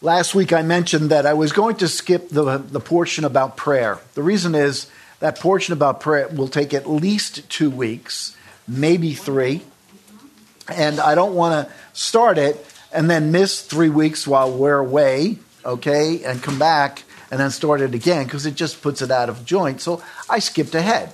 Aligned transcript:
Last 0.00 0.32
week 0.32 0.52
I 0.52 0.62
mentioned 0.62 1.10
that 1.10 1.26
I 1.26 1.34
was 1.34 1.50
going 1.50 1.74
to 1.76 1.88
skip 1.88 2.28
the, 2.28 2.58
the 2.58 2.78
portion 2.78 3.24
about 3.24 3.56
prayer. 3.56 3.98
The 4.14 4.22
reason 4.22 4.54
is 4.54 4.86
that 5.18 5.40
portion 5.40 5.72
about 5.72 5.98
prayer 5.98 6.28
will 6.28 6.46
take 6.46 6.72
at 6.72 6.88
least 6.88 7.50
two 7.50 7.68
weeks, 7.68 8.36
maybe 8.68 9.14
three. 9.14 9.62
And 10.72 11.00
I 11.00 11.16
don't 11.16 11.34
want 11.34 11.66
to 11.66 11.74
start 11.94 12.38
it 12.38 12.64
and 12.92 13.10
then 13.10 13.32
miss 13.32 13.60
three 13.60 13.88
weeks 13.88 14.24
while 14.24 14.52
we're 14.52 14.78
away, 14.78 15.38
okay, 15.64 16.22
and 16.22 16.40
come 16.40 16.60
back 16.60 17.02
and 17.32 17.40
then 17.40 17.50
start 17.50 17.80
it 17.80 17.92
again 17.92 18.22
because 18.22 18.46
it 18.46 18.54
just 18.54 18.80
puts 18.80 19.02
it 19.02 19.10
out 19.10 19.28
of 19.28 19.44
joint. 19.44 19.80
So 19.80 20.00
I 20.30 20.38
skipped 20.38 20.76
ahead 20.76 21.12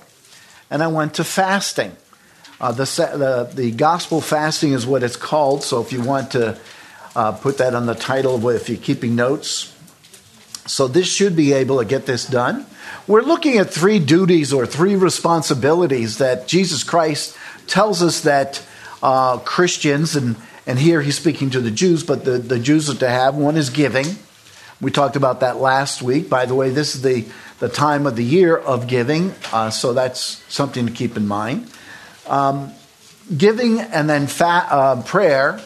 and 0.69 0.83
I 0.83 0.87
went 0.87 1.15
to 1.15 1.23
fasting. 1.23 1.95
Uh, 2.61 2.71
the, 2.71 2.83
the, 2.83 3.51
the 3.51 3.71
gospel 3.71 4.21
fasting 4.21 4.73
is 4.73 4.85
what 4.85 5.01
it's 5.01 5.17
called. 5.17 5.63
So 5.63 5.81
if 5.81 5.91
you 5.91 6.03
want 6.03 6.31
to 6.31 6.59
uh, 7.15 7.31
put 7.31 7.57
that 7.59 7.73
on 7.73 7.85
the 7.85 7.95
title 7.95 8.49
if 8.49 8.69
you're 8.69 8.77
keeping 8.77 9.15
notes. 9.15 9.73
So 10.67 10.87
this 10.87 11.07
should 11.07 11.35
be 11.35 11.53
able 11.53 11.79
to 11.79 11.85
get 11.85 12.05
this 12.05 12.25
done. 12.25 12.65
We're 13.07 13.21
looking 13.21 13.57
at 13.57 13.69
three 13.69 13.99
duties 13.99 14.51
or 14.51 14.65
three 14.65 14.95
responsibilities 14.95 16.17
that 16.17 16.47
Jesus 16.47 16.83
Christ 16.83 17.37
tells 17.67 18.01
us 18.01 18.21
that 18.21 18.65
uh, 19.03 19.37
Christians, 19.37 20.15
and, 20.15 20.35
and 20.65 20.79
here 20.79 21.01
he's 21.01 21.15
speaking 21.15 21.51
to 21.51 21.61
the 21.61 21.69
Jews, 21.71 22.03
but 22.03 22.25
the, 22.25 22.39
the 22.39 22.59
Jews 22.59 22.89
are 22.89 22.95
to 22.95 23.09
have. 23.09 23.35
One 23.35 23.57
is 23.57 23.69
giving. 23.69 24.07
We 24.81 24.91
talked 24.91 25.15
about 25.15 25.41
that 25.41 25.57
last 25.57 26.01
week. 26.01 26.29
By 26.29 26.47
the 26.47 26.55
way, 26.55 26.71
this 26.71 26.95
is 26.95 27.03
the, 27.03 27.25
the 27.59 27.69
time 27.69 28.07
of 28.07 28.15
the 28.15 28.23
year 28.23 28.57
of 28.57 28.87
giving, 28.87 29.33
uh, 29.53 29.69
so 29.69 29.93
that's 29.93 30.43
something 30.51 30.87
to 30.87 30.91
keep 30.91 31.15
in 31.15 31.27
mind. 31.27 31.71
Um, 32.27 32.73
giving 33.35 33.79
and 33.79 34.09
then 34.09 34.25
fa- 34.25 34.67
uh, 34.69 35.03
prayer 35.03 35.61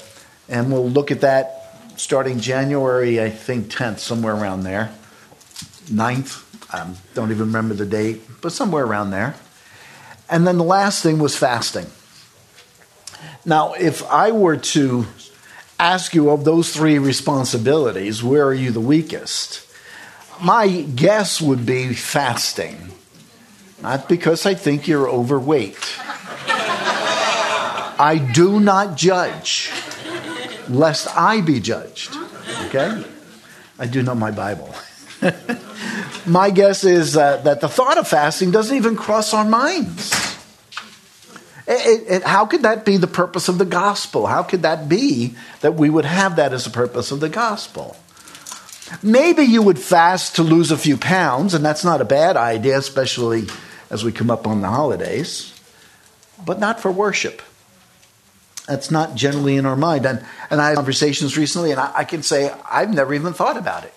and 0.49 0.71
we'll 0.71 0.89
look 0.89 1.11
at 1.11 1.21
that 1.21 1.59
starting 1.95 2.39
January, 2.39 3.21
I 3.21 3.29
think 3.29 3.67
10th, 3.67 3.99
somewhere 3.99 4.33
around 4.33 4.63
there. 4.63 4.91
9th, 5.85 6.73
um, 6.73 6.97
don't 7.13 7.31
even 7.31 7.47
remember 7.47 7.73
the 7.73 7.85
date, 7.85 8.21
but 8.41 8.51
somewhere 8.51 8.85
around 8.85 9.11
there. 9.11 9.35
And 10.29 10.47
then 10.47 10.57
the 10.57 10.63
last 10.63 11.03
thing 11.03 11.19
was 11.19 11.35
fasting. 11.35 11.87
Now, 13.45 13.73
if 13.73 14.03
I 14.09 14.31
were 14.31 14.57
to 14.57 15.07
ask 15.79 16.13
you 16.13 16.29
of 16.29 16.43
those 16.43 16.73
three 16.73 16.99
responsibilities, 16.99 18.23
where 18.23 18.45
are 18.45 18.53
you 18.53 18.71
the 18.71 18.79
weakest? 18.79 19.65
My 20.41 20.81
guess 20.81 21.41
would 21.41 21.65
be 21.65 21.93
fasting. 21.93 22.91
Not 23.81 24.07
because 24.07 24.45
I 24.45 24.53
think 24.53 24.87
you're 24.87 25.09
overweight. 25.09 25.97
I 28.01 28.17
do 28.33 28.59
not 28.59 28.95
judge 28.95 29.71
lest 30.69 31.07
I 31.17 31.41
be 31.41 31.59
judged. 31.59 32.15
Okay? 32.65 33.03
I 33.77 33.87
do 33.87 34.03
know 34.03 34.15
my 34.15 34.31
Bible. 34.31 34.73
my 36.25 36.49
guess 36.49 36.83
is 36.83 37.17
uh, 37.17 37.37
that 37.37 37.61
the 37.61 37.69
thought 37.69 37.97
of 37.97 38.07
fasting 38.07 38.51
doesn't 38.51 38.75
even 38.75 38.95
cross 38.95 39.33
our 39.33 39.45
minds. 39.45 40.13
It, 41.67 42.07
it, 42.07 42.23
how 42.23 42.45
could 42.45 42.63
that 42.63 42.83
be 42.83 42.97
the 42.97 43.07
purpose 43.07 43.47
of 43.47 43.57
the 43.57 43.65
gospel? 43.65 44.25
How 44.25 44.41
could 44.41 44.63
that 44.63 44.89
be 44.89 45.35
that 45.61 45.75
we 45.75 45.89
would 45.89 46.05
have 46.05 46.37
that 46.37 46.51
as 46.51 46.65
a 46.65 46.71
purpose 46.71 47.11
of 47.11 47.19
the 47.19 47.29
gospel? 47.29 47.95
Maybe 49.03 49.43
you 49.43 49.61
would 49.61 49.77
fast 49.77 50.37
to 50.37 50.43
lose 50.43 50.71
a 50.71 50.77
few 50.77 50.97
pounds, 50.97 51.53
and 51.53 51.63
that's 51.63 51.83
not 51.83 52.01
a 52.01 52.05
bad 52.05 52.37
idea, 52.37 52.77
especially 52.77 53.43
as 53.91 54.03
we 54.03 54.11
come 54.11 54.31
up 54.31 54.47
on 54.47 54.61
the 54.61 54.67
holidays, 54.67 55.53
but 56.43 56.59
not 56.59 56.79
for 56.79 56.91
worship. 56.91 57.41
That's 58.69 58.91
not 58.91 59.15
generally 59.15 59.57
in 59.57 59.65
our 59.65 59.75
mind. 59.75 60.05
And, 60.05 60.23
and 60.51 60.61
I 60.61 60.69
had 60.69 60.75
conversations 60.75 61.35
recently, 61.35 61.71
and 61.71 61.79
I, 61.79 61.91
I 61.95 62.03
can 62.03 62.21
say 62.21 62.53
I've 62.69 62.93
never 62.93 63.15
even 63.15 63.33
thought 63.33 63.57
about 63.57 63.83
it. 63.83 63.93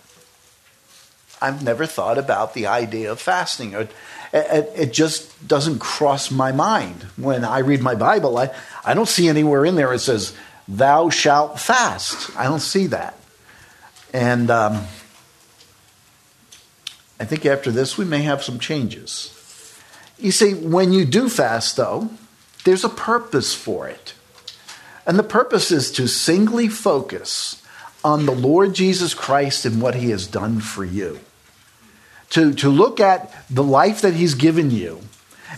I've 1.42 1.62
never 1.62 1.84
thought 1.84 2.16
about 2.16 2.54
the 2.54 2.68
idea 2.68 3.12
of 3.12 3.20
fasting. 3.20 3.74
It, 3.74 3.90
it, 4.32 4.72
it, 4.74 4.92
just 4.94 5.46
doesn't 5.46 5.80
cross 5.80 6.30
my 6.30 6.52
mind. 6.52 7.02
When 7.18 7.44
I 7.44 7.58
read 7.58 7.82
my 7.82 7.94
Bible, 7.94 8.38
I, 8.38 8.48
I 8.82 8.94
don't 8.94 9.08
see 9.08 9.28
anywhere 9.28 9.66
in 9.66 9.74
there 9.74 9.92
it 9.92 9.98
says, 9.98 10.34
Thou 10.66 11.10
shalt 11.10 11.60
fast. 11.60 12.34
I 12.34 12.44
don't 12.44 12.60
see 12.60 12.86
that. 12.86 13.18
And 14.14 14.50
um, 14.50 14.86
I 17.20 17.26
think 17.26 17.44
after 17.44 17.70
this, 17.70 17.98
we 17.98 18.06
may 18.06 18.22
have 18.22 18.42
some 18.42 18.58
changes. 18.58 19.78
You 20.18 20.32
see, 20.32 20.54
when 20.54 20.94
you 20.94 21.04
do 21.04 21.28
fast, 21.28 21.76
though, 21.76 22.08
there's 22.64 22.84
a 22.84 22.88
purpose 22.88 23.54
for 23.54 23.86
it. 23.86 24.14
And 25.06 25.18
the 25.18 25.24
purpose 25.24 25.70
is 25.70 25.90
to 25.92 26.06
singly 26.06 26.68
focus 26.68 27.62
on 28.04 28.26
the 28.26 28.32
Lord 28.32 28.74
Jesus 28.74 29.14
Christ 29.14 29.64
and 29.64 29.80
what 29.80 29.94
he 29.94 30.10
has 30.10 30.26
done 30.26 30.60
for 30.60 30.84
you. 30.84 31.20
To, 32.30 32.52
to 32.54 32.68
look 32.68 32.98
at 32.98 33.34
the 33.50 33.62
life 33.62 34.00
that 34.02 34.14
he's 34.14 34.34
given 34.34 34.70
you. 34.70 35.00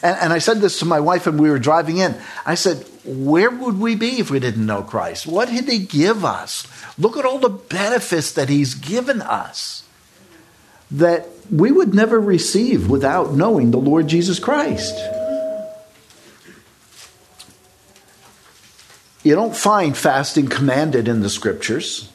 And, 0.02 0.16
and 0.18 0.32
I 0.32 0.38
said 0.38 0.60
this 0.60 0.78
to 0.80 0.84
my 0.84 1.00
wife 1.00 1.26
when 1.26 1.38
we 1.38 1.50
were 1.50 1.58
driving 1.58 1.98
in. 1.98 2.16
I 2.44 2.54
said, 2.54 2.84
Where 3.04 3.50
would 3.50 3.78
we 3.78 3.94
be 3.94 4.18
if 4.18 4.30
we 4.30 4.40
didn't 4.40 4.66
know 4.66 4.82
Christ? 4.82 5.26
What 5.26 5.48
did 5.48 5.68
he 5.68 5.78
give 5.78 6.24
us? 6.24 6.66
Look 6.98 7.16
at 7.16 7.24
all 7.24 7.38
the 7.38 7.48
benefits 7.48 8.32
that 8.32 8.48
he's 8.48 8.74
given 8.74 9.22
us 9.22 9.84
that 10.90 11.26
we 11.50 11.72
would 11.72 11.94
never 11.94 12.20
receive 12.20 12.88
without 12.88 13.34
knowing 13.34 13.70
the 13.70 13.78
Lord 13.78 14.06
Jesus 14.06 14.38
Christ. 14.38 14.94
You 19.24 19.34
don't 19.34 19.56
find 19.56 19.96
fasting 19.96 20.48
commanded 20.48 21.08
in 21.08 21.22
the 21.22 21.30
scriptures. 21.30 22.10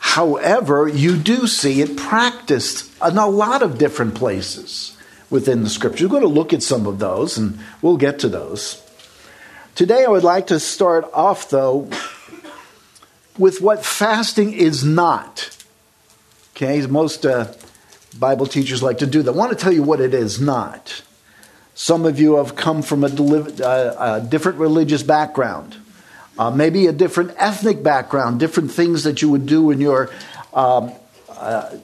However, 0.00 0.88
you 0.88 1.16
do 1.16 1.46
see 1.46 1.80
it 1.80 1.96
practiced 1.96 2.90
in 3.02 3.16
a 3.16 3.28
lot 3.28 3.62
of 3.62 3.78
different 3.78 4.16
places 4.16 4.96
within 5.30 5.62
the 5.62 5.70
scriptures. 5.70 6.02
We're 6.02 6.20
going 6.20 6.22
to 6.22 6.40
look 6.40 6.52
at 6.52 6.62
some 6.62 6.86
of 6.86 6.98
those 6.98 7.38
and 7.38 7.58
we'll 7.80 7.96
get 7.96 8.18
to 8.20 8.28
those. 8.28 8.82
Today, 9.76 10.04
I 10.04 10.08
would 10.08 10.24
like 10.24 10.48
to 10.48 10.60
start 10.60 11.08
off, 11.12 11.50
though, 11.50 11.88
with 13.38 13.60
what 13.60 13.84
fasting 13.84 14.52
is 14.52 14.84
not. 14.84 15.56
Okay, 16.54 16.84
most 16.86 17.26
uh, 17.26 17.52
Bible 18.18 18.46
teachers 18.46 18.82
like 18.82 18.98
to 18.98 19.06
do 19.06 19.22
that. 19.22 19.32
I 19.32 19.34
want 19.34 19.50
to 19.50 19.58
tell 19.58 19.72
you 19.72 19.82
what 19.82 20.00
it 20.00 20.14
is 20.14 20.40
not. 20.40 21.02
Some 21.74 22.06
of 22.06 22.20
you 22.20 22.36
have 22.36 22.54
come 22.54 22.82
from 22.82 23.04
a, 23.04 23.08
uh, 23.08 24.20
a 24.22 24.26
different 24.26 24.58
religious 24.58 25.02
background, 25.02 25.76
uh, 26.38 26.50
maybe 26.50 26.86
a 26.86 26.92
different 26.92 27.32
ethnic 27.36 27.82
background, 27.82 28.38
different 28.38 28.70
things 28.70 29.04
that 29.04 29.22
you 29.22 29.28
would 29.28 29.46
do 29.46 29.70
in 29.70 29.80
your 29.80 30.10
um, 30.52 30.92
uh, 31.28 31.76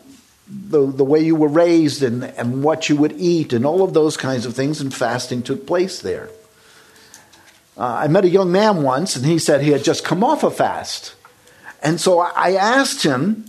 the, 0.50 0.86
the 0.86 1.04
way 1.04 1.20
you 1.20 1.36
were 1.36 1.48
raised 1.48 2.02
and, 2.02 2.24
and 2.24 2.62
what 2.62 2.88
you 2.88 2.96
would 2.96 3.12
eat 3.12 3.52
and 3.52 3.64
all 3.64 3.82
of 3.82 3.94
those 3.94 4.16
kinds 4.16 4.46
of 4.46 4.54
things, 4.54 4.80
and 4.80 4.92
fasting 4.92 5.42
took 5.42 5.66
place 5.66 6.00
there. 6.00 6.28
Uh, 7.76 7.84
I 7.84 8.08
met 8.08 8.24
a 8.24 8.28
young 8.28 8.52
man 8.52 8.82
once, 8.82 9.16
and 9.16 9.24
he 9.24 9.38
said 9.38 9.62
he 9.62 9.70
had 9.70 9.84
just 9.84 10.04
come 10.04 10.22
off 10.22 10.42
a 10.42 10.50
fast. 10.50 11.14
And 11.82 12.00
so 12.00 12.18
I 12.20 12.54
asked 12.54 13.04
him 13.04 13.46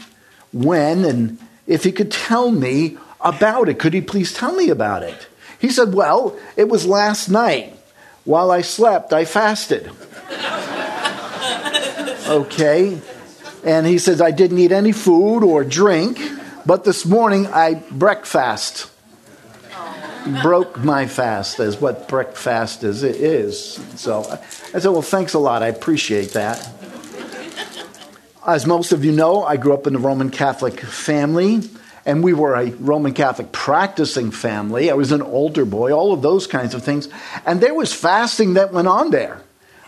when 0.53 1.03
and 1.03 1.37
if 1.67 1.83
he 1.83 1.91
could 1.91 2.11
tell 2.11 2.51
me 2.51 2.97
about 3.19 3.67
it. 3.67 3.77
Could 3.77 3.93
he 3.93 4.01
please 4.01 4.33
tell 4.33 4.55
me 4.55 4.69
about 4.69 5.03
it? 5.03 5.27
He 5.61 5.69
said, 5.69 5.93
Well, 5.93 6.37
it 6.57 6.67
was 6.67 6.87
last 6.87 7.29
night. 7.29 7.77
While 8.25 8.51
I 8.51 8.61
slept, 8.61 9.13
I 9.13 9.25
fasted. 9.25 9.89
okay. 12.27 12.99
And 13.63 13.85
he 13.85 13.99
says, 13.99 14.21
I 14.21 14.31
didn't 14.31 14.57
eat 14.57 14.71
any 14.71 14.91
food 14.91 15.43
or 15.43 15.63
drink, 15.63 16.19
but 16.65 16.83
this 16.83 17.05
morning 17.05 17.45
I 17.47 17.75
breakfast. 17.75 18.89
Broke 20.43 20.77
my 20.77 21.07
fast, 21.07 21.59
is 21.59 21.81
what 21.81 22.07
breakfast 22.07 22.83
is. 22.83 23.01
It 23.01 23.15
is. 23.15 23.79
So 23.95 24.23
I 24.73 24.79
said, 24.79 24.89
Well, 24.89 25.01
thanks 25.03 25.35
a 25.35 25.39
lot. 25.39 25.61
I 25.61 25.67
appreciate 25.67 26.33
that. 26.33 26.67
As 28.45 28.65
most 28.65 28.91
of 28.91 29.05
you 29.05 29.11
know, 29.11 29.43
I 29.43 29.57
grew 29.57 29.73
up 29.75 29.85
in 29.85 29.95
a 29.95 29.99
Roman 29.99 30.31
Catholic 30.31 30.79
family 30.79 31.61
and 32.05 32.23
we 32.23 32.33
were 32.33 32.55
a 32.55 32.71
Roman 32.71 33.13
Catholic 33.13 33.51
practicing 33.51 34.31
family. 34.31 34.89
I 34.89 34.93
was 34.93 35.11
an 35.11 35.21
altar 35.21 35.65
boy, 35.65 35.91
all 35.91 36.13
of 36.13 36.21
those 36.21 36.47
kinds 36.47 36.73
of 36.73 36.83
things. 36.83 37.07
And 37.45 37.61
there 37.61 37.73
was 37.73 37.93
fasting 37.93 38.55
that 38.55 38.73
went 38.73 38.87
on 38.87 39.11
there. 39.11 39.41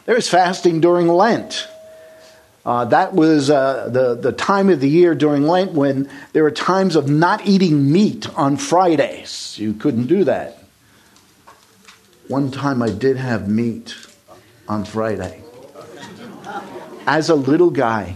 There 0.06 0.16
was 0.16 0.30
fasting 0.30 0.82
during 0.82 1.08
Lent. 1.08 1.68
Uh, 2.66 2.86
that 2.86 3.14
was 3.14 3.50
uh, 3.50 3.90
the, 3.90 4.16
the 4.16 4.32
time 4.32 4.70
of 4.70 4.80
the 4.80 4.90
year 4.90 5.16
during 5.16 5.44
Lent 5.44 5.74
when 5.74 6.10
there 6.32 6.44
were 6.44 6.52
times 6.52 6.96
of 6.96 7.10
not 7.10 7.46
eating 7.46 7.92
meat 7.92 8.30
on 8.38 8.56
Fridays. 8.58 9.58
You 9.60 9.74
couldn't 9.74 10.08
do 10.08 10.24
that. 10.24 10.60
One 12.28 12.52
time 12.52 12.82
I 12.82 12.90
did 12.90 13.18
have 13.18 13.50
meat 13.50 13.96
on 14.68 14.86
Friday. 14.86 15.42
As 17.06 17.30
a 17.30 17.36
little 17.36 17.70
guy, 17.70 18.16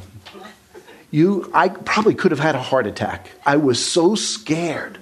you, 1.11 1.49
I 1.53 1.69
probably 1.69 2.15
could 2.15 2.31
have 2.31 2.39
had 2.39 2.55
a 2.55 2.61
heart 2.61 2.87
attack. 2.87 3.29
I 3.45 3.57
was 3.57 3.83
so 3.83 4.15
scared. 4.15 4.97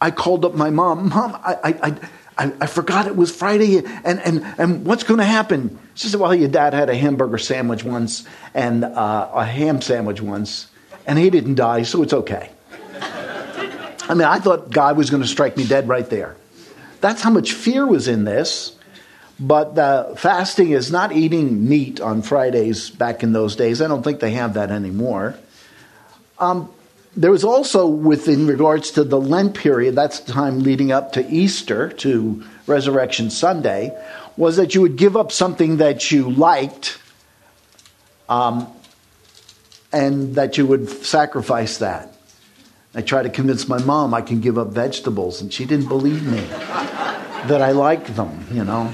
I 0.00 0.10
called 0.10 0.44
up 0.44 0.54
my 0.54 0.70
mom. 0.70 1.08
Mom, 1.10 1.38
I, 1.44 1.56
I, 1.62 1.96
I, 2.38 2.52
I, 2.60 2.66
forgot 2.66 3.06
it 3.06 3.16
was 3.16 3.34
Friday, 3.34 3.78
and, 3.78 4.18
and, 4.20 4.44
and 4.56 4.86
what's 4.86 5.02
going 5.02 5.18
to 5.18 5.26
happen? 5.26 5.78
She 5.94 6.08
said, 6.08 6.20
Well, 6.20 6.34
your 6.34 6.48
dad 6.48 6.72
had 6.72 6.88
a 6.88 6.96
hamburger 6.96 7.36
sandwich 7.36 7.84
once 7.84 8.24
and 8.54 8.84
uh, 8.84 9.30
a 9.34 9.44
ham 9.44 9.82
sandwich 9.82 10.22
once, 10.22 10.68
and 11.06 11.18
he 11.18 11.28
didn't 11.28 11.56
die, 11.56 11.82
so 11.82 12.02
it's 12.02 12.14
okay. 12.14 12.50
I 14.08 14.14
mean, 14.14 14.26
I 14.26 14.38
thought 14.40 14.70
God 14.70 14.96
was 14.96 15.10
going 15.10 15.22
to 15.22 15.28
strike 15.28 15.56
me 15.56 15.66
dead 15.66 15.86
right 15.86 16.08
there. 16.08 16.34
That's 17.00 17.22
how 17.22 17.30
much 17.30 17.52
fear 17.52 17.86
was 17.86 18.08
in 18.08 18.24
this. 18.24 18.76
But 19.40 19.78
uh, 19.78 20.14
fasting 20.16 20.72
is 20.72 20.92
not 20.92 21.12
eating 21.12 21.66
meat 21.66 21.98
on 21.98 22.20
Fridays 22.20 22.90
back 22.90 23.22
in 23.22 23.32
those 23.32 23.56
days. 23.56 23.80
I 23.80 23.88
don't 23.88 24.02
think 24.02 24.20
they 24.20 24.32
have 24.32 24.54
that 24.54 24.70
anymore. 24.70 25.38
Um, 26.38 26.70
there 27.16 27.30
was 27.30 27.42
also, 27.42 27.86
within 27.86 28.46
regards 28.46 28.90
to 28.92 29.04
the 29.04 29.20
Lent 29.20 29.56
period, 29.56 29.94
that's 29.94 30.20
the 30.20 30.32
time 30.32 30.60
leading 30.60 30.92
up 30.92 31.14
to 31.14 31.26
Easter, 31.28 31.88
to 31.88 32.44
Resurrection 32.66 33.30
Sunday, 33.30 33.98
was 34.36 34.56
that 34.56 34.74
you 34.74 34.82
would 34.82 34.96
give 34.96 35.16
up 35.16 35.32
something 35.32 35.78
that 35.78 36.10
you 36.10 36.30
liked 36.30 37.00
um, 38.28 38.70
and 39.90 40.34
that 40.36 40.58
you 40.58 40.66
would 40.66 40.88
sacrifice 40.88 41.78
that. 41.78 42.14
I 42.94 43.00
tried 43.02 43.22
to 43.22 43.30
convince 43.30 43.68
my 43.68 43.82
mom 43.82 44.12
I 44.12 44.20
can 44.20 44.40
give 44.40 44.58
up 44.58 44.68
vegetables, 44.68 45.40
and 45.40 45.52
she 45.52 45.64
didn't 45.64 45.88
believe 45.88 46.24
me 46.26 46.40
that 46.40 47.62
I 47.62 47.72
like 47.72 48.06
them, 48.14 48.46
you 48.52 48.64
know. 48.64 48.92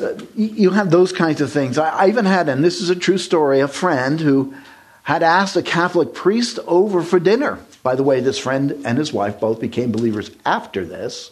Uh, 0.00 0.14
you 0.36 0.70
have 0.70 0.90
those 0.90 1.12
kinds 1.12 1.40
of 1.40 1.50
things. 1.50 1.78
I 1.78 2.08
even 2.08 2.24
had, 2.24 2.48
and 2.48 2.62
this 2.62 2.80
is 2.80 2.90
a 2.90 2.96
true 2.96 3.18
story, 3.18 3.60
a 3.60 3.68
friend 3.68 4.20
who 4.20 4.54
had 5.02 5.22
asked 5.22 5.56
a 5.56 5.62
Catholic 5.62 6.14
priest 6.14 6.58
over 6.66 7.02
for 7.02 7.18
dinner. 7.18 7.58
By 7.82 7.94
the 7.94 8.02
way, 8.02 8.20
this 8.20 8.38
friend 8.38 8.82
and 8.84 8.98
his 8.98 9.12
wife 9.12 9.40
both 9.40 9.60
became 9.60 9.90
believers 9.90 10.30
after 10.44 10.84
this. 10.84 11.30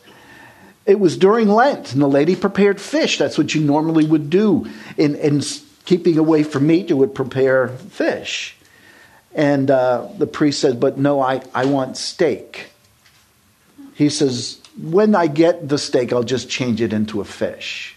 It 0.87 1.01
was 1.01 1.17
during 1.17 1.49
Lent, 1.49 1.93
and 1.93 2.01
the 2.01 2.09
lady 2.09 2.37
prepared 2.37 2.81
fish. 2.81 3.19
That's 3.19 3.37
what 3.37 3.55
you 3.55 3.61
normally 3.61 4.07
would 4.07 4.31
do. 4.31 4.71
In, 4.97 5.17
in 5.17 5.43
keeping 5.85 6.17
away 6.17 6.45
from 6.45 6.67
meat, 6.67 6.89
you 6.91 6.97
would 6.97 7.15
prepare 7.15 7.69
fish. 7.69 8.57
And 9.35 9.71
uh, 9.71 10.09
the 10.17 10.27
priest 10.27 10.61
said, 10.61 10.81
But 10.81 10.97
no, 10.97 11.21
I, 11.21 11.43
I 11.53 11.67
want 11.67 11.97
steak. 11.97 12.71
He 13.95 14.09
says, 14.09 14.61
When 14.81 15.15
I 15.15 15.27
get 15.27 15.69
the 15.69 15.77
steak, 15.77 16.13
I'll 16.13 16.23
just 16.23 16.49
change 16.49 16.81
it 16.81 16.93
into 16.93 17.21
a 17.21 17.25
fish. 17.25 17.96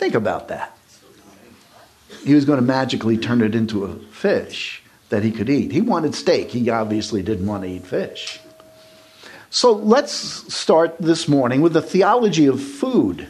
Think 0.00 0.14
about 0.14 0.48
that. 0.48 0.74
He 2.24 2.34
was 2.34 2.46
going 2.46 2.56
to 2.58 2.64
magically 2.64 3.18
turn 3.18 3.42
it 3.42 3.54
into 3.54 3.84
a 3.84 3.94
fish 3.96 4.82
that 5.10 5.22
he 5.22 5.30
could 5.30 5.50
eat. 5.50 5.72
He 5.72 5.82
wanted 5.82 6.14
steak. 6.14 6.50
He 6.50 6.70
obviously 6.70 7.22
didn't 7.22 7.46
want 7.46 7.64
to 7.64 7.68
eat 7.68 7.86
fish. 7.86 8.40
So 9.50 9.72
let's 9.72 10.10
start 10.10 10.96
this 11.00 11.28
morning 11.28 11.60
with 11.60 11.74
the 11.74 11.82
theology 11.82 12.46
of 12.46 12.62
food. 12.62 13.28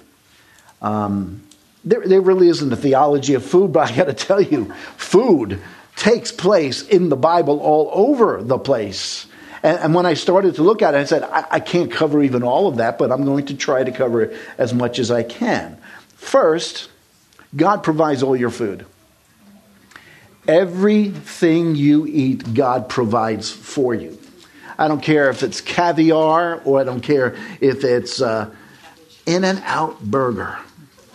Um, 0.80 1.42
there, 1.84 2.06
there 2.06 2.20
really 2.20 2.46
isn't 2.46 2.72
a 2.72 2.76
theology 2.76 3.34
of 3.34 3.44
food, 3.44 3.72
but 3.72 3.90
I 3.90 3.96
got 3.96 4.04
to 4.04 4.14
tell 4.14 4.40
you, 4.40 4.72
food 4.96 5.60
takes 5.96 6.30
place 6.30 6.86
in 6.86 7.08
the 7.08 7.16
Bible 7.16 7.58
all 7.58 7.90
over 7.92 8.44
the 8.44 8.58
place. 8.60 9.26
And, 9.64 9.76
and 9.80 9.92
when 9.92 10.06
I 10.06 10.14
started 10.14 10.54
to 10.54 10.62
look 10.62 10.82
at 10.82 10.94
it, 10.94 10.98
I 10.98 11.04
said, 11.04 11.24
I, 11.24 11.46
I 11.50 11.58
can't 11.58 11.90
cover 11.90 12.22
even 12.22 12.44
all 12.44 12.68
of 12.68 12.76
that, 12.76 12.96
but 12.96 13.10
I'm 13.10 13.24
going 13.24 13.46
to 13.46 13.56
try 13.56 13.82
to 13.82 13.90
cover 13.90 14.32
as 14.56 14.72
much 14.72 15.00
as 15.00 15.10
I 15.10 15.24
can. 15.24 15.79
First, 16.20 16.90
God 17.56 17.82
provides 17.82 18.22
all 18.22 18.36
your 18.36 18.50
food. 18.50 18.86
Everything 20.46 21.74
you 21.74 22.06
eat, 22.06 22.54
God 22.54 22.88
provides 22.88 23.50
for 23.50 23.94
you. 23.94 24.16
I 24.78 24.86
don't 24.86 25.02
care 25.02 25.30
if 25.30 25.42
it's 25.42 25.60
caviar 25.60 26.60
or 26.64 26.78
I 26.78 26.84
don't 26.84 27.00
care 27.00 27.34
if 27.60 27.84
it's 27.84 28.20
uh, 28.20 28.54
In 29.26 29.44
and 29.44 29.60
Out 29.64 30.00
Burger. 30.02 30.58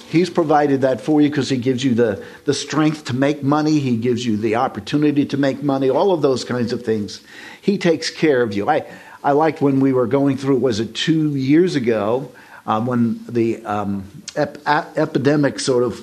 He's 0.10 0.30
provided 0.30 0.82
that 0.82 1.00
for 1.00 1.22
you 1.22 1.30
because 1.30 1.50
He 1.50 1.58
gives 1.58 1.84
you 1.84 1.94
the, 1.94 2.26
the 2.46 2.54
strength 2.54 3.06
to 3.06 3.16
make 3.16 3.42
money. 3.42 3.80
He 3.80 3.98
gives 3.98 4.26
you 4.26 4.38
the 4.38 4.56
opportunity 4.56 5.26
to 5.28 5.38
make 5.38 5.64
money, 5.64 5.90
all 5.90 6.12
of 6.12 6.22
those 6.24 6.44
kinds 6.44 6.74
of 6.74 6.84
things. 6.84 7.22
He 7.62 7.78
takes 7.78 8.10
care 8.10 8.42
of 8.42 8.54
you. 8.54 8.70
I, 8.70 8.86
I 9.24 9.32
liked 9.32 9.62
when 9.62 9.80
we 9.80 9.94
were 9.94 10.08
going 10.08 10.38
through, 10.38 10.58
was 10.58 10.80
it 10.80 10.94
two 10.96 11.36
years 11.36 11.76
ago, 11.76 12.32
um, 12.68 12.86
when 12.86 13.24
the 13.28 13.64
um, 13.66 14.24
ep- 14.36 14.58
epidemic 14.68 15.60
sort 15.60 15.84
of 15.84 16.02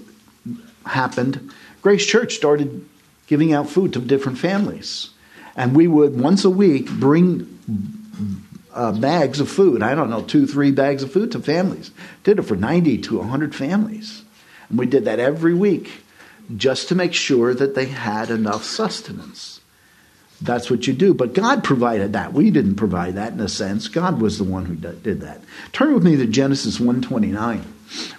happened, 0.87 1.50
Grace 1.81 2.06
Church 2.06 2.35
started 2.35 2.87
giving 3.26 3.53
out 3.53 3.69
food 3.69 3.93
to 3.94 4.00
different 4.00 4.38
families. 4.38 5.11
And 5.56 5.75
we 5.76 5.88
would 5.88 6.19
once 6.19 6.44
a 6.44 6.50
week 6.50 6.91
bring 6.91 7.49
uh, 8.73 8.93
bags 8.93 9.41
of 9.41 9.49
food. 9.49 9.82
I 9.82 9.94
don't 9.94 10.11
know, 10.11 10.23
two, 10.23 10.47
three 10.47 10.70
bags 10.70 11.03
of 11.03 11.12
food 11.12 11.32
to 11.32 11.41
families. 11.41 11.91
Did 12.25 12.38
it 12.38 12.43
for 12.43 12.56
90 12.56 12.99
to 12.99 13.19
100 13.19 13.55
families. 13.55 14.23
And 14.69 14.79
we 14.79 14.87
did 14.87 15.05
that 15.05 15.19
every 15.19 15.55
week 15.55 16.05
just 16.56 16.88
to 16.88 16.94
make 16.94 17.15
sure 17.15 17.55
that 17.55 17.75
they 17.75 17.87
had 17.87 18.31
enough 18.31 18.65
sustenance. 18.65 19.62
That's 20.43 20.71
what 20.71 20.87
you 20.87 20.93
do. 20.93 21.15
But 21.15 21.35
God 21.35 21.62
provided 21.62 22.15
that. 22.15 22.33
We 22.33 22.50
didn't 22.50 22.75
provide 22.75 23.15
that 23.15 23.33
in 23.33 23.41
a 23.41 23.49
sense. 23.49 23.89
God 23.89 24.21
was 24.21 24.39
the 24.39 24.44
one 24.44 24.67
who 24.67 24.75
did 24.75 25.21
that. 25.21 25.41
Turn 25.73 25.94
with 25.94 26.03
me 26.03 26.17
to 26.17 26.27
Genesis 26.27 26.81
129. 26.81 27.65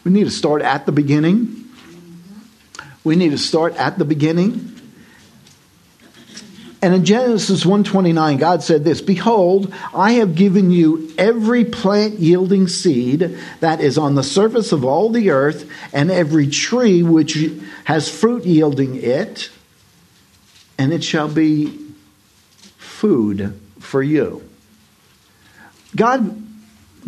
We 0.04 0.12
need 0.12 0.24
to 0.24 0.32
start 0.32 0.62
at 0.62 0.86
the 0.86 0.92
beginning. 0.92 1.70
We 3.04 3.16
need 3.16 3.32
to 3.32 3.38
start 3.38 3.76
at 3.76 3.98
the 3.98 4.06
beginning. 4.06 4.70
And 6.82 6.94
in 6.94 7.06
Genesis 7.06 7.66
129, 7.66 8.38
God 8.38 8.64
said 8.64 8.84
this 8.84 9.02
Behold, 9.02 9.74
I 9.94 10.14
have 10.14 10.36
given 10.36 10.72
you 10.72 11.14
every 11.18 11.66
plant 11.66 12.20
yielding 12.20 12.68
seed 12.68 13.38
that 13.60 13.82
is 13.82 13.98
on 13.98 14.16
the 14.16 14.24
surface 14.24 14.72
of 14.72 14.86
all 14.86 15.10
the 15.10 15.30
earth, 15.32 15.70
and 15.94 16.12
every 16.12 16.48
tree 16.48 17.02
which 17.02 17.38
has 17.86 18.10
fruit 18.10 18.46
yielding 18.46 18.96
it, 18.96 19.50
and 20.78 20.92
it 20.92 21.04
shall 21.04 21.30
be 21.30 21.83
food 23.04 23.60
for 23.80 24.02
you. 24.02 24.42
God 25.94 26.42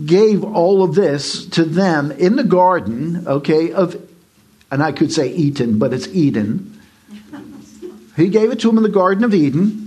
gave 0.06 0.44
all 0.44 0.83
of 0.83 0.94
this 0.94 1.45
to 1.47 1.63
them 1.63 2.12
in 2.12 2.36
the 2.36 2.44
garden, 2.44 3.25
okay, 3.25 3.71
of, 3.71 3.95
and 4.69 4.83
I 4.83 4.92
could 4.92 5.13
say 5.13 5.30
Eden, 5.30 5.80
but 5.80 5.94
it's 5.94 6.07
Eden 6.09 6.75
he 8.15 8.30
gave 8.30 8.51
it 8.51 8.59
to 8.62 8.68
them 8.68 8.77
in 8.77 8.83
the 8.83 8.89
Garden 8.89 9.24
of 9.24 9.33
Eden. 9.33 9.81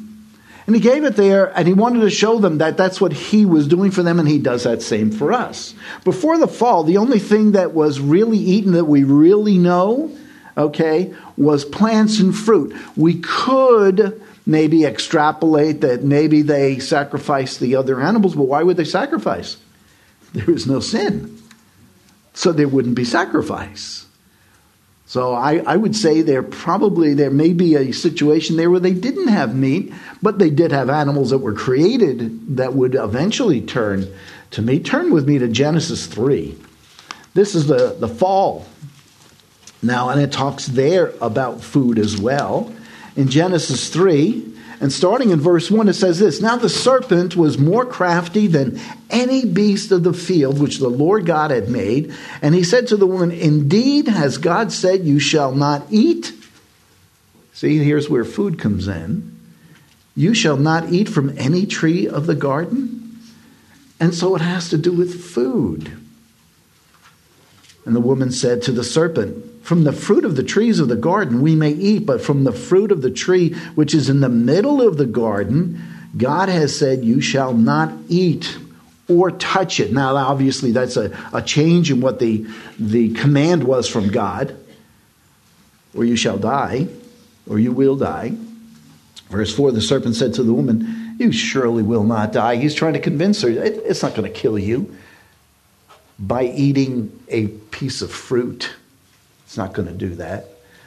And 0.67 0.77
he 0.77 0.83
gave 0.83 1.05
it 1.05 1.17
there, 1.17 1.47
and 1.57 1.67
he 1.67 1.73
wanted 1.73 2.01
to 2.01 2.11
show 2.11 2.39
them 2.39 2.59
that 2.59 2.77
that's 2.77 3.01
what 3.01 3.15
he 3.15 3.47
was 3.47 3.67
doing 3.67 3.91
for 3.91 4.03
them, 4.03 4.19
and 4.19 4.29
he 4.29 4.39
does 4.39 4.65
that 4.65 4.83
same 4.83 5.11
for 5.11 5.33
us. 5.33 5.75
Before 6.05 6.37
the 6.37 6.47
fall, 6.47 6.85
the 6.85 6.99
only 6.99 7.19
thing 7.19 7.53
that 7.53 7.73
was 7.73 8.01
really 8.01 8.37
eaten 8.37 8.73
that 8.73 8.85
we 8.85 9.03
really 9.03 9.57
know, 9.57 10.15
okay, 10.59 11.15
was 11.39 11.65
plants 11.65 12.21
and 12.21 12.37
fruit. 12.37 12.77
We 12.97 13.15
could 13.21 14.21
maybe 14.49 14.87
extrapolate 14.87 15.83
that 15.83 16.03
maybe 16.03 16.41
they 16.41 16.79
sacrificed 16.79 17.61
the 17.61 17.77
other 17.77 18.01
animals, 18.01 18.35
but 18.35 18.45
why 18.45 18.63
would 18.63 18.79
they 18.79 18.85
sacrifice? 18.85 19.59
There 20.33 20.51
is 20.51 20.67
no 20.67 20.81
sin. 20.81 21.41
So 22.35 22.53
there 22.53 22.69
wouldn't 22.69 22.95
be 22.95 23.05
sacrifice. 23.05 24.07
So 25.07 25.33
I, 25.33 25.59
I, 25.67 25.77
would 25.77 25.97
say 25.97 26.21
there 26.21 26.43
probably 26.43 27.15
there 27.15 27.31
may 27.31 27.55
be 27.55 27.77
a 27.77 27.93
situation 27.93 28.57
there 28.59 28.71
where 28.71 28.79
they 28.79 28.93
didn't 28.93 29.29
have 29.29 29.55
meat, 29.55 29.93
but 30.21 30.39
they 30.39 30.51
did 30.51 30.71
have 30.71 30.91
animals 30.91 31.31
that 31.31 31.39
were 31.39 31.55
created 31.55 32.57
that 32.59 32.75
would 32.75 32.95
eventually 32.95 33.63
turn 33.63 34.07
to 34.51 34.61
meat. 34.61 34.85
Turn 34.85 35.11
with 35.11 35.27
me 35.27 35.39
to 35.39 35.49
Genesis 35.49 36.07
three. 36.07 36.59
This 37.33 37.55
is 37.55 37.69
the, 37.69 37.97
the 37.99 38.09
fall. 38.09 38.67
Now, 39.83 40.11
and 40.11 40.21
it 40.21 40.31
talks 40.31 40.67
there 40.67 41.15
about 41.23 41.63
food 41.63 41.99
as 41.99 42.19
well. 42.19 42.71
In 43.19 43.27
Genesis 43.27 43.89
3, 43.89 44.55
and 44.81 44.93
starting 44.93 45.31
in 45.31 45.41
verse 45.41 45.73
1, 45.73 45.89
it 45.89 45.95
says 45.95 46.21
this 46.21 46.41
Now 46.41 46.55
the 46.55 46.69
serpent 46.69 47.35
was 47.35 47.59
more 47.59 47.85
crafty 47.85 48.47
than 48.47 48.79
any 49.11 49.45
beast 49.45 49.91
of 49.91 50.05
the 50.05 50.13
field 50.13 50.61
which 50.61 50.79
the 50.79 50.89
Lord 50.89 51.27
God 51.27 51.51
had 51.51 51.69
made. 51.69 52.15
And 52.43 52.55
he 52.55 52.63
said 52.63 52.87
to 52.87 52.97
the 52.97 53.09
woman, 53.09 53.33
Indeed, 53.33 54.07
has 54.07 54.39
God 54.39 54.71
said, 54.71 55.05
You 55.05 55.19
shall 55.19 55.51
not 55.51 55.83
eat? 55.91 56.33
See, 57.55 57.79
here's 57.79 58.09
where 58.09 58.25
food 58.25 58.61
comes 58.61 58.87
in. 58.87 59.37
You 60.15 60.33
shall 60.33 60.57
not 60.57 60.93
eat 60.93 61.09
from 61.09 61.37
any 61.37 61.67
tree 61.67 62.07
of 62.07 62.29
the 62.29 62.37
garden. 62.37 63.19
And 63.99 64.15
so 64.15 64.37
it 64.37 64.43
has 64.43 64.71
to 64.71 64.79
do 64.79 64.93
with 64.93 65.25
food. 65.25 65.91
And 67.85 67.97
the 67.97 68.01
woman 68.01 68.31
said 68.31 68.63
to 68.63 68.71
the 68.71 68.85
serpent, 68.85 69.45
from 69.69 69.85
the 69.85 69.93
fruit 69.93 70.25
of 70.25 70.35
the 70.35 70.43
trees 70.43 70.81
of 70.81 70.89
the 70.89 70.97
garden 70.97 71.43
we 71.43 71.55
may 71.55 71.73
eat, 71.73 72.07
but 72.07 72.23
from 72.23 72.45
the 72.45 72.53
fruit 72.53 72.91
of 72.91 73.03
the 73.03 73.11
tree 73.11 73.53
which 73.75 73.95
is 73.95 74.09
in 74.09 74.21
the 74.21 74.29
middle 74.31 74.81
of 74.81 74.97
the 74.97 75.05
garden, 75.05 75.79
God 76.17 76.49
has 76.49 76.75
said, 76.75 77.05
You 77.05 77.21
shall 77.21 77.53
not 77.53 77.93
eat 78.09 78.57
or 79.11 79.31
touch 79.31 79.79
it. 79.79 79.93
Now, 79.93 80.17
obviously, 80.17 80.73
that's 80.73 80.97
a, 80.97 81.15
a 81.35 81.43
change 81.43 81.91
in 81.91 82.01
what 82.01 82.19
the, 82.19 82.47
the 82.79 83.13
command 83.13 83.63
was 83.63 83.87
from 83.87 84.09
God, 84.09 84.57
or 85.95 86.03
you 86.03 86.17
shall 86.17 86.39
die, 86.39 86.89
or 87.47 87.59
you 87.59 87.71
will 87.71 87.97
die. 87.97 88.33
Verse 89.29 89.55
4 89.55 89.73
The 89.73 89.83
serpent 89.83 90.17
said 90.17 90.33
to 90.33 90.43
the 90.43 90.55
woman, 90.55 91.15
You 91.19 91.31
surely 91.31 91.83
will 91.83 92.05
not 92.05 92.33
die. 92.33 92.57
He's 92.57 92.75
trying 92.75 92.95
to 92.95 93.01
convince 93.01 93.43
her, 93.43 93.51
It's 93.51 94.03
not 94.03 94.15
going 94.15 94.33
to 94.33 94.41
kill 94.41 94.59
you. 94.59 94.97
by 96.19 96.45
eating 96.45 97.13
a 97.29 97.49
piece 97.49 98.01
of 98.01 98.11
fruit. 98.11 98.71
It's 99.49 99.57
not 99.57 99.73
going 99.73 99.89
to 99.89 99.95
do 99.95 100.17
that. 100.17 100.45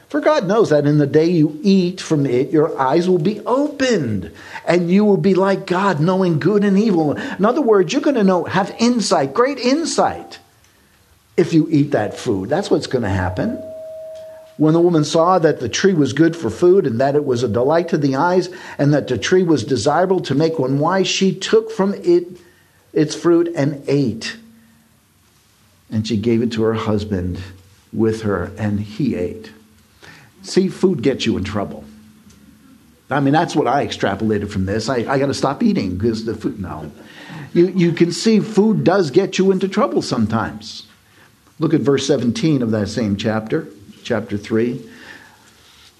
For 0.07 0.21
God 0.21 0.45
knows 0.45 0.69
that 0.69 0.85
in 0.85 0.99
the 0.99 1.07
day 1.07 1.25
you 1.31 1.59
eat 1.63 1.99
from 1.99 2.27
it, 2.27 2.51
your 2.51 2.79
eyes 2.79 3.09
will 3.09 3.17
be 3.17 3.39
opened 3.39 4.31
and 4.67 4.91
you 4.91 5.03
will 5.03 5.17
be 5.17 5.33
like 5.33 5.65
God, 5.65 5.99
knowing 5.99 6.37
good 6.37 6.63
and 6.63 6.77
evil. 6.77 7.13
In 7.13 7.43
other 7.43 7.61
words, 7.61 7.91
you're 7.91 8.03
going 8.03 8.17
to 8.17 8.23
know, 8.23 8.43
have 8.43 8.75
insight, 8.77 9.33
great 9.33 9.57
insight, 9.57 10.37
if 11.37 11.53
you 11.53 11.67
eat 11.71 11.89
that 11.93 12.15
food. 12.15 12.49
That's 12.49 12.69
what's 12.69 12.85
going 12.85 13.01
to 13.01 13.09
happen. 13.09 13.55
When 14.57 14.75
the 14.75 14.79
woman 14.79 15.05
saw 15.05 15.39
that 15.39 15.59
the 15.59 15.69
tree 15.69 15.93
was 15.93 16.13
good 16.13 16.35
for 16.35 16.51
food 16.51 16.85
and 16.85 17.01
that 17.01 17.15
it 17.15 17.25
was 17.25 17.41
a 17.41 17.47
delight 17.47 17.87
to 17.87 17.97
the 17.97 18.15
eyes 18.15 18.47
and 18.77 18.93
that 18.93 19.07
the 19.07 19.17
tree 19.17 19.41
was 19.41 19.63
desirable 19.63 20.19
to 20.19 20.35
make 20.35 20.59
one 20.59 20.77
wise, 20.77 21.07
she 21.07 21.33
took 21.33 21.71
from 21.71 21.95
it 21.95 22.27
its 22.93 23.15
fruit 23.15 23.51
and 23.55 23.83
ate. 23.87 24.37
And 25.89 26.07
she 26.07 26.15
gave 26.15 26.43
it 26.43 26.51
to 26.51 26.61
her 26.61 26.75
husband 26.75 27.41
with 27.93 28.21
her, 28.21 28.51
and 28.57 28.79
he 28.79 29.15
ate. 29.15 29.51
See, 30.43 30.69
food 30.69 31.03
gets 31.03 31.25
you 31.25 31.37
in 31.37 31.43
trouble. 31.43 31.83
I 33.09 33.19
mean, 33.19 33.33
that's 33.33 33.55
what 33.55 33.67
I 33.67 33.85
extrapolated 33.85 34.49
from 34.49 34.65
this. 34.65 34.87
I, 34.87 34.97
I 34.97 35.19
got 35.19 35.27
to 35.27 35.33
stop 35.33 35.61
eating 35.61 35.97
because 35.97 36.25
the 36.25 36.33
food, 36.33 36.59
no. 36.59 36.91
You, 37.53 37.67
you 37.67 37.91
can 37.91 38.11
see 38.11 38.39
food 38.39 38.83
does 38.83 39.11
get 39.11 39.37
you 39.37 39.51
into 39.51 39.67
trouble 39.67 40.01
sometimes. 40.01 40.87
Look 41.59 41.73
at 41.73 41.81
verse 41.81 42.07
17 42.07 42.61
of 42.61 42.71
that 42.71 42.87
same 42.87 43.17
chapter, 43.17 43.67
chapter 44.03 44.37
3. 44.37 44.89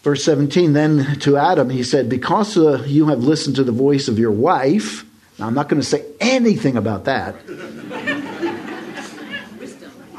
Verse 0.04 0.24
17, 0.24 0.74
then 0.74 1.20
to 1.20 1.38
Adam, 1.38 1.70
he 1.70 1.84
said, 1.84 2.10
Because 2.10 2.58
uh, 2.58 2.84
you 2.88 3.08
have 3.10 3.20
listened 3.20 3.58
to 3.58 3.64
the 3.64 3.72
voice 3.72 4.08
of 4.08 4.18
your 4.18 4.32
wife, 4.32 5.06
now 5.38 5.48
I'm 5.48 5.54
not 5.54 5.70
going 5.70 5.82
to 5.82 5.88
say 5.88 6.06
anything 6.20 6.78
about 6.78 7.06
that. 7.06 7.36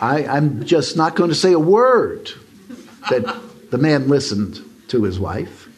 I, 0.02 0.26
I'm 0.26 0.64
just 0.64 0.96
not 0.96 1.14
going 1.14 1.30
to 1.30 1.36
say 1.36 1.52
a 1.52 1.60
word 1.60 2.32
that 3.08 3.70
the 3.70 3.78
man 3.78 4.08
listened 4.08 4.60
to 4.88 5.04
his 5.04 5.20
wife. 5.20 5.68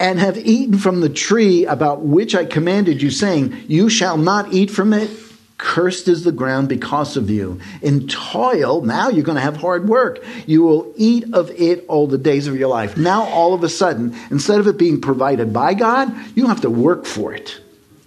And 0.00 0.18
have 0.18 0.38
eaten 0.38 0.78
from 0.78 1.02
the 1.02 1.10
tree 1.10 1.66
about 1.66 2.00
which 2.00 2.34
I 2.34 2.46
commanded 2.46 3.02
you, 3.02 3.10
saying, 3.10 3.64
You 3.68 3.90
shall 3.90 4.16
not 4.16 4.54
eat 4.54 4.70
from 4.70 4.94
it. 4.94 5.10
Cursed 5.58 6.08
is 6.08 6.24
the 6.24 6.32
ground 6.32 6.70
because 6.70 7.18
of 7.18 7.28
you. 7.28 7.60
In 7.82 8.08
toil, 8.08 8.80
now 8.80 9.10
you're 9.10 9.22
going 9.22 9.36
to 9.36 9.42
have 9.42 9.58
hard 9.58 9.86
work. 9.86 10.24
You 10.46 10.62
will 10.62 10.94
eat 10.96 11.34
of 11.34 11.50
it 11.50 11.84
all 11.88 12.06
the 12.06 12.16
days 12.16 12.46
of 12.46 12.56
your 12.56 12.68
life. 12.68 12.96
Now, 12.96 13.24
all 13.24 13.52
of 13.52 13.62
a 13.62 13.68
sudden, 13.68 14.16
instead 14.30 14.58
of 14.58 14.66
it 14.66 14.78
being 14.78 15.02
provided 15.02 15.52
by 15.52 15.74
God, 15.74 16.10
you 16.34 16.46
have 16.46 16.62
to 16.62 16.70
work 16.70 17.04
for 17.04 17.34
it. 17.34 17.60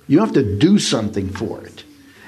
You 0.07 0.21
have 0.21 0.33
to 0.33 0.57
do 0.57 0.79
something 0.79 1.29
for 1.29 1.63
it. 1.63 1.72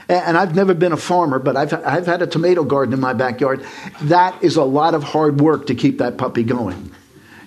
And 0.07 0.37
I've 0.37 0.55
never 0.55 0.73
been 0.73 0.91
a 0.91 0.97
farmer, 0.97 1.39
but 1.39 1.57
I've, 1.57 1.73
I've 1.73 2.05
had 2.05 2.21
a 2.21 2.27
tomato 2.27 2.63
garden 2.63 2.93
in 2.93 2.99
my 2.99 3.13
backyard. 3.13 3.65
That 4.03 4.43
is 4.43 4.55
a 4.55 4.63
lot 4.63 4.93
of 4.93 5.03
hard 5.03 5.41
work 5.41 5.67
to 5.67 5.75
keep 5.75 5.97
that 5.97 6.17
puppy 6.17 6.43
going. 6.43 6.91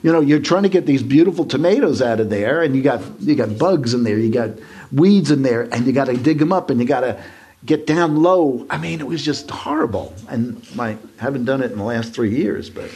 You 0.02 0.12
know, 0.12 0.20
you're 0.20 0.40
trying 0.40 0.64
to 0.64 0.68
get 0.68 0.86
these 0.86 1.02
beautiful 1.02 1.44
tomatoes 1.44 2.02
out 2.02 2.20
of 2.20 2.30
there, 2.30 2.62
and 2.62 2.74
you 2.74 2.82
got 2.82 3.02
you 3.20 3.34
got 3.34 3.58
bugs 3.58 3.94
in 3.94 4.04
there, 4.04 4.18
you 4.18 4.30
got 4.30 4.50
weeds 4.92 5.30
in 5.30 5.42
there, 5.42 5.62
and 5.62 5.86
you 5.86 5.92
got 5.92 6.06
to 6.06 6.16
dig 6.16 6.38
them 6.38 6.52
up, 6.52 6.70
and 6.70 6.80
you 6.80 6.86
got 6.86 7.00
to 7.00 7.22
get 7.64 7.86
down 7.86 8.22
low. 8.22 8.66
I 8.70 8.78
mean, 8.78 9.00
it 9.00 9.06
was 9.06 9.24
just 9.24 9.50
horrible. 9.50 10.14
And 10.28 10.64
I 10.78 10.96
haven't 11.18 11.44
done 11.44 11.62
it 11.62 11.72
in 11.72 11.78
the 11.78 11.84
last 11.84 12.14
three 12.14 12.34
years, 12.34 12.70
but 12.70 12.90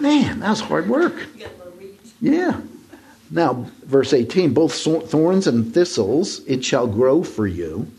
man, 0.00 0.40
that 0.40 0.50
was 0.50 0.60
hard 0.60 0.88
work. 0.88 1.26
Yeah. 2.20 2.60
Now, 3.30 3.70
verse 3.84 4.12
18 4.12 4.52
both 4.52 4.74
thorns 4.74 5.46
and 5.46 5.72
thistles 5.72 6.40
it 6.46 6.64
shall 6.64 6.86
grow 6.86 7.22
for 7.22 7.46
you 7.46 7.90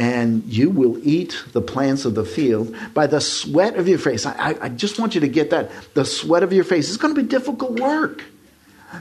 and 0.00 0.44
you 0.46 0.70
will 0.70 0.96
eat 1.06 1.44
the 1.52 1.60
plants 1.60 2.06
of 2.06 2.14
the 2.14 2.24
field 2.24 2.74
by 2.94 3.06
the 3.06 3.20
sweat 3.20 3.76
of 3.76 3.86
your 3.86 3.98
face. 3.98 4.24
I, 4.24 4.56
I, 4.58 4.70
just 4.70 4.98
want 4.98 5.14
you 5.14 5.20
to 5.20 5.28
get 5.28 5.50
that. 5.50 5.70
The 5.92 6.06
sweat 6.06 6.42
of 6.42 6.54
your 6.54 6.64
face. 6.64 6.88
It's 6.88 6.96
going 6.96 7.14
to 7.14 7.20
be 7.20 7.28
difficult 7.28 7.78
work. 7.78 8.24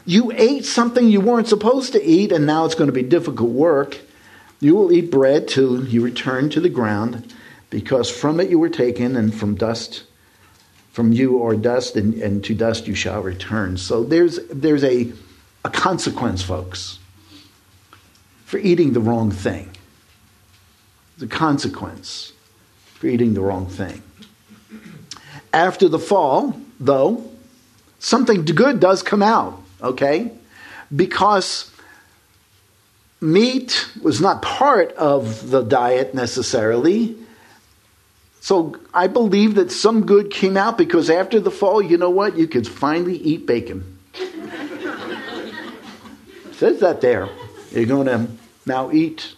You 0.05 0.33
ate 0.33 0.65
something 0.65 1.07
you 1.07 1.21
weren't 1.21 1.47
supposed 1.47 1.93
to 1.93 2.03
eat, 2.03 2.33
and 2.33 2.45
now 2.45 2.65
it's 2.65 2.75
going 2.75 2.89
to 2.89 2.93
be 2.93 3.01
difficult 3.01 3.51
work. 3.51 3.97
You 4.59 4.75
will 4.75 4.91
eat 4.91 5.09
bread 5.09 5.47
till 5.47 5.87
you 5.87 6.01
return 6.01 6.49
to 6.49 6.59
the 6.59 6.67
ground, 6.67 7.33
because 7.69 8.11
from 8.11 8.41
it 8.41 8.49
you 8.49 8.59
were 8.59 8.67
taken, 8.67 9.15
and 9.15 9.33
from 9.33 9.55
dust, 9.55 10.03
from 10.91 11.13
you 11.13 11.41
are 11.41 11.55
dust, 11.55 11.95
and, 11.95 12.15
and 12.15 12.43
to 12.43 12.53
dust 12.53 12.87
you 12.87 12.93
shall 12.93 13.23
return. 13.23 13.77
So 13.77 14.03
there's, 14.03 14.37
there's 14.47 14.83
a, 14.83 15.13
a 15.63 15.69
consequence, 15.69 16.43
folks, 16.43 16.99
for 18.43 18.57
eating 18.57 18.91
the 18.91 18.99
wrong 18.99 19.31
thing 19.31 19.68
the 21.19 21.27
consequence 21.27 22.33
for 22.95 23.07
eating 23.07 23.33
the 23.33 23.41
wrong 23.41 23.67
thing. 23.67 24.01
After 25.53 25.87
the 25.87 25.99
fall, 25.99 26.59
though, 26.79 27.29
something 27.99 28.45
good 28.45 28.79
does 28.79 29.03
come 29.03 29.21
out, 29.21 29.61
okay? 29.81 30.31
Because 30.95 31.71
meat 33.21 33.87
was 34.01 34.21
not 34.21 34.41
part 34.41 34.91
of 34.93 35.49
the 35.49 35.61
diet 35.61 36.13
necessarily. 36.13 37.15
So 38.41 38.77
I 38.93 39.07
believe 39.07 39.55
that 39.55 39.71
some 39.71 40.05
good 40.05 40.31
came 40.31 40.55
out 40.55 40.77
because 40.77 41.09
after 41.09 41.39
the 41.39 41.51
fall, 41.51 41.81
you 41.81 41.97
know 41.97 42.09
what? 42.09 42.37
You 42.37 42.47
could 42.47 42.67
finally 42.67 43.17
eat 43.17 43.45
bacon. 43.45 43.97
says 46.53 46.79
that 46.79 47.01
there. 47.01 47.29
You're 47.71 47.85
going 47.85 48.07
to 48.07 48.27
now 48.65 48.91
eat 48.91 49.35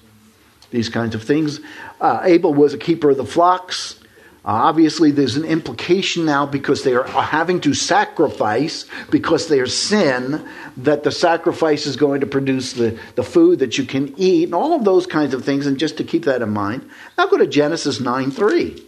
these 0.72 0.90
kinds 0.90 1.16
of 1.16 1.24
things. 1.24 1.60
Uh, 2.00 2.22
Abel 2.24 2.54
was 2.54 2.74
a 2.74 2.78
keeper 2.78 3.12
of 3.12 3.18
the 3.18 3.26
flocks. 3.26 4.00
Uh, 4.44 4.66
obviously, 4.66 5.12
there's 5.12 5.36
an 5.36 5.46
implication 5.46 6.26
now 6.26 6.48
because 6.48 6.84
they 6.84 6.94
are 6.96 7.04
having 7.04 7.62
to 7.62 7.76
sacrifice 7.76 8.86
because 9.12 9.48
there's 9.48 9.78
sin 9.78 10.44
that 10.78 11.04
the 11.04 11.12
sacrifice 11.12 11.86
is 11.86 11.96
going 11.96 12.22
to 12.22 12.26
produce 12.26 12.74
the, 12.74 12.98
the 13.16 13.24
food 13.24 13.60
that 13.60 13.78
you 13.78 13.84
can 13.84 14.12
eat 14.18 14.46
and 14.46 14.56
all 14.56 14.74
of 14.74 14.84
those 14.84 15.06
kinds 15.06 15.36
of 15.36 15.46
things. 15.46 15.68
And 15.68 15.78
just 15.78 15.98
to 15.98 16.04
keep 16.04 16.26
that 16.26 16.42
in 16.42 16.50
mind, 16.50 16.90
now 17.18 17.28
go 17.28 17.38
to 17.38 17.46
Genesis 17.46 18.00
9 18.00 18.32
3. 18.32 18.84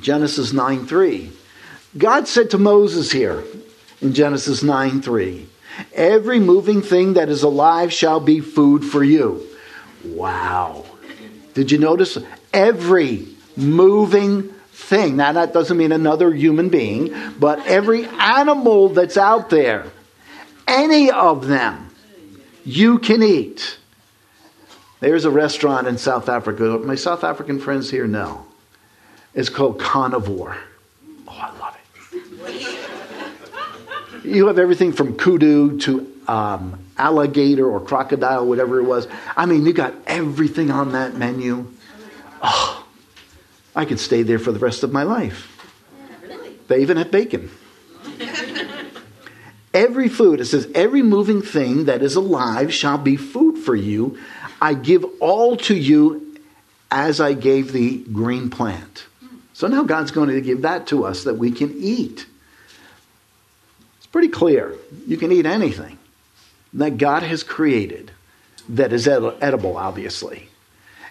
Genesis 0.00 0.52
9 0.52 0.86
3. 0.86 1.32
God 1.96 2.28
said 2.28 2.50
to 2.50 2.58
Moses 2.58 3.10
here 3.10 3.42
in 4.02 4.12
Genesis 4.12 4.62
9 4.62 5.00
3, 5.00 5.48
Every 5.94 6.40
moving 6.40 6.82
thing 6.82 7.14
that 7.14 7.28
is 7.28 7.42
alive 7.42 7.92
shall 7.92 8.20
be 8.20 8.40
food 8.40 8.84
for 8.84 9.02
you. 9.02 9.46
Wow. 10.04 10.84
Did 11.54 11.70
you 11.70 11.78
notice? 11.78 12.18
Every 12.52 13.26
moving 13.56 14.54
thing. 14.72 15.16
Now, 15.16 15.32
that 15.32 15.52
doesn't 15.52 15.76
mean 15.76 15.92
another 15.92 16.32
human 16.32 16.68
being, 16.68 17.14
but 17.38 17.66
every 17.66 18.06
animal 18.06 18.90
that's 18.90 19.16
out 19.16 19.50
there, 19.50 19.86
any 20.68 21.10
of 21.10 21.46
them, 21.46 21.90
you 22.64 22.98
can 22.98 23.22
eat. 23.22 23.78
There's 25.00 25.24
a 25.24 25.30
restaurant 25.30 25.86
in 25.86 25.98
South 25.98 26.28
Africa. 26.28 26.78
My 26.78 26.94
South 26.94 27.24
African 27.24 27.58
friends 27.58 27.90
here 27.90 28.06
know. 28.06 28.46
It's 29.34 29.48
called 29.48 29.78
Carnivore. 29.78 30.56
You 34.26 34.48
have 34.48 34.58
everything 34.58 34.92
from 34.92 35.16
kudu 35.16 35.78
to 35.80 36.12
um, 36.26 36.84
alligator 36.98 37.68
or 37.68 37.80
crocodile, 37.80 38.46
whatever 38.46 38.80
it 38.80 38.84
was. 38.84 39.06
I 39.36 39.46
mean, 39.46 39.64
you 39.64 39.72
got 39.72 39.94
everything 40.06 40.70
on 40.70 40.92
that 40.92 41.14
menu. 41.14 41.72
Oh, 42.42 42.84
I 43.74 43.84
could 43.84 44.00
stay 44.00 44.22
there 44.22 44.38
for 44.38 44.52
the 44.52 44.58
rest 44.58 44.82
of 44.82 44.92
my 44.92 45.04
life. 45.04 45.52
They 46.68 46.80
even 46.80 46.96
have 46.96 47.10
bacon. 47.10 47.50
every 49.74 50.08
food, 50.08 50.40
it 50.40 50.46
says, 50.46 50.68
every 50.74 51.02
moving 51.02 51.42
thing 51.42 51.84
that 51.84 52.02
is 52.02 52.16
alive 52.16 52.74
shall 52.74 52.98
be 52.98 53.16
food 53.16 53.58
for 53.58 53.76
you. 53.76 54.18
I 54.60 54.74
give 54.74 55.04
all 55.20 55.56
to 55.58 55.76
you 55.76 56.38
as 56.90 57.20
I 57.20 57.34
gave 57.34 57.72
the 57.72 57.98
green 57.98 58.50
plant. 58.50 59.06
So 59.52 59.68
now 59.68 59.84
God's 59.84 60.10
going 60.10 60.30
to 60.30 60.40
give 60.40 60.62
that 60.62 60.88
to 60.88 61.04
us 61.04 61.24
that 61.24 61.34
we 61.34 61.52
can 61.52 61.72
eat 61.78 62.26
pretty 64.06 64.28
clear. 64.28 64.74
You 65.06 65.16
can 65.16 65.32
eat 65.32 65.46
anything 65.46 65.98
that 66.74 66.98
God 66.98 67.22
has 67.22 67.42
created 67.42 68.10
that 68.68 68.92
is 68.92 69.06
edible, 69.08 69.76
obviously. 69.76 70.48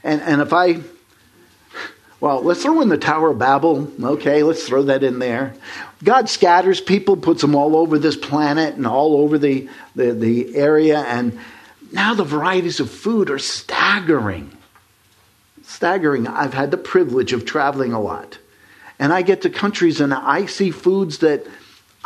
And, 0.03 0.21
and 0.21 0.41
if 0.41 0.53
I, 0.53 0.81
well, 2.19 2.41
let's 2.41 2.63
throw 2.63 2.81
in 2.81 2.89
the 2.89 2.97
Tower 2.97 3.31
of 3.31 3.39
Babel. 3.39 3.91
Okay, 4.01 4.43
let's 4.43 4.67
throw 4.67 4.83
that 4.83 5.03
in 5.03 5.19
there. 5.19 5.55
God 6.03 6.29
scatters 6.29 6.81
people, 6.81 7.17
puts 7.17 7.41
them 7.41 7.55
all 7.55 7.75
over 7.75 7.97
this 7.97 8.17
planet 8.17 8.75
and 8.75 8.85
all 8.85 9.17
over 9.17 9.37
the, 9.37 9.69
the, 9.95 10.11
the 10.13 10.55
area. 10.55 10.99
And 10.99 11.39
now 11.91 12.13
the 12.13 12.23
varieties 12.23 12.79
of 12.79 12.89
food 12.89 13.29
are 13.29 13.39
staggering. 13.39 14.55
Staggering. 15.63 16.27
I've 16.27 16.53
had 16.53 16.71
the 16.71 16.77
privilege 16.77 17.33
of 17.33 17.45
traveling 17.45 17.93
a 17.93 18.01
lot. 18.01 18.37
And 18.99 19.11
I 19.11 19.23
get 19.23 19.41
to 19.41 19.49
countries 19.49 19.99
and 19.99 20.13
I 20.13 20.45
see 20.45 20.71
foods 20.71 21.19
that 21.19 21.45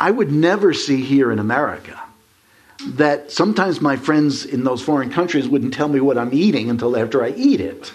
I 0.00 0.10
would 0.10 0.32
never 0.32 0.72
see 0.72 1.02
here 1.02 1.30
in 1.30 1.38
America. 1.38 2.00
that 2.94 3.30
sometimes 3.30 3.82
my 3.82 3.96
friends 3.96 4.46
in 4.46 4.64
those 4.64 4.80
foreign 4.80 5.10
countries 5.10 5.46
wouldn't 5.46 5.74
tell 5.74 5.86
me 5.88 6.00
what 6.00 6.16
I'm 6.16 6.32
eating 6.32 6.70
until 6.70 6.96
after 6.96 7.22
I 7.22 7.28
eat 7.36 7.60
it. 7.60 7.92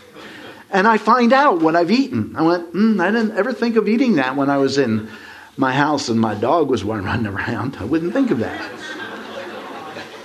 And 0.69 0.88
I 0.88 0.97
find 1.00 1.33
out 1.33 1.59
what 1.59 1.75
I've 1.75 1.89
eaten. 1.89 2.35
I 2.35 2.43
went, 2.43 2.71
mm, 2.74 3.01
I 3.01 3.09
didn't 3.09 3.35
ever 3.35 3.51
think 3.51 3.77
of 3.77 3.88
eating 3.88 4.17
that 4.17 4.35
when 4.35 4.50
I 4.51 4.57
was 4.57 4.77
in 4.77 5.09
my 5.57 5.74
house 5.74 6.07
and 6.09 6.19
my 6.19 6.35
dog 6.35 6.69
was 6.69 6.83
running 6.91 7.25
around. 7.25 7.77
I 7.79 7.85
wouldn't 7.85 8.13
think 8.13 8.29
of 8.29 8.38
that. 8.39 8.62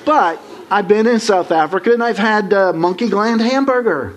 But 0.05 0.39
I've 0.71 0.89
been 0.89 1.07
in 1.07 1.21
South 1.21 1.51
Africa 1.53 1.93
and 1.95 2.03
I've 2.05 2.19
had 2.19 2.53
uh, 2.53 2.75
monkey 2.75 3.09
gland 3.09 3.41
hamburger. 3.41 4.15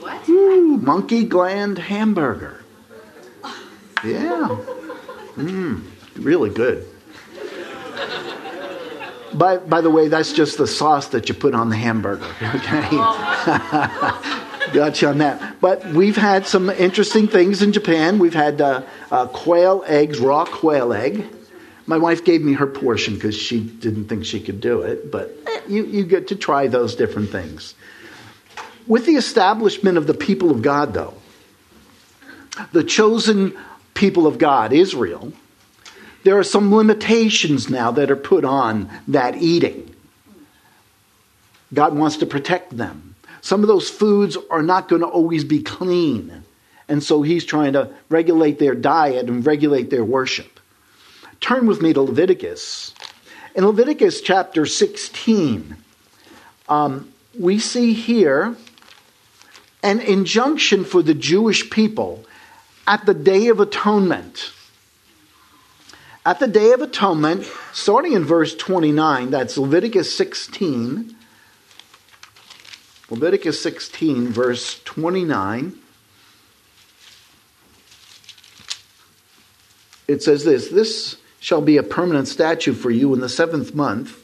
What? 0.00 0.28
Ooh, 0.28 0.78
monkey 0.78 1.24
gland 1.24 1.78
hamburger. 1.78 2.64
Yeah. 4.04 4.56
Mmm, 5.36 5.82
really 6.16 6.50
good. 6.50 6.86
By, 9.36 9.58
by 9.58 9.80
the 9.80 9.90
way, 9.90 10.08
that's 10.08 10.32
just 10.32 10.56
the 10.58 10.66
sauce 10.66 11.08
that 11.08 11.28
you 11.28 11.34
put 11.34 11.54
on 11.54 11.68
the 11.68 11.76
hamburger. 11.76 12.26
Okay. 12.42 12.88
Got 14.72 15.00
you 15.00 15.08
on 15.08 15.18
that. 15.18 15.60
But 15.60 15.86
we've 15.86 16.16
had 16.16 16.46
some 16.46 16.70
interesting 16.70 17.28
things 17.28 17.62
in 17.62 17.72
Japan. 17.72 18.18
We've 18.18 18.34
had 18.34 18.60
uh, 18.60 18.82
uh, 19.10 19.26
quail 19.28 19.84
eggs, 19.86 20.18
raw 20.18 20.44
quail 20.44 20.92
egg. 20.92 21.24
My 21.86 21.98
wife 21.98 22.24
gave 22.24 22.42
me 22.42 22.54
her 22.54 22.66
portion 22.66 23.14
because 23.14 23.36
she 23.36 23.60
didn't 23.60 24.08
think 24.08 24.24
she 24.24 24.40
could 24.40 24.60
do 24.60 24.82
it, 24.82 25.12
but 25.12 25.30
eh, 25.46 25.60
you, 25.68 25.86
you 25.86 26.04
get 26.04 26.28
to 26.28 26.36
try 26.36 26.66
those 26.66 26.96
different 26.96 27.30
things. 27.30 27.74
With 28.88 29.06
the 29.06 29.14
establishment 29.14 29.98
of 29.98 30.08
the 30.08 30.14
people 30.14 30.50
of 30.50 30.62
God, 30.62 30.94
though, 30.94 31.14
the 32.72 32.82
chosen 32.82 33.56
people 33.94 34.26
of 34.26 34.38
God, 34.38 34.72
Israel, 34.72 35.32
there 36.26 36.36
are 36.36 36.42
some 36.42 36.74
limitations 36.74 37.70
now 37.70 37.92
that 37.92 38.10
are 38.10 38.16
put 38.16 38.44
on 38.44 38.90
that 39.06 39.36
eating. 39.36 39.94
God 41.72 41.94
wants 41.94 42.16
to 42.16 42.26
protect 42.26 42.76
them. 42.76 43.14
Some 43.42 43.62
of 43.62 43.68
those 43.68 43.88
foods 43.88 44.36
are 44.50 44.64
not 44.64 44.88
going 44.88 45.02
to 45.02 45.06
always 45.06 45.44
be 45.44 45.62
clean. 45.62 46.42
And 46.88 47.00
so 47.00 47.22
he's 47.22 47.44
trying 47.44 47.74
to 47.74 47.90
regulate 48.08 48.58
their 48.58 48.74
diet 48.74 49.28
and 49.28 49.46
regulate 49.46 49.88
their 49.88 50.04
worship. 50.04 50.58
Turn 51.40 51.68
with 51.68 51.80
me 51.80 51.92
to 51.92 52.02
Leviticus. 52.02 52.92
In 53.54 53.64
Leviticus 53.64 54.20
chapter 54.20 54.66
16, 54.66 55.76
um, 56.68 57.12
we 57.38 57.60
see 57.60 57.92
here 57.92 58.56
an 59.84 60.00
injunction 60.00 60.84
for 60.84 61.04
the 61.04 61.14
Jewish 61.14 61.70
people 61.70 62.24
at 62.84 63.06
the 63.06 63.14
Day 63.14 63.46
of 63.46 63.60
Atonement. 63.60 64.50
At 66.26 66.40
the 66.40 66.48
Day 66.48 66.72
of 66.72 66.82
Atonement, 66.82 67.46
starting 67.72 68.14
in 68.14 68.24
verse 68.24 68.52
29, 68.56 69.30
that's 69.30 69.56
Leviticus 69.56 70.16
16, 70.16 71.14
Leviticus 73.08 73.62
16, 73.62 74.30
verse 74.30 74.82
29. 74.82 75.78
It 80.08 80.20
says 80.20 80.42
this 80.42 80.68
This 80.68 81.16
shall 81.38 81.60
be 81.60 81.76
a 81.76 81.84
permanent 81.84 82.26
statute 82.26 82.74
for 82.74 82.90
you 82.90 83.14
in 83.14 83.20
the 83.20 83.28
seventh 83.28 83.72
month. 83.72 84.20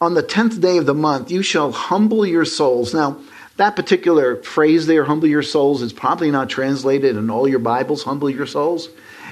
On 0.00 0.14
the 0.14 0.22
tenth 0.22 0.58
day 0.58 0.78
of 0.78 0.86
the 0.86 0.94
month, 0.94 1.30
you 1.30 1.42
shall 1.42 1.70
humble 1.70 2.24
your 2.24 2.46
souls. 2.46 2.94
Now, 2.94 3.20
that 3.58 3.76
particular 3.76 4.36
phrase 4.42 4.86
there, 4.86 5.04
humble 5.04 5.28
your 5.28 5.42
souls, 5.42 5.82
is 5.82 5.92
probably 5.92 6.30
not 6.30 6.48
translated 6.48 7.18
in 7.18 7.28
all 7.28 7.46
your 7.46 7.58
Bibles, 7.58 8.04
humble 8.04 8.30
your 8.30 8.46
souls. 8.46 8.88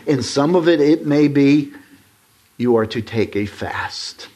In 0.07 0.23
some 0.23 0.54
of 0.54 0.68
it, 0.68 0.83
it 0.83 1.07
may 1.07 1.28
be 1.28 1.73
you 2.58 2.76
are 2.76 2.86
to 2.86 3.00
take 3.00 3.34
a 3.34 3.46
fast 3.46 4.28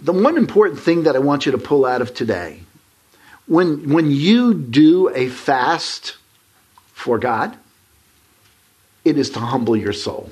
the 0.00 0.12
one 0.12 0.36
important 0.36 0.80
thing 0.80 1.04
that 1.04 1.16
I 1.16 1.18
want 1.18 1.46
you 1.46 1.52
to 1.52 1.58
pull 1.58 1.84
out 1.84 2.00
of 2.00 2.14
today 2.14 2.60
when, 3.46 3.92
when 3.92 4.10
you 4.10 4.54
do 4.54 5.08
a 5.14 5.28
fast 5.28 6.16
for 6.92 7.18
God, 7.18 7.56
it 9.04 9.16
is 9.16 9.30
to 9.30 9.40
humble 9.40 9.76
your 9.76 9.94
soul. 9.94 10.30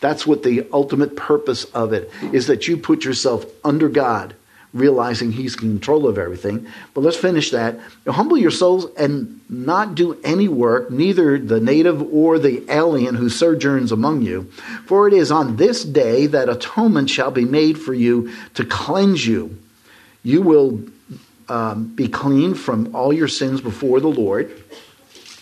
That's 0.00 0.26
what 0.26 0.42
the 0.42 0.66
ultimate 0.72 1.16
purpose 1.16 1.64
of 1.64 1.92
it 1.92 2.10
is 2.32 2.46
that 2.46 2.68
you 2.68 2.76
put 2.76 3.04
yourself 3.04 3.46
under 3.64 3.88
God 3.88 4.34
realizing 4.72 5.32
he's 5.32 5.54
in 5.54 5.60
control 5.60 6.06
of 6.06 6.16
everything. 6.16 6.66
But 6.94 7.00
let's 7.02 7.16
finish 7.16 7.50
that. 7.50 7.78
Humble 8.06 8.38
your 8.38 8.52
souls 8.52 8.86
and 8.96 9.40
not 9.48 9.94
do 9.94 10.18
any 10.22 10.46
work, 10.46 10.90
neither 10.90 11.38
the 11.38 11.60
native 11.60 12.00
or 12.12 12.38
the 12.38 12.64
alien 12.70 13.16
who 13.16 13.28
sojourns 13.28 13.90
among 13.90 14.22
you. 14.22 14.44
For 14.86 15.08
it 15.08 15.14
is 15.14 15.32
on 15.32 15.56
this 15.56 15.84
day 15.84 16.26
that 16.26 16.48
atonement 16.48 17.10
shall 17.10 17.30
be 17.30 17.44
made 17.44 17.78
for 17.78 17.94
you 17.94 18.32
to 18.54 18.64
cleanse 18.64 19.26
you. 19.26 19.58
You 20.22 20.42
will 20.42 20.80
um, 21.48 21.86
be 21.86 22.06
clean 22.06 22.54
from 22.54 22.94
all 22.94 23.12
your 23.12 23.28
sins 23.28 23.60
before 23.60 23.98
the 23.98 24.08
Lord. 24.08 24.62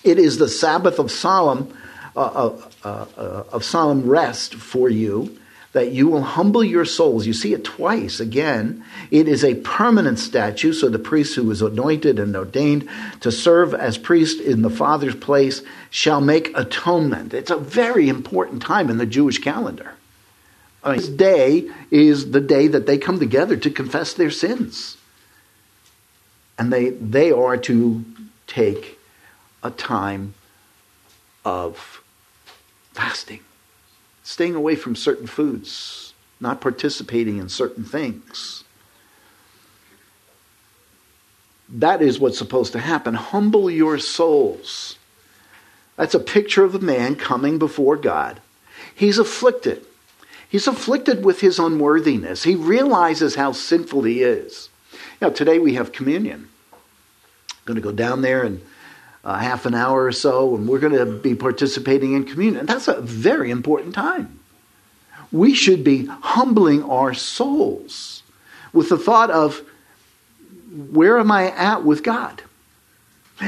It 0.05 0.19
is 0.19 0.39
the 0.39 0.49
Sabbath 0.49 0.99
of 0.99 1.11
solemn, 1.11 1.77
uh, 2.17 2.21
uh, 2.83 3.07
uh, 3.17 3.45
of 3.53 3.63
solemn 3.63 4.09
rest 4.09 4.55
for 4.55 4.89
you 4.89 5.39
that 5.79 5.93
you 5.93 6.09
will 6.09 6.23
humble 6.23 6.65
your 6.65 6.85
souls. 6.85 7.25
You 7.25 7.33
see 7.33 7.55
it 7.55 7.63
twice 7.63 8.19
again. 8.19 8.85
It 9.13 9.29
is 9.29 9.45
a 9.45 9.55
permanent 9.55 10.19
statute, 10.19 10.73
so 10.73 10.89
the 10.89 10.99
priest 10.99 11.37
who 11.37 11.49
is 11.53 11.63
anointed 11.63 12.19
and 12.19 12.35
ordained 12.35 12.89
to 13.21 13.31
serve 13.31 13.75
as 13.75 13.97
priest 13.97 14.41
in 14.41 14.63
the 14.63 14.71
Father's 14.71 15.15
place 15.15 15.63
shall 15.89 16.21
make 16.21 16.51
atonement. 16.59 17.33
It's 17.33 17.53
a 17.53 17.57
very 17.57 18.09
important 18.09 18.61
time 18.61 18.91
in 18.91 18.99
the 18.99 19.07
Jewish 19.07 19.39
calendar. 19.39 19.93
I 20.83 20.91
mean, 20.91 20.99
this 20.99 21.09
day 21.11 21.71
is 21.93 22.33
the 22.33 22.41
day 22.41 22.67
that 22.67 22.87
they 22.87 22.99
come 22.99 23.21
together 23.21 23.57
to 23.57 23.71
confess 23.71 24.13
their 24.15 24.33
sins. 24.33 24.97
And 26.59 26.73
they, 26.73 26.91
they 26.91 27.31
are 27.31 27.57
to 27.57 28.05
take 28.49 28.99
a 29.63 29.71
time 29.71 30.35
of 31.45 32.03
fasting 32.95 33.43
staying 34.29 34.55
away 34.55 34.77
from 34.77 34.95
certain 34.95 35.27
foods, 35.27 36.13
not 36.39 36.61
participating 36.61 37.39
in 37.39 37.49
certain 37.49 37.83
things. 37.83 38.63
That 41.67 42.03
is 42.03 42.21
what's 42.21 42.37
supposed 42.37 42.73
to 42.73 42.79
happen. 42.79 43.15
Humble 43.15 43.71
your 43.71 43.97
souls. 43.97 44.99
That's 45.97 46.15
a 46.15 46.21
picture 46.21 46.63
of 46.63 46.75
a 46.75 46.79
man 46.79 47.17
coming 47.17 47.59
before 47.59 47.97
God. 47.97 48.43
He's 48.95 49.17
afflicted. 49.19 49.87
He's 50.47 50.67
afflicted 50.67 51.25
with 51.25 51.41
his 51.41 51.59
unworthiness. 51.59 52.43
He 52.43 52.55
realizes 52.55 53.35
how 53.35 53.53
sinful 53.53 54.03
he 54.03 54.23
is. 54.23 54.69
Now, 55.23 55.31
today 55.31 55.59
we 55.59 55.73
have 55.75 55.91
communion. 55.91 56.51
I'm 56.73 57.59
going 57.65 57.77
to 57.77 57.81
go 57.81 57.93
down 57.93 58.21
there 58.21 58.43
and 58.43 58.61
uh, 59.29 59.37
half 59.37 59.67
an 59.67 59.75
hour 59.75 60.07
or 60.07 60.13
so, 60.13 60.57
and 60.57 60.67
we're 60.67 60.79
going 60.79 60.95
to 60.95 61.05
be 61.05 61.35
participating 61.35 62.15
in 62.15 62.25
communion. 62.25 62.65
That's 62.65 62.89
a 62.89 62.99
very 63.03 63.51
important 63.51 63.95
time. 63.95 64.41
We 65.31 65.53
should 65.53 65.85
be 65.85 66.07
humbling 66.07 66.83
our 66.85 67.13
souls 67.13 68.23
with 68.73 68.89
the 68.89 68.97
thought 68.97 69.31
of 69.31 69.61
where 70.91 71.19
am 71.19 71.31
I 71.31 71.51
at 71.51 71.85
with 71.85 72.03
God? 72.03 72.43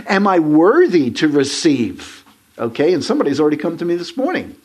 Am 0.06 0.26
I 0.26 0.38
worthy 0.38 1.10
to 1.12 1.28
receive? 1.28 2.26
Okay, 2.58 2.92
and 2.92 3.02
somebody's 3.02 3.40
already 3.40 3.56
come 3.56 3.78
to 3.78 3.86
me 3.86 3.96
this 3.96 4.18
morning 4.18 4.56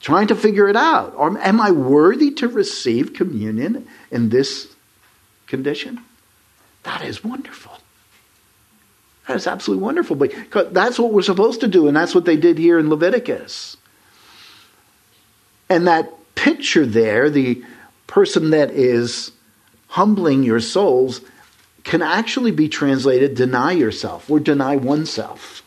trying 0.00 0.26
to 0.26 0.34
figure 0.34 0.68
it 0.68 0.76
out. 0.76 1.14
Or 1.14 1.38
am 1.38 1.60
I 1.60 1.70
worthy 1.70 2.32
to 2.32 2.48
receive 2.48 3.14
communion 3.14 3.86
in 4.10 4.30
this 4.30 4.74
condition? 5.46 6.00
That 6.82 7.04
is 7.04 7.22
wonderful. 7.22 7.78
That's 9.28 9.46
absolutely 9.46 9.84
wonderful. 9.84 10.16
But 10.16 10.72
that's 10.72 10.98
what 10.98 11.12
we're 11.12 11.22
supposed 11.22 11.60
to 11.60 11.68
do, 11.68 11.86
and 11.86 11.96
that's 11.96 12.14
what 12.14 12.24
they 12.24 12.36
did 12.36 12.58
here 12.58 12.78
in 12.78 12.88
Leviticus. 12.88 13.76
And 15.68 15.86
that 15.86 16.10
picture 16.34 16.86
there, 16.86 17.28
the 17.28 17.62
person 18.06 18.50
that 18.50 18.70
is 18.70 19.30
humbling 19.88 20.42
your 20.42 20.60
souls, 20.60 21.20
can 21.84 22.00
actually 22.00 22.52
be 22.52 22.68
translated 22.68 23.34
deny 23.34 23.72
yourself 23.72 24.30
or 24.30 24.40
deny 24.40 24.76
oneself. 24.76 25.62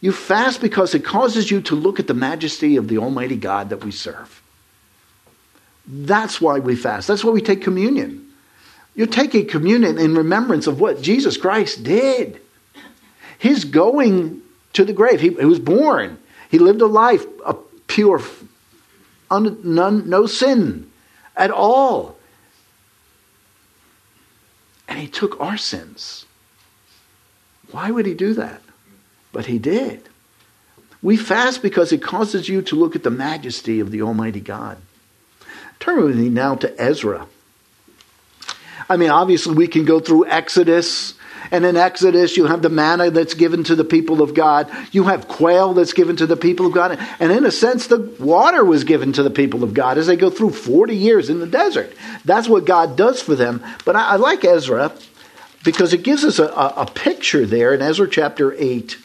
You 0.00 0.12
fast 0.12 0.60
because 0.60 0.94
it 0.94 1.04
causes 1.04 1.50
you 1.50 1.60
to 1.62 1.74
look 1.74 1.98
at 1.98 2.06
the 2.06 2.14
majesty 2.14 2.76
of 2.76 2.86
the 2.88 2.98
Almighty 2.98 3.36
God 3.36 3.70
that 3.70 3.84
we 3.84 3.90
serve. 3.90 4.42
That's 5.86 6.40
why 6.40 6.60
we 6.60 6.76
fast. 6.76 7.08
That's 7.08 7.24
why 7.24 7.32
we 7.32 7.42
take 7.42 7.62
communion. 7.62 8.32
You 8.94 9.06
take 9.06 9.34
a 9.34 9.42
communion 9.42 9.98
in 9.98 10.14
remembrance 10.14 10.66
of 10.66 10.78
what 10.78 11.02
Jesus 11.02 11.36
Christ 11.36 11.82
did. 11.82 12.40
His 13.38 13.64
going 13.64 14.42
to 14.74 14.84
the 14.84 14.92
grave. 14.92 15.20
He, 15.20 15.30
he 15.30 15.44
was 15.44 15.58
born. 15.58 16.18
He 16.50 16.58
lived 16.58 16.80
a 16.80 16.86
life, 16.86 17.24
a 17.44 17.54
pure, 17.86 18.20
un, 19.30 19.58
none, 19.64 20.08
no 20.08 20.26
sin 20.26 20.90
at 21.36 21.50
all. 21.50 22.16
And 24.86 24.98
he 24.98 25.08
took 25.08 25.40
our 25.40 25.56
sins. 25.56 26.26
Why 27.70 27.90
would 27.90 28.06
he 28.06 28.14
do 28.14 28.34
that? 28.34 28.62
But 29.32 29.46
he 29.46 29.58
did. 29.58 30.08
We 31.02 31.16
fast 31.16 31.62
because 31.62 31.92
it 31.92 32.02
causes 32.02 32.48
you 32.48 32.62
to 32.62 32.76
look 32.76 32.94
at 32.96 33.02
the 33.02 33.10
majesty 33.10 33.80
of 33.80 33.90
the 33.90 34.02
Almighty 34.02 34.40
God. 34.40 34.78
Turn 35.80 36.02
with 36.02 36.16
me 36.16 36.28
now 36.28 36.54
to 36.56 36.80
Ezra. 36.80 37.26
I 38.88 38.96
mean, 38.96 39.10
obviously, 39.10 39.54
we 39.54 39.66
can 39.66 39.84
go 39.84 40.00
through 40.00 40.26
Exodus. 40.26 41.14
And 41.50 41.64
in 41.64 41.76
Exodus, 41.76 42.36
you 42.36 42.46
have 42.46 42.62
the 42.62 42.68
manna 42.68 43.10
that's 43.10 43.34
given 43.34 43.64
to 43.64 43.74
the 43.74 43.84
people 43.84 44.22
of 44.22 44.34
God. 44.34 44.70
You 44.92 45.04
have 45.04 45.28
quail 45.28 45.74
that's 45.74 45.92
given 45.92 46.16
to 46.16 46.26
the 46.26 46.36
people 46.36 46.66
of 46.66 46.72
God. 46.72 46.98
And 47.20 47.32
in 47.32 47.44
a 47.44 47.50
sense, 47.50 47.86
the 47.86 47.98
water 48.18 48.64
was 48.64 48.84
given 48.84 49.12
to 49.14 49.22
the 49.22 49.30
people 49.30 49.62
of 49.62 49.74
God 49.74 49.98
as 49.98 50.06
they 50.06 50.16
go 50.16 50.30
through 50.30 50.50
40 50.50 50.96
years 50.96 51.30
in 51.30 51.40
the 51.40 51.46
desert. 51.46 51.94
That's 52.24 52.48
what 52.48 52.64
God 52.64 52.96
does 52.96 53.20
for 53.20 53.34
them. 53.34 53.62
But 53.84 53.96
I, 53.96 54.10
I 54.10 54.16
like 54.16 54.44
Ezra 54.44 54.92
because 55.64 55.92
it 55.92 56.02
gives 56.02 56.24
us 56.24 56.38
a, 56.38 56.46
a, 56.46 56.74
a 56.78 56.86
picture 56.86 57.46
there 57.46 57.74
in 57.74 57.82
Ezra 57.82 58.08
chapter 58.08 58.54
8. 58.56 58.98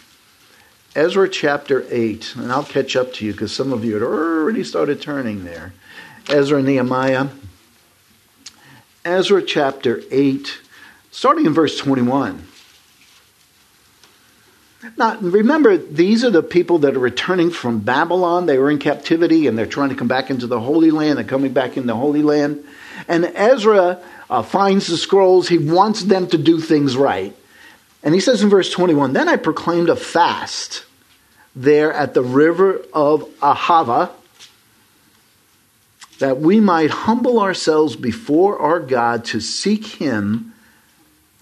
Ezra 0.95 1.29
chapter 1.29 1.85
8, 1.89 2.35
and 2.35 2.51
I'll 2.51 2.63
catch 2.63 2.95
up 2.95 3.13
to 3.13 3.25
you 3.25 3.31
because 3.31 3.55
some 3.55 3.71
of 3.71 3.85
you 3.85 3.93
had 3.93 4.03
already 4.03 4.63
started 4.63 5.01
turning 5.01 5.45
there. 5.45 5.73
Ezra 6.27 6.57
and 6.57 6.67
Nehemiah. 6.67 7.27
Ezra 9.05 9.41
chapter 9.41 10.01
8, 10.11 10.59
starting 11.11 11.45
in 11.45 11.53
verse 11.53 11.77
21. 11.77 12.45
Now, 14.97 15.17
remember, 15.19 15.75
these 15.77 16.23
are 16.23 16.29
the 16.29 16.41
people 16.41 16.79
that 16.79 16.95
are 16.95 16.99
returning 16.99 17.51
from 17.51 17.79
Babylon. 17.79 18.45
They 18.45 18.57
were 18.57 18.71
in 18.71 18.79
captivity 18.79 19.47
and 19.47 19.57
they're 19.57 19.65
trying 19.65 19.89
to 19.89 19.95
come 19.95 20.07
back 20.07 20.29
into 20.29 20.47
the 20.47 20.59
Holy 20.59 20.89
Land. 20.89 21.17
They're 21.17 21.25
coming 21.25 21.51
back 21.51 21.75
in 21.75 21.85
the 21.85 21.95
Holy 21.95 22.21
Land. 22.21 22.63
And 23.07 23.25
Ezra 23.25 24.01
uh, 24.29 24.41
finds 24.43 24.87
the 24.87 24.95
scrolls. 24.95 25.49
He 25.49 25.57
wants 25.57 26.03
them 26.03 26.27
to 26.27 26.37
do 26.37 26.61
things 26.61 26.95
right. 26.95 27.35
And 28.03 28.13
he 28.13 28.21
says 28.21 28.41
in 28.41 28.49
verse 28.49 28.71
21 28.71 29.13
Then 29.13 29.27
I 29.27 29.35
proclaimed 29.35 29.89
a 29.89 29.95
fast 29.95 30.85
there 31.55 31.91
at 31.91 32.13
the 32.13 32.23
river 32.23 32.81
of 32.93 33.23
Ahava 33.39 34.11
that 36.19 36.39
we 36.39 36.59
might 36.59 36.89
humble 36.89 37.39
ourselves 37.39 37.95
before 37.95 38.59
our 38.59 38.79
God 38.79 39.25
to 39.25 39.39
seek 39.39 39.85
Him, 39.85 40.48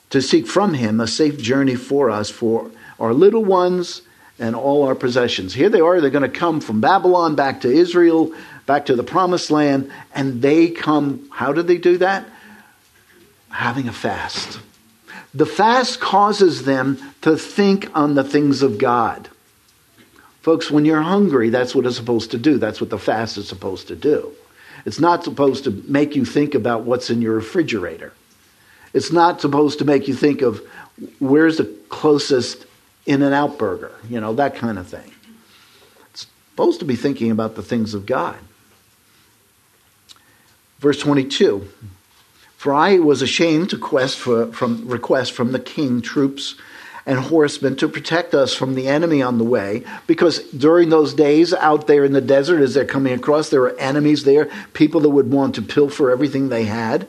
to 0.10 0.22
seek 0.22 0.48
from 0.48 0.74
Him 0.74 1.00
a 1.00 1.08
safe 1.08 1.38
journey 1.38 1.76
for 1.76 2.10
us, 2.10 2.30
for 2.30 2.72
our 3.00 3.14
little 3.14 3.44
ones 3.44 4.02
and 4.40 4.56
all 4.56 4.84
our 4.84 4.96
possessions. 4.96 5.54
Here 5.54 5.70
they 5.70 5.80
are, 5.80 6.00
they're 6.00 6.10
going 6.10 6.30
to 6.30 6.40
come 6.40 6.62
from 6.62 6.82
Babylon 6.82 7.36
back 7.36 7.62
to 7.62 7.72
Israel, 7.72 8.34
back 8.66 8.86
to 8.88 8.96
the 8.96 9.04
promised 9.04 9.50
land, 9.52 9.92
and 10.14 10.42
they 10.42 10.70
come, 10.70 11.28
how 11.32 11.54
do 11.54 11.62
they 11.62 11.78
do 11.78 11.98
that? 11.98 12.26
Having 13.50 13.88
a 13.88 13.94
fast. 13.94 14.60
The 15.34 15.46
fast 15.46 16.00
causes 16.00 16.66
them 16.66 17.00
to 17.22 17.38
think 17.38 17.96
on 17.96 18.16
the 18.16 18.24
things 18.24 18.62
of 18.62 18.78
God. 18.78 19.30
Folks, 20.42 20.72
when 20.72 20.86
you're 20.86 21.02
hungry, 21.02 21.50
that's 21.50 21.76
what 21.76 21.86
it's 21.86 21.98
supposed 21.98 22.32
to 22.32 22.38
do. 22.38 22.58
That's 22.58 22.80
what 22.80 22.90
the 22.90 22.98
fast 22.98 23.38
is 23.38 23.48
supposed 23.48 23.90
to 23.90 23.96
do. 23.96 24.32
It's 24.86 25.00
not 25.00 25.24
supposed 25.24 25.66
to 25.66 25.72
make 25.72 26.16
you 26.16 26.24
think 26.24 26.56
about 26.56 26.84
what's 26.84 27.10
in 27.10 27.22
your 27.22 27.36
refrigerator. 27.36 28.14
It's 28.98 29.12
not 29.12 29.40
supposed 29.40 29.78
to 29.80 29.86
make 29.86 30.08
you 30.08 30.16
think 30.16 30.42
of 30.42 30.60
where's 31.20 31.58
the 31.58 31.66
closest 31.88 32.66
in 33.06 33.22
and 33.22 33.32
out 33.32 33.60
burger, 33.60 33.92
you 34.10 34.20
know, 34.20 34.34
that 34.34 34.56
kind 34.56 34.80
of 34.80 34.88
thing. 34.88 35.12
It's 36.12 36.26
supposed 36.50 36.80
to 36.80 36.86
be 36.86 36.96
thinking 36.96 37.30
about 37.30 37.56
the 37.56 37.62
things 37.62 37.94
of 37.94 38.08
God. 38.08 38.38
Verse 40.80 41.00
22 41.00 41.68
For 42.58 42.74
I 42.74 42.98
was 42.98 43.22
ashamed 43.22 43.70
to 43.70 43.78
quest 43.78 44.18
for, 44.18 44.52
from, 44.52 44.88
request 44.88 45.32
from 45.32 45.52
the 45.52 45.60
king 45.60 46.02
troops 46.02 46.56
and 47.06 47.20
horsemen 47.20 47.76
to 47.76 47.88
protect 47.88 48.34
us 48.34 48.56
from 48.56 48.74
the 48.74 48.88
enemy 48.88 49.22
on 49.22 49.38
the 49.38 49.44
way. 49.44 49.84
Because 50.08 50.40
during 50.52 50.90
those 50.90 51.14
days 51.14 51.54
out 51.54 51.86
there 51.86 52.04
in 52.04 52.14
the 52.14 52.20
desert, 52.20 52.62
as 52.62 52.74
they're 52.74 52.84
coming 52.84 53.14
across, 53.14 53.50
there 53.50 53.62
were 53.62 53.78
enemies 53.78 54.24
there, 54.24 54.50
people 54.74 55.02
that 55.02 55.10
would 55.10 55.32
want 55.32 55.54
to 55.54 55.62
pilfer 55.62 56.10
everything 56.10 56.50
they 56.50 56.66
had. 56.66 57.08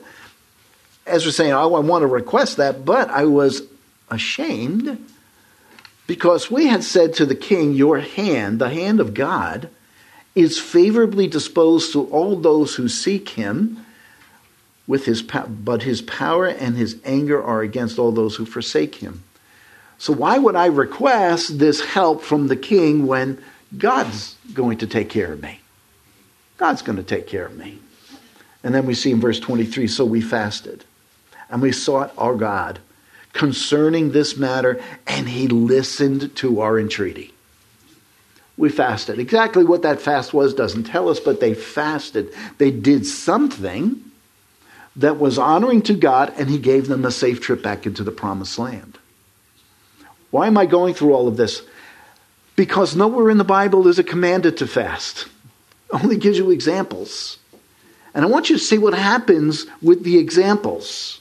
Ezra 1.09 1.31
saying, 1.31 1.51
oh, 1.51 1.73
I 1.73 1.79
want 1.79 2.03
to 2.03 2.07
request 2.07 2.57
that, 2.57 2.85
but 2.85 3.09
I 3.09 3.25
was 3.25 3.63
ashamed 4.09 5.05
because 6.07 6.49
we 6.49 6.65
had 6.65 6.83
said 6.83 7.13
to 7.13 7.25
the 7.27 7.35
king, 7.35 7.73
Your 7.73 7.99
hand, 7.99 8.57
the 8.57 8.69
hand 8.69 8.99
of 8.99 9.13
God, 9.13 9.69
is 10.33 10.59
favorably 10.59 11.27
disposed 11.27 11.93
to 11.93 12.05
all 12.05 12.35
those 12.35 12.75
who 12.75 12.87
seek 12.87 13.29
him. 13.29 13.85
With 14.87 15.05
his, 15.05 15.21
but 15.21 15.83
his 15.83 16.01
power 16.01 16.47
and 16.47 16.75
his 16.75 16.97
anger 17.05 17.39
are 17.39 17.61
against 17.61 17.99
all 17.99 18.11
those 18.11 18.37
who 18.37 18.45
forsake 18.47 18.95
him. 18.95 19.23
So 19.99 20.11
why 20.11 20.39
would 20.39 20.55
I 20.55 20.65
request 20.65 21.59
this 21.59 21.79
help 21.79 22.23
from 22.23 22.47
the 22.47 22.55
king 22.55 23.05
when 23.05 23.39
God's 23.77 24.35
going 24.51 24.79
to 24.79 24.87
take 24.87 25.09
care 25.09 25.31
of 25.31 25.43
me? 25.43 25.59
God's 26.57 26.81
going 26.81 26.97
to 26.97 27.03
take 27.03 27.27
care 27.27 27.45
of 27.45 27.55
me. 27.55 27.77
And 28.63 28.73
then 28.73 28.87
we 28.87 28.95
see 28.95 29.11
in 29.11 29.19
verse 29.19 29.39
23 29.39 29.87
so 29.87 30.05
we 30.05 30.21
fasted 30.21 30.85
and 31.49 31.61
we 31.61 31.71
sought 31.71 32.13
our 32.17 32.35
God 32.35 32.79
concerning 33.33 34.11
this 34.11 34.37
matter, 34.37 34.81
and 35.07 35.29
he 35.29 35.47
listened 35.47 36.35
to 36.35 36.61
our 36.61 36.79
entreaty. 36.79 37.33
We 38.57 38.69
fasted. 38.69 39.19
Exactly 39.19 39.63
what 39.63 39.83
that 39.83 40.01
fast 40.01 40.33
was 40.33 40.53
doesn't 40.53 40.83
tell 40.83 41.07
us, 41.07 41.19
but 41.19 41.39
they 41.39 41.53
fasted. 41.53 42.33
They 42.57 42.71
did 42.71 43.05
something 43.05 44.03
that 44.95 45.17
was 45.17 45.37
honoring 45.37 45.81
to 45.83 45.93
God, 45.93 46.33
and 46.37 46.49
he 46.49 46.57
gave 46.57 46.87
them 46.87 47.05
a 47.05 47.11
safe 47.11 47.39
trip 47.39 47.63
back 47.63 47.85
into 47.85 48.03
the 48.03 48.11
promised 48.11 48.59
land. 48.59 48.97
Why 50.31 50.47
am 50.47 50.57
I 50.57 50.65
going 50.65 50.93
through 50.93 51.13
all 51.13 51.27
of 51.27 51.37
this? 51.37 51.61
Because 52.55 52.95
nowhere 52.95 53.29
in 53.29 53.37
the 53.37 53.45
Bible 53.45 53.87
is 53.87 53.97
it 53.99 54.07
commanded 54.07 54.57
to 54.57 54.67
fast. 54.67 55.27
It 55.93 56.03
only 56.03 56.17
gives 56.17 56.37
you 56.37 56.51
examples. 56.51 57.37
And 58.13 58.25
I 58.25 58.27
want 58.27 58.49
you 58.49 58.57
to 58.57 58.63
see 58.63 58.77
what 58.77 58.93
happens 58.93 59.65
with 59.81 60.03
the 60.03 60.17
examples. 60.17 61.18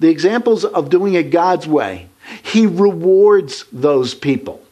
The 0.00 0.08
examples 0.08 0.64
of 0.64 0.90
doing 0.90 1.14
it 1.14 1.30
God's 1.30 1.66
way. 1.66 2.08
He 2.42 2.66
rewards 2.66 3.64
those 3.72 4.14
people 4.14 4.62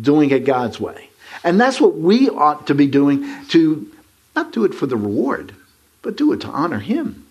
doing 0.00 0.30
it 0.30 0.44
God's 0.44 0.80
way. 0.80 1.10
And 1.44 1.60
that's 1.60 1.80
what 1.80 1.96
we 1.96 2.28
ought 2.28 2.66
to 2.66 2.74
be 2.74 2.86
doing 2.86 3.44
to 3.48 3.90
not 4.34 4.52
do 4.52 4.64
it 4.64 4.74
for 4.74 4.86
the 4.86 4.96
reward, 4.96 5.54
but 6.02 6.16
do 6.16 6.32
it 6.32 6.40
to 6.42 6.48
honor 6.48 6.78
Him. 6.78 7.26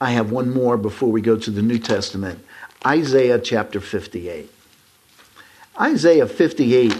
I 0.00 0.12
have 0.12 0.30
one 0.30 0.52
more 0.52 0.76
before 0.76 1.10
we 1.10 1.20
go 1.20 1.36
to 1.36 1.50
the 1.50 1.62
New 1.62 1.78
Testament. 1.78 2.44
Isaiah 2.86 3.38
chapter 3.38 3.80
58. 3.80 4.50
Isaiah 5.80 6.26
58 6.26 6.94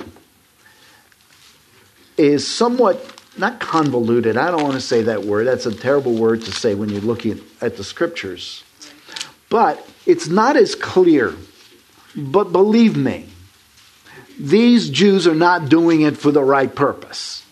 is 2.17 2.47
somewhat 2.47 3.23
not 3.37 3.61
convoluted. 3.61 4.37
I 4.37 4.51
don't 4.51 4.62
want 4.62 4.75
to 4.75 4.81
say 4.81 5.03
that 5.03 5.25
word. 5.25 5.47
That's 5.47 5.66
a 5.66 5.75
terrible 5.75 6.14
word 6.14 6.42
to 6.42 6.53
say 6.53 6.75
when 6.75 6.88
you're 6.88 7.01
looking 7.01 7.40
at 7.61 7.77
the 7.77 7.85
scriptures. 7.85 8.64
But 9.49 9.87
it's 10.07 10.29
not 10.29 10.57
as 10.57 10.75
clear. 10.75 11.35
But 12.16 12.53
believe 12.53 12.97
me, 12.97 13.29
these 14.38 14.90
Jews 14.90 15.27
are 15.27 15.35
not 15.35 15.68
doing 15.68 16.03
it 16.03 16.16
for 16.16 16.31
the 16.31 16.42
right 16.42 16.73
purpose. 16.73 17.44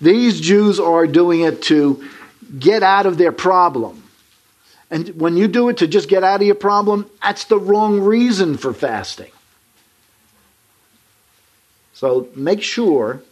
These 0.00 0.40
Jews 0.40 0.78
are 0.78 1.06
doing 1.06 1.40
it 1.40 1.62
to 1.62 2.06
get 2.58 2.82
out 2.82 3.06
of 3.06 3.18
their 3.18 3.32
problem. 3.32 4.02
And 4.90 5.20
when 5.20 5.36
you 5.36 5.48
do 5.48 5.68
it 5.68 5.78
to 5.78 5.86
just 5.86 6.08
get 6.08 6.22
out 6.22 6.40
of 6.40 6.46
your 6.46 6.54
problem, 6.54 7.10
that's 7.22 7.44
the 7.44 7.58
wrong 7.58 8.00
reason 8.00 8.56
for 8.56 8.72
fasting. 8.72 9.32
So 11.94 12.28
make 12.36 12.62
sure 12.62 13.22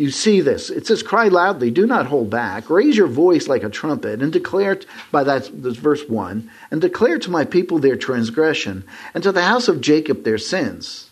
you 0.00 0.10
see 0.10 0.40
this. 0.40 0.70
It 0.70 0.86
says, 0.86 1.02
Cry 1.02 1.28
loudly, 1.28 1.70
do 1.70 1.86
not 1.86 2.06
hold 2.06 2.30
back. 2.30 2.70
Raise 2.70 2.96
your 2.96 3.06
voice 3.06 3.48
like 3.48 3.62
a 3.62 3.68
trumpet, 3.68 4.22
and 4.22 4.32
declare, 4.32 4.80
by 5.12 5.24
that, 5.24 5.48
verse 5.48 6.08
1, 6.08 6.50
and 6.70 6.80
declare 6.80 7.18
to 7.18 7.30
my 7.30 7.44
people 7.44 7.78
their 7.78 7.96
transgression, 7.96 8.84
and 9.14 9.22
to 9.22 9.32
the 9.32 9.42
house 9.42 9.68
of 9.68 9.80
Jacob 9.80 10.24
their 10.24 10.38
sins. 10.38 11.10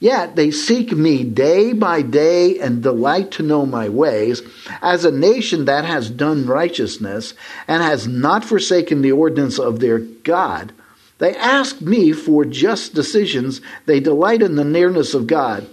Yet 0.00 0.36
they 0.36 0.52
seek 0.52 0.92
me 0.92 1.24
day 1.24 1.72
by 1.72 2.02
day 2.02 2.60
and 2.60 2.82
delight 2.82 3.32
to 3.32 3.42
know 3.42 3.66
my 3.66 3.88
ways, 3.88 4.42
as 4.80 5.04
a 5.04 5.10
nation 5.10 5.64
that 5.64 5.84
has 5.84 6.08
done 6.08 6.46
righteousness 6.46 7.34
and 7.66 7.82
has 7.82 8.06
not 8.06 8.44
forsaken 8.44 9.02
the 9.02 9.12
ordinance 9.12 9.58
of 9.58 9.80
their 9.80 9.98
God. 9.98 10.72
They 11.18 11.34
ask 11.34 11.80
me 11.80 12.12
for 12.12 12.44
just 12.44 12.94
decisions. 12.94 13.60
They 13.86 13.98
delight 13.98 14.40
in 14.40 14.54
the 14.54 14.64
nearness 14.64 15.14
of 15.14 15.26
God. 15.26 15.68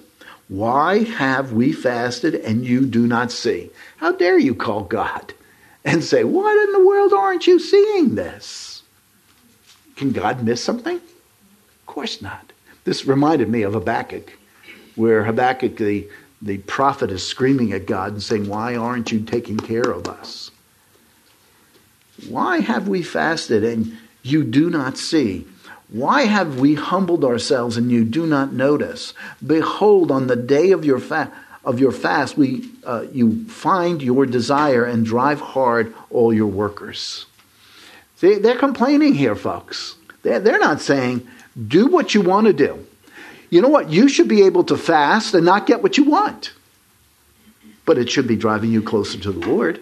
Why 0.47 1.03
have 1.03 1.53
we 1.53 1.71
fasted 1.71 2.35
and 2.35 2.65
you 2.65 2.85
do 2.85 3.07
not 3.07 3.31
see? 3.31 3.71
How 3.97 4.11
dare 4.11 4.37
you 4.37 4.53
call 4.53 4.83
God 4.83 5.33
and 5.83 6.03
say, 6.03 6.23
What 6.23 6.63
in 6.67 6.71
the 6.73 6.85
world 6.85 7.13
aren't 7.13 7.47
you 7.47 7.59
seeing 7.59 8.15
this? 8.15 8.83
Can 9.95 10.11
God 10.11 10.43
miss 10.43 10.63
something? 10.63 10.97
Of 10.97 11.85
course 11.85 12.21
not. 12.21 12.51
This 12.83 13.05
reminded 13.05 13.49
me 13.49 13.63
of 13.63 13.73
Habakkuk, 13.73 14.37
where 14.95 15.23
Habakkuk, 15.23 15.77
the, 15.77 16.07
the 16.41 16.59
prophet, 16.59 17.11
is 17.11 17.25
screaming 17.25 17.73
at 17.73 17.87
God 17.87 18.13
and 18.13 18.21
saying, 18.21 18.47
Why 18.47 18.75
aren't 18.75 19.11
you 19.11 19.21
taking 19.21 19.57
care 19.57 19.89
of 19.89 20.07
us? 20.07 20.51
Why 22.29 22.59
have 22.59 22.87
we 22.87 23.01
fasted 23.01 23.63
and 23.63 23.97
you 24.21 24.43
do 24.43 24.69
not 24.69 24.97
see? 24.97 25.47
Why 25.95 26.23
have 26.23 26.59
we 26.59 26.75
humbled 26.75 27.23
ourselves 27.23 27.77
and 27.77 27.89
you 27.89 28.03
do 28.03 28.25
not 28.27 28.51
notice? 28.51 29.13
Behold, 29.45 30.11
on 30.11 30.27
the 30.27 30.35
day 30.35 30.71
of 30.71 30.83
your 30.83 30.99
fast, 30.99 31.31
of 31.63 31.79
your 31.79 31.93
fast, 31.93 32.37
we, 32.37 32.69
uh, 32.83 33.05
you 33.13 33.45
find 33.45 34.01
your 34.01 34.25
desire 34.25 34.83
and 34.83 35.05
drive 35.05 35.39
hard 35.39 35.93
all 36.09 36.33
your 36.33 36.47
workers. 36.47 37.27
See, 38.17 38.35
they're 38.35 38.57
complaining 38.57 39.13
here, 39.13 39.37
folks. 39.37 39.95
They're, 40.21 40.41
they're 40.41 40.59
not 40.59 40.81
saying, 40.81 41.25
do 41.65 41.87
what 41.87 42.13
you 42.13 42.19
want 42.19 42.47
to 42.47 42.53
do. 42.53 42.85
You 43.49 43.61
know 43.61 43.69
what? 43.69 43.89
You 43.89 44.09
should 44.09 44.27
be 44.27 44.43
able 44.43 44.65
to 44.65 44.75
fast 44.75 45.33
and 45.33 45.45
not 45.45 45.65
get 45.65 45.81
what 45.81 45.97
you 45.97 46.03
want. 46.03 46.51
But 47.85 47.97
it 47.97 48.09
should 48.09 48.27
be 48.27 48.35
driving 48.35 48.69
you 48.69 48.81
closer 48.81 49.17
to 49.17 49.31
the 49.31 49.47
Lord. 49.47 49.79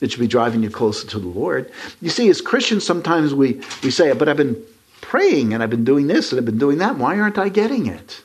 It 0.00 0.10
should 0.10 0.18
be 0.18 0.26
driving 0.26 0.64
you 0.64 0.70
closer 0.70 1.06
to 1.06 1.20
the 1.20 1.28
Lord. 1.28 1.70
You 2.00 2.10
see, 2.10 2.28
as 2.28 2.40
Christians, 2.40 2.84
sometimes 2.84 3.32
we, 3.32 3.60
we 3.84 3.92
say, 3.92 4.10
it, 4.10 4.18
but 4.18 4.28
I've 4.28 4.36
been 4.36 4.60
praying 5.02 5.52
and 5.52 5.62
I've 5.62 5.68
been 5.68 5.84
doing 5.84 6.06
this 6.06 6.32
and 6.32 6.38
I've 6.38 6.46
been 6.46 6.56
doing 6.56 6.78
that. 6.78 6.96
Why 6.96 7.20
aren't 7.20 7.36
I 7.36 7.50
getting 7.50 7.86
it? 7.86 8.22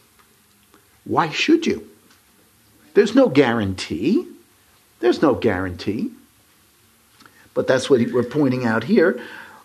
Why 1.03 1.29
should 1.29 1.67
you? 1.67 1.89
There's 2.93 3.13
no 3.13 3.27
guarantee. 3.27 4.25
There's 5.01 5.21
no 5.21 5.35
guarantee. 5.35 6.11
But 7.53 7.67
that's 7.67 7.89
what 7.89 8.01
we're 8.11 8.23
pointing 8.23 8.65
out 8.65 8.85
here. 8.85 9.19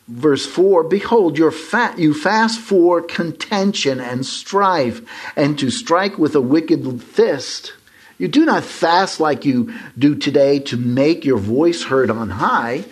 Verse 0.09 0.45
4 0.45 0.85
Behold, 0.85 1.39
you 1.39 1.51
fast 1.51 2.61
for 2.61 3.03
contention 3.03 4.01
and 4.01 4.27
strife, 4.27 5.01
and 5.37 5.59
to 5.59 5.71
strike 5.71 6.19
with 6.19 6.35
a 6.35 6.41
wicked 6.41 7.03
fist. 7.03 7.75
You 8.19 8.29
do 8.29 8.45
not 8.45 8.65
fast 8.65 9.21
like 9.21 9.45
you 9.45 9.75
do 9.99 10.15
today 10.15 10.59
to 10.61 10.77
make 10.77 11.25
your 11.25 11.39
voice 11.39 11.85
heard 11.85 12.11
on 12.11 12.31
high. 12.31 12.85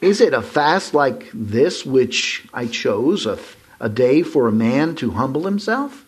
Is 0.00 0.20
it 0.20 0.32
a 0.32 0.42
fast 0.42 0.94
like 0.94 1.30
this 1.34 1.84
which 1.84 2.46
I 2.54 2.66
chose, 2.66 3.26
a, 3.26 3.38
a 3.78 3.88
day 3.88 4.22
for 4.22 4.48
a 4.48 4.52
man 4.52 4.94
to 4.96 5.10
humble 5.12 5.44
himself? 5.44 6.06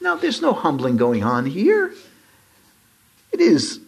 No, 0.00 0.16
there's 0.16 0.42
no 0.42 0.52
humbling 0.52 0.96
going 0.96 1.24
on 1.24 1.46
here. 1.46 1.92
It 3.32 3.40
is 3.40 3.80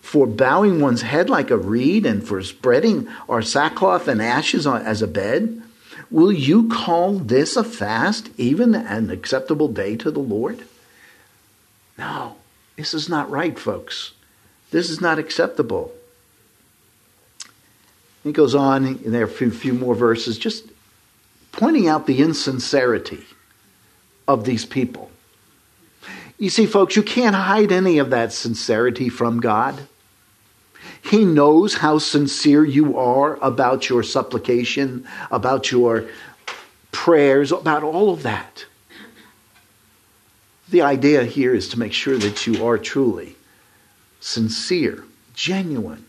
for 0.00 0.26
bowing 0.26 0.80
one's 0.80 1.02
head 1.02 1.28
like 1.28 1.50
a 1.50 1.56
reed 1.56 2.06
and 2.06 2.26
for 2.26 2.42
spreading 2.42 3.08
our 3.28 3.42
sackcloth 3.42 4.08
and 4.08 4.20
ashes 4.20 4.66
as 4.66 5.02
a 5.02 5.06
bed. 5.06 5.62
Will 6.10 6.32
you 6.32 6.68
call 6.68 7.18
this 7.18 7.56
a 7.56 7.64
fast, 7.64 8.30
even 8.38 8.74
an 8.74 9.10
acceptable 9.10 9.68
day 9.68 9.96
to 9.96 10.10
the 10.10 10.20
Lord? 10.20 10.64
No. 11.98 12.36
This 12.78 12.94
is 12.94 13.08
not 13.08 13.28
right, 13.28 13.58
folks. 13.58 14.12
This 14.70 14.88
is 14.88 15.00
not 15.00 15.18
acceptable. 15.18 15.92
He 18.24 18.32
goes 18.32 18.54
on, 18.54 18.86
in 18.86 19.12
there 19.12 19.24
a 19.24 19.28
few, 19.28 19.50
few 19.50 19.72
more 19.72 19.94
verses, 19.94 20.38
just 20.38 20.64
pointing 21.52 21.88
out 21.88 22.06
the 22.06 22.20
insincerity 22.20 23.24
of 24.26 24.44
these 24.44 24.64
people. 24.64 25.10
You 26.38 26.50
see, 26.50 26.66
folks, 26.66 26.94
you 26.94 27.02
can't 27.02 27.34
hide 27.34 27.72
any 27.72 27.98
of 27.98 28.10
that 28.10 28.32
sincerity 28.32 29.08
from 29.08 29.40
God. 29.40 29.88
He 31.02 31.24
knows 31.24 31.74
how 31.74 31.98
sincere 31.98 32.64
you 32.64 32.96
are 32.96 33.36
about 33.42 33.88
your 33.88 34.02
supplication, 34.02 35.06
about 35.30 35.72
your 35.72 36.08
prayers, 36.92 37.50
about 37.50 37.82
all 37.82 38.10
of 38.10 38.22
that. 38.22 38.66
The 40.68 40.82
idea 40.82 41.24
here 41.24 41.54
is 41.54 41.68
to 41.70 41.78
make 41.78 41.92
sure 41.92 42.18
that 42.18 42.46
you 42.46 42.64
are 42.66 42.78
truly 42.78 43.36
sincere, 44.20 45.04
genuine 45.34 46.04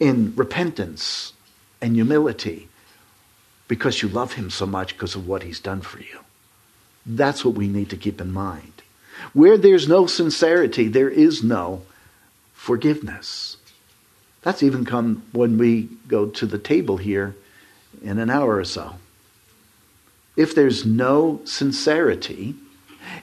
in 0.00 0.34
repentance 0.36 1.32
and 1.80 1.94
humility 1.94 2.68
because 3.68 4.02
you 4.02 4.08
love 4.08 4.34
him 4.34 4.50
so 4.50 4.66
much 4.66 4.94
because 4.94 5.14
of 5.14 5.26
what 5.26 5.42
he's 5.42 5.60
done 5.60 5.80
for 5.80 5.98
you. 5.98 6.20
That's 7.06 7.44
what 7.44 7.54
we 7.54 7.68
need 7.68 7.90
to 7.90 7.96
keep 7.96 8.20
in 8.20 8.32
mind. 8.32 8.82
Where 9.32 9.56
there's 9.56 9.88
no 9.88 10.06
sincerity, 10.06 10.88
there 10.88 11.08
is 11.08 11.42
no 11.42 11.82
forgiveness. 12.52 13.56
That's 14.42 14.62
even 14.62 14.84
come 14.84 15.22
when 15.32 15.58
we 15.58 15.88
go 16.08 16.26
to 16.26 16.46
the 16.46 16.58
table 16.58 16.98
here 16.98 17.34
in 18.02 18.18
an 18.18 18.30
hour 18.30 18.56
or 18.56 18.64
so. 18.64 18.96
If 20.36 20.54
there's 20.54 20.84
no 20.84 21.40
sincerity, 21.44 22.54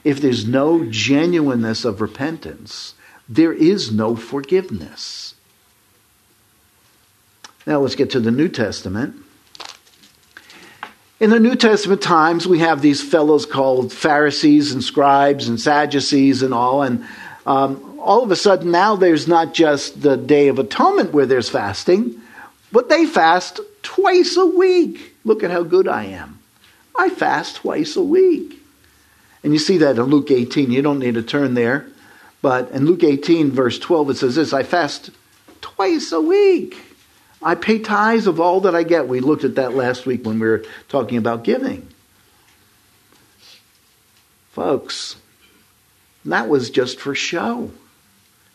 if 0.03 0.21
there's 0.21 0.47
no 0.47 0.85
genuineness 0.85 1.85
of 1.85 2.01
repentance, 2.01 2.95
there 3.27 3.53
is 3.53 3.91
no 3.91 4.15
forgiveness. 4.15 5.30
Now 7.65 7.79
let's 7.79 7.95
get 7.95 8.11
to 8.11 8.19
the 8.19 8.31
New 8.31 8.47
Testament. 8.47 9.15
In 11.19 11.29
the 11.29 11.39
New 11.39 11.55
Testament 11.55 12.01
times, 12.01 12.47
we 12.47 12.59
have 12.59 12.81
these 12.81 13.07
fellows 13.07 13.45
called 13.45 13.93
Pharisees 13.93 14.71
and 14.71 14.83
scribes 14.83 15.47
and 15.47 15.59
Sadducees 15.59 16.41
and 16.41 16.51
all. 16.51 16.81
And 16.81 17.05
um, 17.45 17.99
all 17.99 18.23
of 18.23 18.31
a 18.31 18.35
sudden, 18.35 18.71
now 18.71 18.95
there's 18.95 19.27
not 19.27 19.53
just 19.53 20.01
the 20.01 20.17
Day 20.17 20.47
of 20.47 20.57
Atonement 20.57 21.13
where 21.13 21.27
there's 21.27 21.49
fasting, 21.49 22.19
but 22.71 22.89
they 22.89 23.05
fast 23.05 23.59
twice 23.83 24.35
a 24.35 24.45
week. 24.47 25.15
Look 25.23 25.43
at 25.43 25.51
how 25.51 25.61
good 25.61 25.87
I 25.87 26.05
am. 26.05 26.39
I 26.95 27.09
fast 27.09 27.57
twice 27.57 27.95
a 27.95 28.01
week. 28.01 28.59
And 29.43 29.53
you 29.53 29.59
see 29.59 29.77
that 29.77 29.97
in 29.97 30.03
Luke 30.03 30.31
18. 30.31 30.71
You 30.71 30.81
don't 30.81 30.99
need 30.99 31.13
to 31.13 31.23
turn 31.23 31.53
there. 31.53 31.87
But 32.41 32.71
in 32.71 32.85
Luke 32.85 33.03
18, 33.03 33.51
verse 33.51 33.77
12, 33.77 34.09
it 34.09 34.17
says 34.17 34.35
this 34.35 34.53
I 34.53 34.63
fast 34.63 35.11
twice 35.61 36.11
a 36.11 36.21
week. 36.21 36.90
I 37.43 37.55
pay 37.55 37.79
tithes 37.79 38.27
of 38.27 38.39
all 38.39 38.61
that 38.61 38.75
I 38.75 38.83
get. 38.83 39.07
We 39.07 39.19
looked 39.19 39.43
at 39.43 39.55
that 39.55 39.73
last 39.73 40.05
week 40.05 40.25
when 40.25 40.39
we 40.39 40.47
were 40.47 40.63
talking 40.89 41.17
about 41.17 41.43
giving. 41.43 41.87
Folks, 44.51 45.15
that 46.25 46.47
was 46.47 46.69
just 46.69 46.99
for 46.99 47.15
show. 47.15 47.71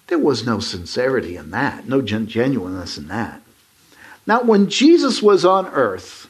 There 0.06 0.18
was 0.18 0.46
no 0.46 0.60
sincerity 0.60 1.36
in 1.36 1.50
that, 1.50 1.88
no 1.88 2.00
genuineness 2.00 2.96
in 2.96 3.08
that. 3.08 3.42
Now, 4.26 4.42
when 4.42 4.68
Jesus 4.68 5.20
was 5.20 5.44
on 5.44 5.66
earth, 5.68 6.28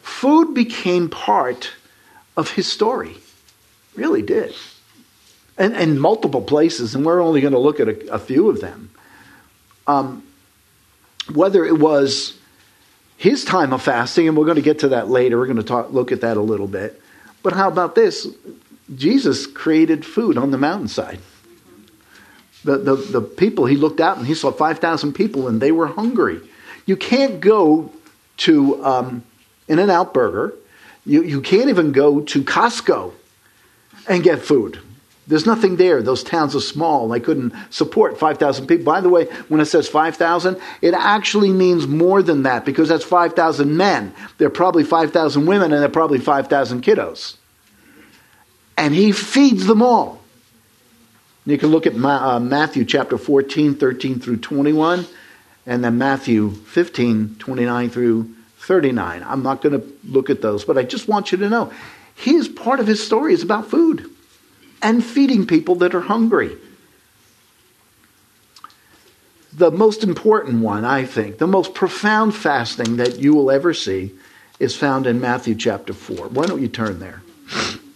food 0.00 0.54
became 0.54 1.08
part 1.08 1.72
of 2.36 2.52
his 2.52 2.70
story. 2.70 3.16
Really 3.94 4.22
did. 4.22 4.54
And, 5.58 5.74
and 5.74 6.00
multiple 6.00 6.42
places, 6.42 6.94
and 6.94 7.04
we're 7.04 7.22
only 7.22 7.40
going 7.40 7.52
to 7.52 7.58
look 7.58 7.80
at 7.80 7.88
a, 7.88 8.14
a 8.14 8.18
few 8.18 8.48
of 8.48 8.60
them. 8.60 8.90
Um, 9.86 10.22
whether 11.30 11.64
it 11.64 11.78
was 11.78 12.38
his 13.16 13.44
time 13.44 13.72
of 13.72 13.82
fasting, 13.82 14.28
and 14.28 14.36
we're 14.36 14.44
going 14.44 14.56
to 14.56 14.62
get 14.62 14.80
to 14.80 14.88
that 14.88 15.08
later, 15.08 15.38
we're 15.38 15.46
going 15.46 15.56
to 15.56 15.62
talk, 15.62 15.92
look 15.92 16.12
at 16.12 16.22
that 16.22 16.36
a 16.36 16.40
little 16.40 16.66
bit. 16.66 17.00
But 17.42 17.52
how 17.52 17.68
about 17.68 17.94
this? 17.94 18.26
Jesus 18.94 19.46
created 19.46 20.04
food 20.04 20.36
on 20.36 20.50
the 20.50 20.58
mountainside. 20.58 21.20
The, 22.64 22.78
the, 22.78 22.94
the 22.96 23.20
people, 23.20 23.66
he 23.66 23.76
looked 23.76 24.00
out 24.00 24.18
and 24.18 24.26
he 24.26 24.34
saw 24.34 24.52
5,000 24.52 25.12
people 25.12 25.48
and 25.48 25.60
they 25.60 25.72
were 25.72 25.88
hungry. 25.88 26.40
You 26.86 26.96
can't 26.96 27.40
go 27.40 27.92
to 28.38 28.84
um, 28.84 29.24
In 29.68 29.78
N 29.78 29.90
Out 29.90 30.14
Burger. 30.14 30.54
You, 31.04 31.22
you 31.22 31.40
can't 31.40 31.68
even 31.68 31.92
go 31.92 32.20
to 32.20 32.42
Costco 32.42 33.12
and 34.08 34.22
get 34.22 34.42
food. 34.42 34.80
There's 35.26 35.46
nothing 35.46 35.76
there. 35.76 36.02
Those 36.02 36.24
towns 36.24 36.56
are 36.56 36.60
small. 36.60 37.08
They 37.08 37.20
couldn't 37.20 37.54
support 37.70 38.18
5,000 38.18 38.66
people. 38.66 38.84
By 38.84 39.00
the 39.00 39.08
way, 39.08 39.26
when 39.48 39.60
it 39.60 39.66
says 39.66 39.88
5,000, 39.88 40.60
it 40.80 40.94
actually 40.94 41.52
means 41.52 41.86
more 41.86 42.22
than 42.22 42.42
that 42.42 42.64
because 42.64 42.88
that's 42.88 43.04
5,000 43.04 43.76
men. 43.76 44.12
There 44.38 44.48
are 44.48 44.50
probably 44.50 44.82
5,000 44.82 45.46
women 45.46 45.72
and 45.72 45.80
there 45.80 45.88
are 45.88 45.92
probably 45.92 46.18
5,000 46.18 46.82
kiddos. 46.82 47.36
And 48.76 48.94
he 48.94 49.12
feeds 49.12 49.66
them 49.66 49.80
all. 49.80 50.20
You 51.46 51.58
can 51.58 51.70
look 51.70 51.86
at 51.86 51.94
uh, 51.94 52.40
Matthew 52.40 52.84
chapter 52.84 53.18
14, 53.18 53.74
13 53.74 54.20
through 54.20 54.38
21, 54.38 55.06
and 55.66 55.84
then 55.84 55.98
Matthew 55.98 56.50
15, 56.50 57.36
29 57.38 57.90
through 57.90 58.34
39. 58.58 59.24
I'm 59.26 59.42
not 59.42 59.60
going 59.60 59.80
to 59.80 59.86
look 60.04 60.30
at 60.30 60.40
those, 60.40 60.64
but 60.64 60.78
I 60.78 60.82
just 60.82 61.08
want 61.08 61.32
you 61.32 61.38
to 61.38 61.48
know 61.48 61.72
his 62.14 62.48
part 62.48 62.78
of 62.78 62.86
his 62.86 63.04
story 63.04 63.34
is 63.34 63.42
about 63.42 63.68
food 63.68 64.08
and 64.82 65.04
feeding 65.04 65.46
people 65.46 65.76
that 65.76 65.94
are 65.94 66.00
hungry. 66.00 66.56
The 69.52 69.70
most 69.70 70.02
important 70.02 70.62
one, 70.62 70.84
I 70.84 71.04
think, 71.04 71.38
the 71.38 71.46
most 71.46 71.74
profound 71.74 72.34
fasting 72.34 72.96
that 72.96 73.18
you 73.18 73.34
will 73.34 73.50
ever 73.50 73.72
see 73.72 74.12
is 74.58 74.76
found 74.76 75.06
in 75.06 75.20
Matthew 75.20 75.54
chapter 75.54 75.92
4. 75.92 76.28
Why 76.28 76.46
don't 76.46 76.62
you 76.62 76.68
turn 76.68 76.98
there? 77.00 77.22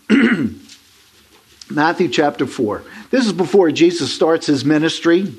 Matthew 1.70 2.08
chapter 2.08 2.46
4. 2.46 2.82
This 3.10 3.26
is 3.26 3.32
before 3.32 3.70
Jesus 3.70 4.14
starts 4.14 4.46
his 4.46 4.64
ministry. 4.64 5.32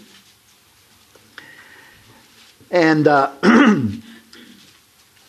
And 2.71 3.07
uh, 3.07 3.31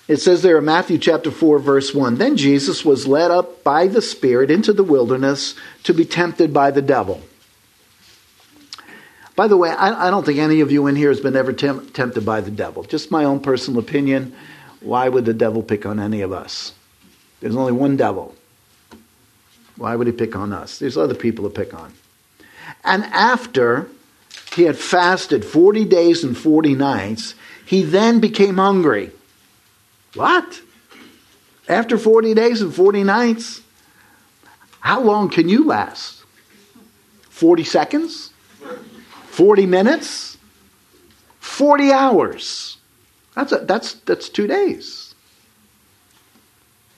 It 0.08 0.16
says 0.16 0.40
there 0.40 0.56
in 0.56 0.64
Matthew 0.64 0.96
chapter 0.96 1.30
4, 1.30 1.58
verse 1.58 1.94
1 1.94 2.16
Then 2.16 2.38
Jesus 2.38 2.82
was 2.84 3.06
led 3.06 3.30
up 3.30 3.62
by 3.62 3.86
the 3.86 4.00
Spirit 4.00 4.50
into 4.50 4.72
the 4.72 4.82
wilderness 4.82 5.54
to 5.84 5.92
be 5.92 6.06
tempted 6.06 6.52
by 6.52 6.70
the 6.70 6.82
devil. 6.82 7.20
By 9.36 9.46
the 9.46 9.56
way, 9.56 9.70
I, 9.70 10.08
I 10.08 10.10
don't 10.10 10.24
think 10.26 10.38
any 10.38 10.60
of 10.60 10.72
you 10.72 10.86
in 10.88 10.96
here 10.96 11.10
has 11.10 11.20
been 11.20 11.36
ever 11.36 11.52
temp- 11.52 11.92
tempted 11.92 12.24
by 12.24 12.40
the 12.40 12.50
devil. 12.50 12.82
Just 12.82 13.10
my 13.10 13.22
own 13.22 13.38
personal 13.38 13.78
opinion. 13.78 14.34
Why 14.80 15.08
would 15.08 15.26
the 15.26 15.34
devil 15.34 15.62
pick 15.62 15.84
on 15.84 16.00
any 16.00 16.22
of 16.22 16.32
us? 16.32 16.72
There's 17.40 17.54
only 17.54 17.72
one 17.72 17.96
devil. 17.96 18.34
Why 19.76 19.94
would 19.94 20.06
he 20.06 20.12
pick 20.12 20.34
on 20.34 20.52
us? 20.52 20.78
There's 20.78 20.96
other 20.96 21.14
people 21.14 21.48
to 21.48 21.54
pick 21.54 21.72
on. 21.72 21.92
And 22.82 23.04
after 23.04 23.88
he 24.56 24.62
had 24.62 24.76
fasted 24.76 25.44
40 25.44 25.84
days 25.84 26.24
and 26.24 26.36
40 26.36 26.74
nights, 26.74 27.34
he 27.64 27.82
then 27.82 28.18
became 28.18 28.56
hungry. 28.56 29.12
What? 30.14 30.60
After 31.68 31.98
40 31.98 32.34
days 32.34 32.62
and 32.62 32.74
40 32.74 33.04
nights? 33.04 33.60
How 34.80 35.00
long 35.00 35.28
can 35.28 35.48
you 35.48 35.64
last? 35.66 36.22
40 37.30 37.64
seconds? 37.64 38.32
40 39.26 39.66
minutes? 39.66 40.38
40 41.40 41.92
hours? 41.92 42.78
That's, 43.34 43.52
a, 43.52 43.58
that's, 43.58 43.94
that's 43.94 44.28
two 44.28 44.46
days. 44.46 45.14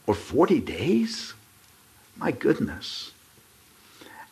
Or 0.07 0.15
40 0.15 0.61
days? 0.61 1.35
My 2.17 2.31
goodness. 2.31 3.10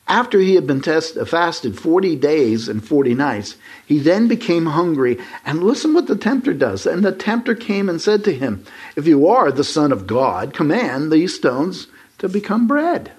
After 0.08 0.40
he 0.40 0.54
had 0.54 0.66
been 0.66 0.80
fasted 0.80 1.78
40 1.78 2.16
days 2.16 2.66
and 2.66 2.82
40 2.82 3.14
nights, 3.14 3.56
he 3.86 3.98
then 3.98 4.26
became 4.26 4.64
hungry. 4.64 5.18
And 5.44 5.62
listen 5.62 5.92
what 5.92 6.06
the 6.06 6.16
tempter 6.16 6.54
does. 6.54 6.86
And 6.86 7.04
the 7.04 7.12
tempter 7.12 7.54
came 7.54 7.90
and 7.90 8.00
said 8.00 8.24
to 8.24 8.34
him, 8.34 8.64
If 8.96 9.06
you 9.06 9.28
are 9.28 9.52
the 9.52 9.64
Son 9.64 9.92
of 9.92 10.06
God, 10.06 10.54
command 10.54 11.12
these 11.12 11.34
stones 11.34 11.88
to 12.18 12.28
become 12.28 12.66
bread. 12.66 13.12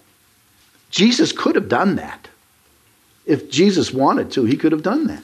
Jesus 0.89 1.31
could 1.31 1.53
have 1.53 1.69
done 1.69 1.95
that. 1.97 2.27
If 3.27 3.51
Jesus 3.51 3.93
wanted 3.93 4.31
to, 4.31 4.45
he 4.45 4.57
could 4.57 4.71
have 4.71 4.81
done 4.81 5.05
that. 5.07 5.23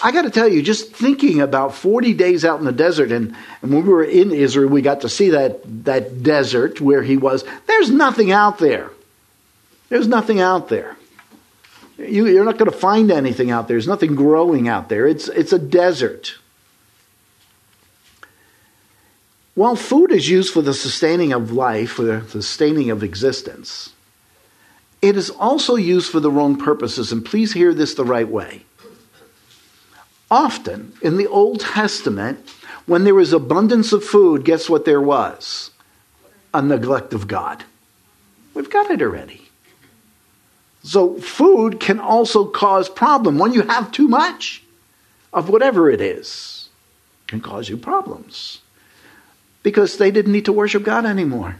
I 0.00 0.12
got 0.12 0.22
to 0.22 0.30
tell 0.30 0.46
you, 0.46 0.62
just 0.62 0.94
thinking 0.94 1.40
about 1.40 1.74
40 1.74 2.14
days 2.14 2.44
out 2.44 2.60
in 2.60 2.64
the 2.64 2.70
desert, 2.70 3.10
and, 3.10 3.34
and 3.62 3.72
when 3.72 3.84
we 3.84 3.92
were 3.92 4.04
in 4.04 4.30
Israel, 4.30 4.68
we 4.68 4.82
got 4.82 5.00
to 5.00 5.08
see 5.08 5.30
that, 5.30 5.84
that 5.84 6.22
desert 6.22 6.80
where 6.80 7.02
he 7.02 7.16
was. 7.16 7.44
There's 7.66 7.90
nothing 7.90 8.30
out 8.30 8.58
there. 8.58 8.92
There's 9.88 10.08
nothing 10.08 10.40
out 10.40 10.68
there. 10.68 10.96
You, 11.98 12.40
are 12.40 12.44
not 12.44 12.58
going 12.58 12.70
to 12.70 12.76
find 12.76 13.10
anything 13.10 13.50
out 13.50 13.66
there. 13.66 13.74
There's 13.74 13.88
nothing 13.88 14.14
growing 14.14 14.68
out 14.68 14.88
there. 14.88 15.06
It's, 15.06 15.28
it's 15.28 15.52
a 15.52 15.58
desert. 15.58 16.36
While 19.54 19.74
food 19.74 20.12
is 20.12 20.28
used 20.28 20.52
for 20.52 20.62
the 20.62 20.74
sustaining 20.74 21.32
of 21.32 21.50
life, 21.50 21.90
for 21.90 22.04
the 22.04 22.28
sustaining 22.28 22.90
of 22.90 23.02
existence, 23.02 23.92
it 25.02 25.16
is 25.16 25.30
also 25.30 25.74
used 25.74 26.12
for 26.12 26.20
the 26.20 26.30
wrong 26.30 26.56
purposes. 26.56 27.10
And 27.10 27.24
please 27.24 27.54
hear 27.54 27.74
this 27.74 27.94
the 27.94 28.04
right 28.04 28.28
way. 28.28 28.64
Often 30.30 30.92
in 31.02 31.16
the 31.16 31.26
Old 31.26 31.60
Testament, 31.60 32.48
when 32.86 33.02
there 33.02 33.14
was 33.14 33.32
abundance 33.32 33.92
of 33.92 34.04
food, 34.04 34.44
guess 34.44 34.68
what 34.68 34.84
there 34.84 35.00
was? 35.00 35.72
A 36.54 36.62
neglect 36.62 37.12
of 37.12 37.26
God. 37.26 37.64
We've 38.54 38.70
got 38.70 38.90
it 38.90 39.02
already. 39.02 39.47
So 40.82 41.14
food 41.18 41.80
can 41.80 41.98
also 41.98 42.44
cause 42.44 42.88
problem. 42.88 43.38
When 43.38 43.52
you 43.52 43.62
have 43.62 43.92
too 43.92 44.08
much 44.08 44.62
of 45.32 45.48
whatever 45.48 45.90
it 45.90 46.00
is, 46.00 46.68
can 47.26 47.40
cause 47.40 47.68
you 47.68 47.76
problems. 47.76 48.60
Because 49.62 49.98
they 49.98 50.10
didn't 50.10 50.32
need 50.32 50.46
to 50.46 50.52
worship 50.52 50.84
God 50.84 51.04
anymore. 51.04 51.56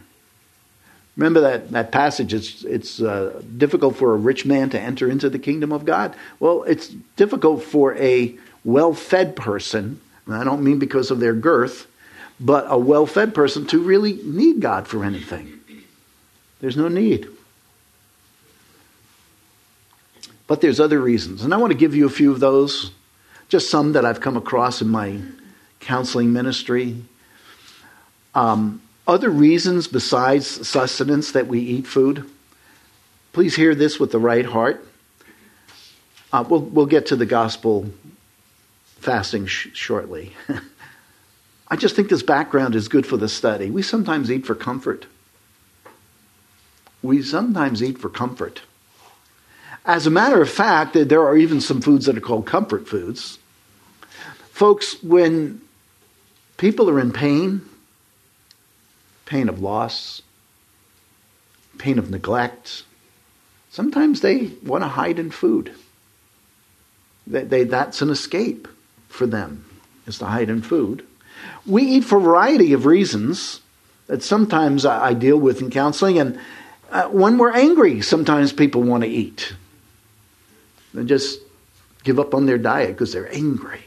Remember 1.16 1.40
that, 1.40 1.72
that 1.72 1.90
passage, 1.90 2.32
it's, 2.32 2.62
it's 2.62 3.02
uh, 3.02 3.42
difficult 3.56 3.96
for 3.96 4.14
a 4.14 4.16
rich 4.16 4.46
man 4.46 4.70
to 4.70 4.80
enter 4.80 5.10
into 5.10 5.28
the 5.28 5.38
kingdom 5.38 5.72
of 5.72 5.84
God. 5.84 6.14
Well, 6.38 6.62
it's 6.62 6.88
difficult 7.16 7.64
for 7.64 7.96
a 7.96 8.36
well 8.64 8.94
fed 8.94 9.34
person, 9.34 10.00
and 10.26 10.34
I 10.36 10.44
don't 10.44 10.62
mean 10.62 10.78
because 10.78 11.10
of 11.10 11.18
their 11.18 11.34
girth, 11.34 11.88
but 12.38 12.66
a 12.68 12.78
well 12.78 13.04
fed 13.04 13.34
person 13.34 13.66
to 13.66 13.80
really 13.80 14.20
need 14.22 14.60
God 14.60 14.86
for 14.86 15.04
anything. 15.04 15.60
There's 16.60 16.76
no 16.76 16.86
need. 16.86 17.28
But 20.48 20.60
there's 20.60 20.80
other 20.80 20.98
reasons. 20.98 21.44
And 21.44 21.54
I 21.54 21.58
want 21.58 21.70
to 21.70 21.78
give 21.78 21.94
you 21.94 22.06
a 22.06 22.10
few 22.10 22.32
of 22.32 22.40
those, 22.40 22.90
just 23.48 23.70
some 23.70 23.92
that 23.92 24.04
I've 24.04 24.20
come 24.20 24.36
across 24.36 24.82
in 24.82 24.88
my 24.88 25.20
counseling 25.78 26.32
ministry. 26.32 26.96
Um, 28.34 28.82
other 29.06 29.30
reasons 29.30 29.86
besides 29.86 30.46
sustenance 30.66 31.32
that 31.32 31.46
we 31.46 31.60
eat 31.60 31.86
food. 31.86 32.28
Please 33.32 33.54
hear 33.54 33.74
this 33.74 34.00
with 34.00 34.10
the 34.10 34.18
right 34.18 34.44
heart. 34.44 34.84
Uh, 36.32 36.44
we'll, 36.48 36.60
we'll 36.60 36.86
get 36.86 37.06
to 37.06 37.16
the 37.16 37.26
gospel 37.26 37.90
fasting 38.96 39.46
sh- 39.46 39.68
shortly. 39.74 40.32
I 41.68 41.76
just 41.76 41.94
think 41.94 42.08
this 42.08 42.22
background 42.22 42.74
is 42.74 42.88
good 42.88 43.06
for 43.06 43.16
the 43.16 43.28
study. 43.28 43.70
We 43.70 43.82
sometimes 43.82 44.30
eat 44.30 44.46
for 44.46 44.54
comfort. 44.54 45.06
We 47.02 47.22
sometimes 47.22 47.82
eat 47.82 47.98
for 47.98 48.08
comfort. 48.08 48.62
As 49.88 50.06
a 50.06 50.10
matter 50.10 50.42
of 50.42 50.50
fact, 50.50 50.92
there 50.92 51.26
are 51.26 51.34
even 51.34 51.62
some 51.62 51.80
foods 51.80 52.04
that 52.04 52.18
are 52.18 52.20
called 52.20 52.44
comfort 52.44 52.86
foods. 52.86 53.38
Folks, 54.52 55.02
when 55.02 55.62
people 56.58 56.90
are 56.90 57.00
in 57.00 57.10
pain, 57.10 57.62
pain 59.24 59.48
of 59.48 59.62
loss, 59.62 60.20
pain 61.78 61.98
of 61.98 62.10
neglect, 62.10 62.82
sometimes 63.70 64.20
they 64.20 64.50
want 64.62 64.84
to 64.84 64.88
hide 64.88 65.18
in 65.18 65.30
food. 65.30 65.72
They, 67.26 67.44
they, 67.44 67.64
that's 67.64 68.02
an 68.02 68.10
escape 68.10 68.68
for 69.08 69.26
them, 69.26 69.64
is 70.06 70.18
to 70.18 70.26
hide 70.26 70.50
in 70.50 70.60
food. 70.60 71.02
We 71.64 71.82
eat 71.82 72.04
for 72.04 72.18
a 72.18 72.22
variety 72.22 72.74
of 72.74 72.84
reasons 72.84 73.62
that 74.06 74.22
sometimes 74.22 74.84
I, 74.84 75.08
I 75.08 75.14
deal 75.14 75.38
with 75.38 75.62
in 75.62 75.70
counseling. 75.70 76.18
And 76.18 76.38
uh, 76.90 77.08
when 77.08 77.38
we're 77.38 77.52
angry, 77.52 78.02
sometimes 78.02 78.52
people 78.52 78.82
want 78.82 79.02
to 79.04 79.08
eat 79.08 79.54
and 80.98 81.08
just 81.08 81.40
give 82.04 82.18
up 82.18 82.34
on 82.34 82.46
their 82.46 82.58
diet 82.58 82.90
because 82.90 83.12
they're 83.12 83.32
angry. 83.32 83.82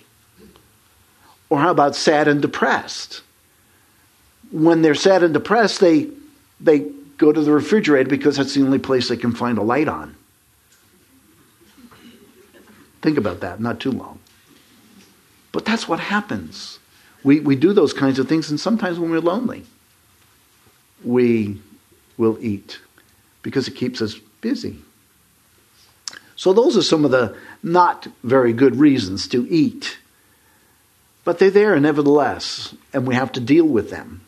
Or 1.49 1.59
how 1.59 1.71
about 1.71 1.95
sad 1.95 2.27
and 2.27 2.41
depressed? 2.41 3.21
When 4.51 4.81
they're 4.81 4.95
sad 4.95 5.23
and 5.23 5.33
depressed, 5.33 5.79
they, 5.79 6.09
they 6.59 6.79
go 7.17 7.31
to 7.31 7.41
the 7.41 7.51
refrigerator 7.51 8.09
because 8.09 8.37
that's 8.37 8.53
the 8.53 8.61
only 8.61 8.79
place 8.79 9.09
they 9.09 9.17
can 9.17 9.33
find 9.33 9.57
a 9.57 9.61
light 9.61 9.87
on. 9.87 10.15
Think 13.01 13.17
about 13.17 13.39
that, 13.41 13.59
not 13.59 13.79
too 13.79 13.91
long. 13.91 14.19
But 15.51 15.65
that's 15.65 15.87
what 15.87 15.99
happens. 15.99 16.79
We, 17.23 17.39
we 17.39 17.55
do 17.55 17.73
those 17.73 17.93
kinds 17.93 18.19
of 18.19 18.27
things, 18.27 18.49
and 18.49 18.59
sometimes 18.59 18.99
when 18.99 19.11
we're 19.11 19.19
lonely, 19.19 19.65
we 21.03 21.59
will 22.17 22.37
eat 22.41 22.79
because 23.41 23.67
it 23.67 23.75
keeps 23.75 24.01
us 24.01 24.15
busy. 24.41 24.77
So, 26.41 26.53
those 26.53 26.75
are 26.75 26.81
some 26.81 27.05
of 27.05 27.11
the 27.11 27.37
not 27.61 28.07
very 28.23 28.51
good 28.51 28.77
reasons 28.77 29.27
to 29.27 29.47
eat. 29.47 29.99
But 31.23 31.37
they're 31.37 31.51
there 31.51 31.79
nevertheless, 31.79 32.73
and 32.91 33.05
we 33.05 33.13
have 33.13 33.31
to 33.33 33.39
deal 33.39 33.65
with 33.65 33.91
them. 33.91 34.21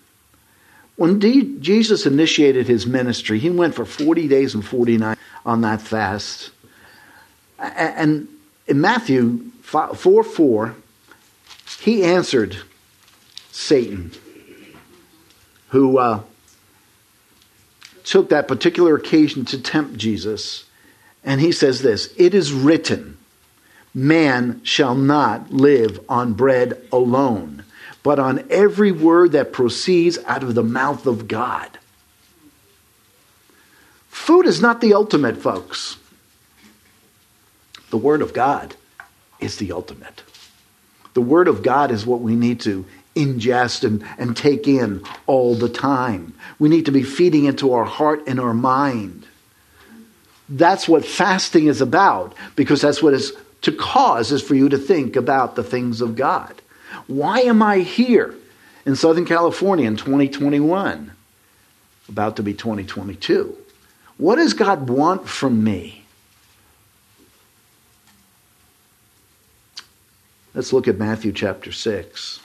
When 0.95 1.17
D- 1.17 1.58
Jesus 1.60 2.06
initiated 2.06 2.67
his 2.67 2.86
ministry, 2.86 3.39
he 3.39 3.49
went 3.49 3.73
for 3.73 3.84
40 3.84 4.28
days 4.28 4.54
and 4.54 4.63
40 4.63 4.99
nights 4.99 5.21
on 5.43 5.62
that 5.62 5.82
fast. 5.82 6.52
And 7.58 8.28
in 8.67 8.80
Matthew 8.80 9.49
4 9.63 10.23
4, 10.23 10.76
he 11.80 12.04
answered 12.04 12.58
Satan, 13.52 14.12
who 15.69 15.97
uh, 15.97 16.21
took 18.04 18.30
that 18.30 18.47
particular 18.47 18.95
occasion 18.97 19.45
to 19.45 19.60
tempt 19.60 19.97
Jesus 19.97 20.65
and 21.24 21.40
he 21.40 21.52
says 21.52 21.82
this 21.82 22.14
It 22.18 22.34
is 22.34 22.54
written, 22.54 23.18
man 23.94 24.62
shall 24.64 24.96
not 24.96 25.52
live 25.52 26.00
on 26.10 26.34
bread 26.34 26.82
alone, 26.92 27.64
but 28.02 28.20
on 28.20 28.46
every 28.50 28.92
word 28.92 29.32
that 29.34 29.54
proceeds 29.54 30.18
out 30.26 30.44
of 30.44 30.56
the 30.56 30.64
mouth 30.64 31.06
of 31.06 31.28
God. 31.28 31.78
Food 34.10 34.46
is 34.46 34.62
not 34.62 34.82
the 34.82 34.94
ultimate, 34.94 35.38
folks. 35.38 35.98
The 37.90 37.98
Word 37.98 38.22
of 38.22 38.34
God 38.34 38.76
is 39.40 39.58
the 39.58 39.72
ultimate. 39.72 40.24
The 41.14 41.22
Word 41.22 41.48
of 41.48 41.62
God 41.62 41.92
is 41.92 42.06
what 42.06 42.22
we 42.22 42.36
need 42.36 42.62
to 42.62 42.86
ingest 43.16 43.84
and, 43.84 44.04
and 44.18 44.36
take 44.36 44.68
in 44.68 45.04
all 45.28 45.56
the 45.56 45.70
time. 45.70 46.34
We 46.58 46.70
need 46.70 46.86
to 46.86 46.92
be 46.92 47.04
feeding 47.04 47.46
into 47.46 47.74
our 47.74 47.84
heart 47.84 48.24
and 48.28 48.39
our 48.39 48.54
mind. 48.54 49.28
That's 50.50 50.88
what 50.88 51.06
fasting 51.06 51.68
is 51.68 51.82
about, 51.82 52.36
because 52.56 52.82
that's 52.82 53.02
what 53.02 53.14
is 53.14 53.34
to 53.62 53.72
cause 53.72 54.32
is 54.32 54.41
for 54.41 54.56
you 54.56 54.70
to 54.70 54.78
think 54.78 55.16
about 55.16 55.56
the 55.56 55.64
things 55.64 56.02
of 56.02 56.16
God. 56.16 56.62
Why 57.08 57.39
am 57.39 57.62
I 57.62 57.80
here 57.80 58.36
in 58.86 58.96
Southern 58.96 59.26
California 59.26 59.88
in 59.88 59.96
2021? 59.96 61.12
About 62.10 62.36
to 62.36 62.44
be 62.44 62.54
2022. 62.54 63.58
What 64.18 64.36
does 64.36 64.54
God 64.54 64.89
want 64.89 65.28
from 65.28 65.64
me? 65.64 66.04
Let's 70.54 70.74
look 70.74 70.88
at 70.88 71.00
Matthew 71.00 71.32
chapter 71.32 71.72
6. 71.72 72.39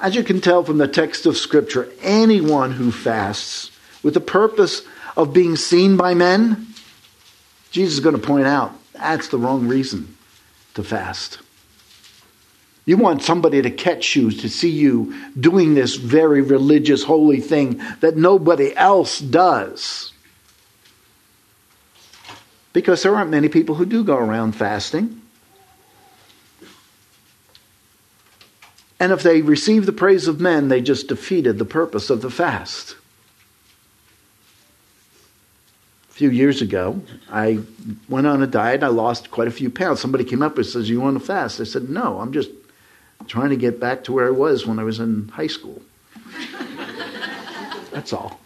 As 0.00 0.14
you 0.14 0.22
can 0.22 0.40
tell 0.40 0.62
from 0.62 0.78
the 0.78 0.86
text 0.86 1.24
of 1.26 1.36
Scripture, 1.36 1.88
anyone 2.02 2.72
who 2.72 2.92
fasts 2.92 3.70
with 4.02 4.14
the 4.14 4.20
purpose 4.20 4.82
of 5.16 5.32
being 5.32 5.56
seen 5.56 5.96
by 5.96 6.14
men, 6.14 6.66
Jesus 7.70 7.94
is 7.94 8.00
going 8.00 8.16
to 8.18 8.26
point 8.26 8.46
out 8.46 8.72
that's 8.92 9.28
the 9.28 9.38
wrong 9.38 9.68
reason 9.68 10.16
to 10.74 10.82
fast. 10.82 11.38
You 12.86 12.96
want 12.98 13.22
somebody 13.22 13.62
to 13.62 13.70
catch 13.70 14.14
you, 14.14 14.30
to 14.30 14.48
see 14.48 14.70
you 14.70 15.14
doing 15.38 15.74
this 15.74 15.94
very 15.96 16.42
religious, 16.42 17.02
holy 17.02 17.40
thing 17.40 17.80
that 18.00 18.16
nobody 18.16 18.76
else 18.76 19.20
does. 19.20 20.12
Because 22.74 23.02
there 23.02 23.16
aren't 23.16 23.30
many 23.30 23.48
people 23.48 23.76
who 23.76 23.86
do 23.86 24.04
go 24.04 24.16
around 24.16 24.52
fasting. 24.52 25.22
And 29.00 29.12
if 29.12 29.22
they 29.22 29.42
receive 29.42 29.86
the 29.86 29.92
praise 29.92 30.28
of 30.28 30.40
men, 30.40 30.68
they 30.68 30.80
just 30.80 31.08
defeated 31.08 31.58
the 31.58 31.64
purpose 31.64 32.10
of 32.10 32.20
the 32.20 32.30
fast. 32.30 32.96
A 36.03 36.03
few 36.14 36.30
years 36.30 36.62
ago, 36.62 37.02
I 37.28 37.58
went 38.08 38.26
on 38.26 38.42
a 38.42 38.46
diet. 38.46 38.76
And 38.76 38.84
I 38.84 38.88
lost 38.88 39.30
quite 39.30 39.48
a 39.48 39.50
few 39.50 39.68
pounds. 39.68 40.00
Somebody 40.00 40.24
came 40.24 40.42
up 40.42 40.56
and 40.56 40.66
says, 40.66 40.88
"You 40.88 41.00
want 41.00 41.18
to 41.18 41.24
fast?" 41.24 41.60
I 41.60 41.64
said, 41.64 41.90
"No, 41.90 42.20
I'm 42.20 42.32
just 42.32 42.50
trying 43.26 43.50
to 43.50 43.56
get 43.56 43.80
back 43.80 44.04
to 44.04 44.12
where 44.12 44.26
I 44.26 44.30
was 44.30 44.66
when 44.66 44.78
I 44.78 44.84
was 44.84 45.00
in 45.00 45.28
high 45.28 45.46
school. 45.46 45.82
That's 47.92 48.12
all. 48.12 48.40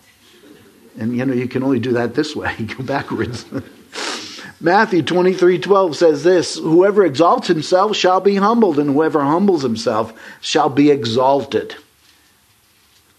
And 0.98 1.16
you 1.16 1.24
know, 1.24 1.34
you 1.34 1.48
can 1.48 1.62
only 1.62 1.80
do 1.80 1.92
that 1.92 2.14
this 2.14 2.34
way. 2.34 2.54
Go 2.76 2.84
backwards. 2.84 3.44
Matthew 4.60 5.02
23 5.02 5.58
12 5.60 5.96
says 5.96 6.24
this 6.24 6.56
Whoever 6.56 7.04
exalts 7.04 7.48
himself 7.48 7.96
shall 7.96 8.20
be 8.20 8.36
humbled, 8.36 8.78
and 8.78 8.90
whoever 8.90 9.22
humbles 9.22 9.62
himself 9.62 10.12
shall 10.40 10.68
be 10.68 10.90
exalted. 10.90 11.76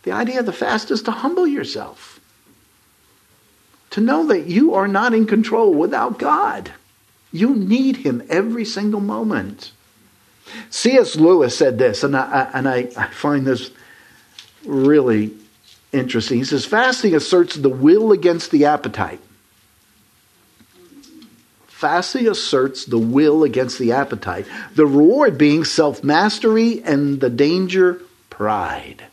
The 0.04 0.12
idea 0.12 0.40
of 0.40 0.46
the 0.46 0.54
fast 0.54 0.92
is 0.92 1.02
to 1.04 1.12
humble 1.12 1.48
yourself, 1.48 2.19
to 3.92 4.02
know 4.02 4.28
that 4.28 4.46
you 4.46 4.74
are 4.76 4.88
not 4.88 5.14
in 5.14 5.26
control 5.26 5.74
without 5.74 6.20
God. 6.20 6.72
You 7.32 7.56
need 7.56 7.98
Him 7.98 8.24
every 8.30 8.66
single 8.66 9.02
moment. 9.02 9.72
C.S. 10.70 11.16
Lewis 11.16 11.58
said 11.58 11.78
this, 11.78 12.04
and 12.04 12.16
I, 12.16 12.50
and 12.54 12.68
I, 12.68 12.90
I 12.98 13.08
find 13.08 13.46
this 13.46 13.72
really 14.66 15.32
interesting. 15.92 16.40
He 16.40 16.44
says, 16.44 16.66
Fasting 16.66 17.16
asserts 17.16 17.56
the 17.56 17.70
will 17.70 18.12
against 18.12 18.52
the 18.52 18.66
appetite. 18.66 19.20
Fasting 21.68 22.28
asserts 22.28 22.86
the 22.86 22.98
will 22.98 23.44
against 23.44 23.80
the 23.80 23.94
appetite, 23.94 24.46
the 24.76 24.86
reward 24.86 25.38
being 25.38 25.64
self 25.64 26.04
mastery 26.04 26.84
and 26.84 27.22
the 27.22 27.30
danger, 27.30 28.02
pride. 28.30 29.06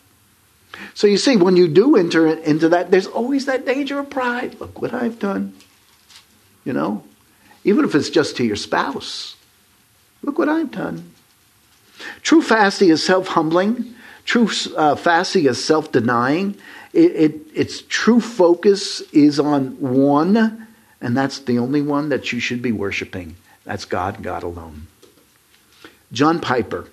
So 0.94 1.06
you 1.06 1.18
see, 1.18 1.36
when 1.36 1.56
you 1.56 1.68
do 1.68 1.96
enter 1.96 2.26
into 2.26 2.68
that, 2.70 2.90
there's 2.90 3.06
always 3.06 3.46
that 3.46 3.66
danger 3.66 3.98
of 3.98 4.10
pride. 4.10 4.60
Look 4.60 4.80
what 4.80 4.94
I've 4.94 5.18
done. 5.18 5.54
You 6.64 6.72
know, 6.72 7.04
even 7.64 7.84
if 7.84 7.94
it's 7.94 8.10
just 8.10 8.36
to 8.36 8.44
your 8.44 8.56
spouse. 8.56 9.36
Look 10.22 10.38
what 10.38 10.48
I've 10.48 10.70
done. 10.70 11.12
True 12.22 12.42
fasting 12.42 12.88
is 12.88 13.04
self 13.04 13.28
humbling. 13.28 13.94
True 14.24 14.48
uh, 14.76 14.96
fasting 14.96 15.44
is 15.44 15.64
self 15.64 15.92
denying. 15.92 16.56
It, 16.92 17.12
it, 17.12 17.40
its 17.54 17.82
true 17.82 18.20
focus 18.20 19.02
is 19.12 19.38
on 19.38 19.78
one, 19.80 20.66
and 21.00 21.16
that's 21.16 21.40
the 21.40 21.58
only 21.58 21.82
one 21.82 22.08
that 22.08 22.32
you 22.32 22.40
should 22.40 22.62
be 22.62 22.72
worshiping. 22.72 23.36
That's 23.64 23.84
God, 23.84 24.22
God 24.22 24.42
alone. 24.42 24.86
John 26.12 26.40
Piper 26.40 26.88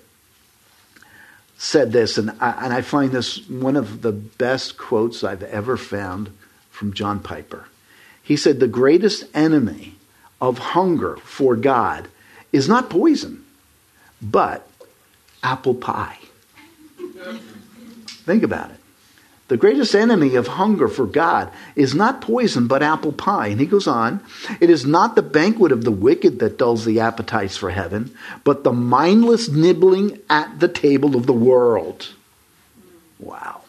said 1.56 1.92
this, 1.92 2.18
and 2.18 2.30
I, 2.40 2.64
and 2.64 2.72
I 2.72 2.80
find 2.80 3.12
this 3.12 3.48
one 3.48 3.76
of 3.76 4.02
the 4.02 4.12
best 4.12 4.76
quotes 4.76 5.24
I've 5.24 5.42
ever 5.42 5.76
found 5.76 6.30
from 6.70 6.92
John 6.92 7.20
Piper. 7.20 7.66
He 8.22 8.36
said, 8.36 8.60
The 8.60 8.68
greatest 8.68 9.24
enemy 9.34 9.94
of 10.40 10.58
hunger 10.58 11.16
for 11.16 11.56
God 11.56 12.08
is 12.52 12.68
not 12.68 12.90
poison, 12.90 13.44
but 14.20 14.68
apple 15.42 15.74
pie. 15.74 16.18
Think 18.06 18.42
about 18.42 18.70
it. 18.70 18.80
The 19.48 19.56
greatest 19.58 19.94
enemy 19.94 20.36
of 20.36 20.46
hunger 20.46 20.88
for 20.88 21.06
God 21.06 21.52
is 21.76 21.94
not 21.94 22.22
poison, 22.22 22.66
but 22.66 22.82
apple 22.82 23.12
pie. 23.12 23.48
And 23.48 23.60
he 23.60 23.66
goes 23.66 23.86
on, 23.86 24.22
it 24.60 24.70
is 24.70 24.86
not 24.86 25.14
the 25.14 25.22
banquet 25.22 25.70
of 25.70 25.84
the 25.84 25.90
wicked 25.90 26.38
that 26.38 26.56
dulls 26.56 26.84
the 26.84 27.00
appetites 27.00 27.56
for 27.56 27.70
heaven, 27.70 28.16
but 28.42 28.64
the 28.64 28.72
mindless 28.72 29.48
nibbling 29.48 30.18
at 30.30 30.60
the 30.60 30.68
table 30.68 31.14
of 31.14 31.26
the 31.26 31.34
world. 31.34 32.08
Wow. 33.18 33.60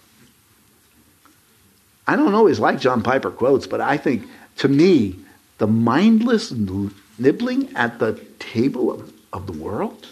I 2.08 2.16
don't 2.16 2.36
always 2.36 2.60
like 2.60 2.80
John 2.80 3.04
Piper 3.04 3.32
quotes, 3.32 3.68
but 3.68 3.82
I 3.82 3.98
think, 3.98 4.28
to 4.58 4.70
me, 4.70 5.20
the 5.58 5.68
mindless 5.68 6.52
nibbling 6.52 7.76
at 7.76 8.00
the 8.00 8.14
table 8.40 8.92
of, 8.92 9.12
of 9.34 9.48
the 9.48 9.54
world 9.54 10.08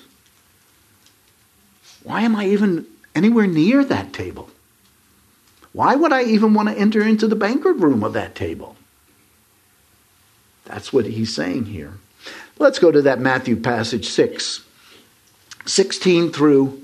why 2.04 2.22
am 2.22 2.36
I 2.36 2.48
even 2.48 2.86
anywhere 3.16 3.48
near 3.48 3.84
that 3.86 4.14
table? 4.14 4.50
Why 5.74 5.96
would 5.96 6.14
I 6.14 6.24
even 6.24 6.54
want 6.54 6.70
to 6.70 6.78
enter 6.78 7.02
into 7.02 7.28
the 7.28 7.36
banquet 7.36 7.78
room 7.78 8.04
of 8.04 8.14
that 8.14 8.36
table? 8.36 8.76
That's 10.66 10.94
what 10.94 11.06
he's 11.06 11.36
saying 11.36 11.66
here. 11.66 11.94
Let's 12.60 12.80
go 12.80 12.92
to 12.92 13.02
that 13.02 13.20
Matthew 13.20 13.56
passage 13.56 14.08
6, 14.08 14.64
16 15.66 16.32
through 16.32 16.84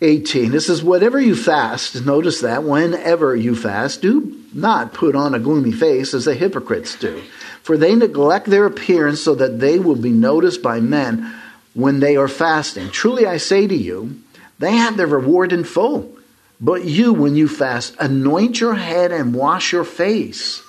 18. 0.00 0.52
This 0.52 0.68
is 0.68 0.82
whatever 0.82 1.18
you 1.18 1.34
fast, 1.34 2.04
notice 2.04 2.40
that, 2.42 2.62
whenever 2.62 3.34
you 3.34 3.56
fast, 3.56 4.02
do 4.02 4.40
not 4.54 4.94
put 4.94 5.16
on 5.16 5.34
a 5.34 5.40
gloomy 5.40 5.72
face 5.72 6.14
as 6.14 6.26
the 6.26 6.34
hypocrites 6.34 6.94
do, 6.96 7.22
for 7.62 7.76
they 7.76 7.96
neglect 7.96 8.46
their 8.46 8.66
appearance 8.66 9.22
so 9.22 9.34
that 9.34 9.58
they 9.58 9.78
will 9.78 9.96
be 9.96 10.10
noticed 10.10 10.62
by 10.62 10.78
men 10.80 11.34
when 11.74 12.00
they 12.00 12.16
are 12.16 12.28
fasting. 12.28 12.90
Truly 12.90 13.26
I 13.26 13.38
say 13.38 13.66
to 13.66 13.74
you, 13.74 14.20
they 14.58 14.72
have 14.72 14.96
their 14.96 15.06
reward 15.06 15.52
in 15.52 15.64
full. 15.64 16.17
But 16.60 16.84
you, 16.84 17.12
when 17.12 17.36
you 17.36 17.48
fast, 17.48 17.94
anoint 18.00 18.60
your 18.60 18.74
head 18.74 19.12
and 19.12 19.34
wash 19.34 19.72
your 19.72 19.84
face, 19.84 20.62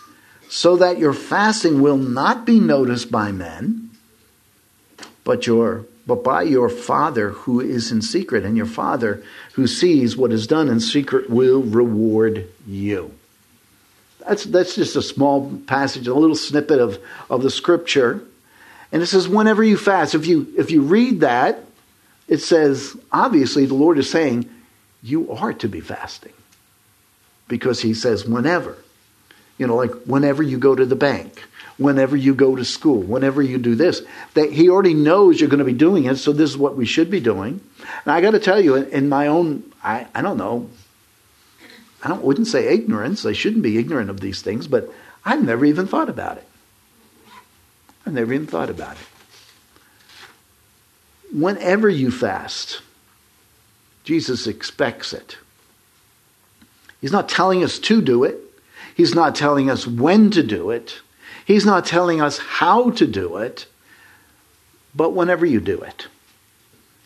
so 0.48 0.78
that 0.78 1.00
your 1.00 1.14
fasting 1.14 1.82
will 1.82 1.98
not 1.98 2.46
be 2.46 2.60
noticed 2.60 3.12
by 3.12 3.32
men, 3.32 3.90
but 5.24 5.48
your 5.48 5.86
but 6.06 6.24
by 6.24 6.42
your 6.42 6.70
Father 6.70 7.30
who 7.30 7.60
is 7.60 7.92
in 7.92 8.02
secret, 8.02 8.44
and 8.44 8.58
your 8.58 8.66
Father 8.66 9.24
who 9.54 9.68
sees 9.68 10.18
what 10.18 10.32
is 10.32 10.48
done 10.48 10.68
in 10.68 10.80
secret 10.80 11.30
will 11.30 11.62
reward 11.62 12.48
you. 12.66 13.14
That's, 14.28 14.44
that's 14.46 14.74
just 14.74 14.96
a 14.96 15.04
small 15.04 15.56
passage, 15.68 16.08
a 16.08 16.16
little 16.16 16.36
snippet 16.36 16.80
of, 16.80 16.98
of 17.30 17.44
the 17.44 17.52
scripture 17.52 18.24
and 18.92 19.02
it 19.02 19.08
says, 19.08 19.28
whenever 19.28 19.64
you 19.64 19.78
fast. 19.78 20.16
If 20.16 20.26
you, 20.26 20.52
if 20.58 20.72
you 20.72 20.82
read 20.82 21.20
that, 21.22 21.64
it 22.28 22.40
says, 22.40 22.98
obviously, 23.12 23.66
the 23.66 23.76
Lord 23.76 24.00
is 24.00 24.10
saying, 24.10 24.50
you 25.02 25.32
are 25.32 25.54
to 25.54 25.68
be 25.68 25.80
fasting. 25.80 26.34
Because 27.48 27.82
he 27.82 27.94
says, 27.94 28.26
whenever. 28.26 28.78
You 29.58 29.68
know, 29.68 29.76
like 29.76 29.92
whenever 30.06 30.44
you 30.44 30.58
go 30.58 30.76
to 30.76 30.86
the 30.86 30.96
bank, 30.96 31.44
whenever 31.78 32.16
you 32.16 32.36
go 32.36 32.56
to 32.56 32.64
school, 32.64 33.02
whenever 33.02 33.42
you 33.42 33.58
do 33.58 33.76
this. 33.76 34.02
That 34.34 34.52
he 34.52 34.70
already 34.70 34.94
knows 34.94 35.40
you're 35.40 35.50
going 35.50 35.60
to 35.60 35.66
be 35.66 35.74
doing 35.74 36.06
it, 36.06 36.18
so 36.18 36.32
this 36.32 36.50
is 36.50 36.58
what 36.58 36.76
we 36.76 36.86
should 36.86 37.10
be 37.10 37.20
doing. 37.20 37.62
And 38.06 38.14
I 38.14 38.22
got 38.22 38.32
to 38.32 38.40
tell 38.40 38.62
you, 38.62 38.76
in 38.76 39.10
my 39.10 39.28
own, 39.28 39.72
I, 39.84 40.08
I 40.14 40.22
don't 40.22 40.38
know, 40.38 40.70
I 42.04 42.08
don't, 42.08 42.24
wouldn't 42.24 42.48
say 42.48 42.74
ignorance. 42.74 43.26
I 43.26 43.34
shouldn't 43.34 43.64
be 43.64 43.78
ignorant 43.78 44.10
of 44.10 44.20
these 44.20 44.42
things, 44.42 44.68
but 44.68 44.90
I've 45.26 45.44
never 45.44 45.66
even 45.66 45.88
thought 45.88 46.10
about 46.10 46.38
it. 46.38 46.48
i've 48.06 48.14
never 48.14 48.34
even 48.34 48.48
thought 48.48 48.70
about 48.70 48.94
it. 48.94 49.08
Whenever 51.34 51.90
you 51.90 52.10
fast, 52.12 52.82
Jesus 54.04 54.48
expects 54.48 55.14
it. 55.14 55.38
He's 57.02 57.12
not 57.12 57.30
telling 57.30 57.64
us 57.64 57.80
to 57.80 58.02
do 58.02 58.24
it. 58.24 58.38
He's 58.96 59.16
not 59.16 59.36
telling 59.36 59.70
us 59.70 59.88
when 59.88 60.32
to 60.32 60.44
do 60.44 60.72
it. 60.72 61.02
He's 61.46 61.66
not 61.66 61.86
telling 61.86 62.22
us 62.22 62.38
how 62.38 62.92
to 62.92 63.08
do 63.08 63.38
it. 63.38 63.66
But 64.94 65.12
whenever 65.12 65.46
you 65.46 65.60
do 65.60 65.80
it. 65.80 66.08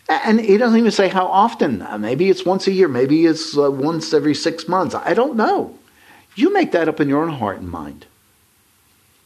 And 0.08 0.40
he 0.40 0.56
doesn't 0.58 0.78
even 0.78 0.90
say 0.90 1.08
how 1.08 1.26
often. 1.26 1.86
Maybe 1.98 2.28
it's 2.28 2.44
once 2.44 2.66
a 2.66 2.72
year. 2.72 2.88
Maybe 2.88 3.26
it's 3.26 3.56
uh, 3.56 3.70
once 3.70 4.12
every 4.12 4.34
six 4.34 4.68
months. 4.68 4.94
I 4.94 5.14
don't 5.14 5.36
know. 5.36 5.78
You 6.34 6.52
make 6.52 6.72
that 6.72 6.88
up 6.88 7.00
in 7.00 7.08
your 7.08 7.22
own 7.22 7.30
heart 7.30 7.58
and 7.58 7.70
mind. 7.70 8.06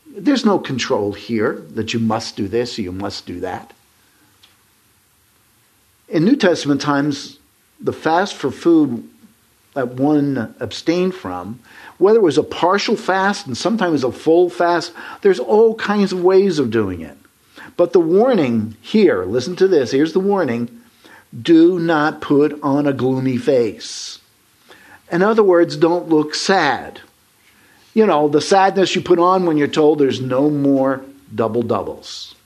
There's 0.06 0.44
no 0.44 0.58
control 0.58 1.12
here 1.12 1.64
that 1.70 1.94
you 1.94 2.00
must 2.00 2.36
do 2.36 2.48
this 2.48 2.78
or 2.78 2.82
you 2.82 2.92
must 2.92 3.26
do 3.26 3.40
that. 3.40 3.72
In 6.08 6.24
New 6.24 6.36
Testament 6.36 6.80
times, 6.80 7.37
the 7.80 7.92
fast 7.92 8.34
for 8.34 8.50
food 8.50 9.08
that 9.74 9.88
one 9.88 10.54
abstained 10.58 11.14
from, 11.14 11.60
whether 11.98 12.18
it 12.18 12.22
was 12.22 12.38
a 12.38 12.42
partial 12.42 12.96
fast 12.96 13.46
and 13.46 13.56
sometimes 13.56 14.02
a 14.02 14.10
full 14.10 14.50
fast, 14.50 14.92
there's 15.20 15.38
all 15.38 15.74
kinds 15.74 16.12
of 16.12 16.22
ways 16.22 16.58
of 16.58 16.70
doing 16.70 17.00
it. 17.00 17.16
But 17.76 17.92
the 17.92 18.00
warning 18.00 18.76
here, 18.80 19.24
listen 19.24 19.54
to 19.56 19.68
this, 19.68 19.92
here's 19.92 20.12
the 20.12 20.20
warning 20.20 20.80
do 21.42 21.78
not 21.78 22.20
put 22.20 22.58
on 22.62 22.86
a 22.86 22.92
gloomy 22.92 23.36
face. 23.36 24.18
In 25.12 25.22
other 25.22 25.42
words, 25.42 25.76
don't 25.76 26.08
look 26.08 26.34
sad. 26.34 27.00
you 27.98 28.06
know, 28.06 28.28
the 28.28 28.40
sadness 28.40 28.94
you 28.94 29.00
put 29.02 29.18
on 29.18 29.44
when 29.44 29.56
you're 29.56 29.66
told 29.66 29.98
there's 29.98 30.20
no 30.20 30.48
more 30.50 31.02
double 31.34 31.62
doubles. 31.62 32.36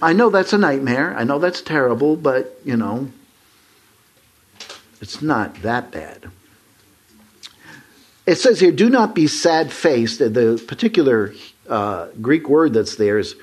I 0.00 0.14
know 0.14 0.30
that's 0.30 0.54
a 0.54 0.58
nightmare. 0.58 1.14
I 1.14 1.24
know 1.24 1.38
that's 1.38 1.60
terrible, 1.60 2.16
but, 2.16 2.58
you 2.64 2.76
know, 2.76 3.08
it's 5.06 5.22
not 5.22 5.62
that 5.62 5.92
bad. 5.92 6.28
It 8.26 8.38
says 8.38 8.58
here, 8.58 8.72
do 8.72 8.90
not 8.90 9.14
be 9.14 9.28
sad 9.28 9.70
faced. 9.70 10.18
The 10.18 10.60
particular 10.66 11.32
uh, 11.68 12.08
Greek 12.20 12.48
word 12.48 12.72
that's 12.72 12.96
there 12.96 13.16
is 13.16 13.36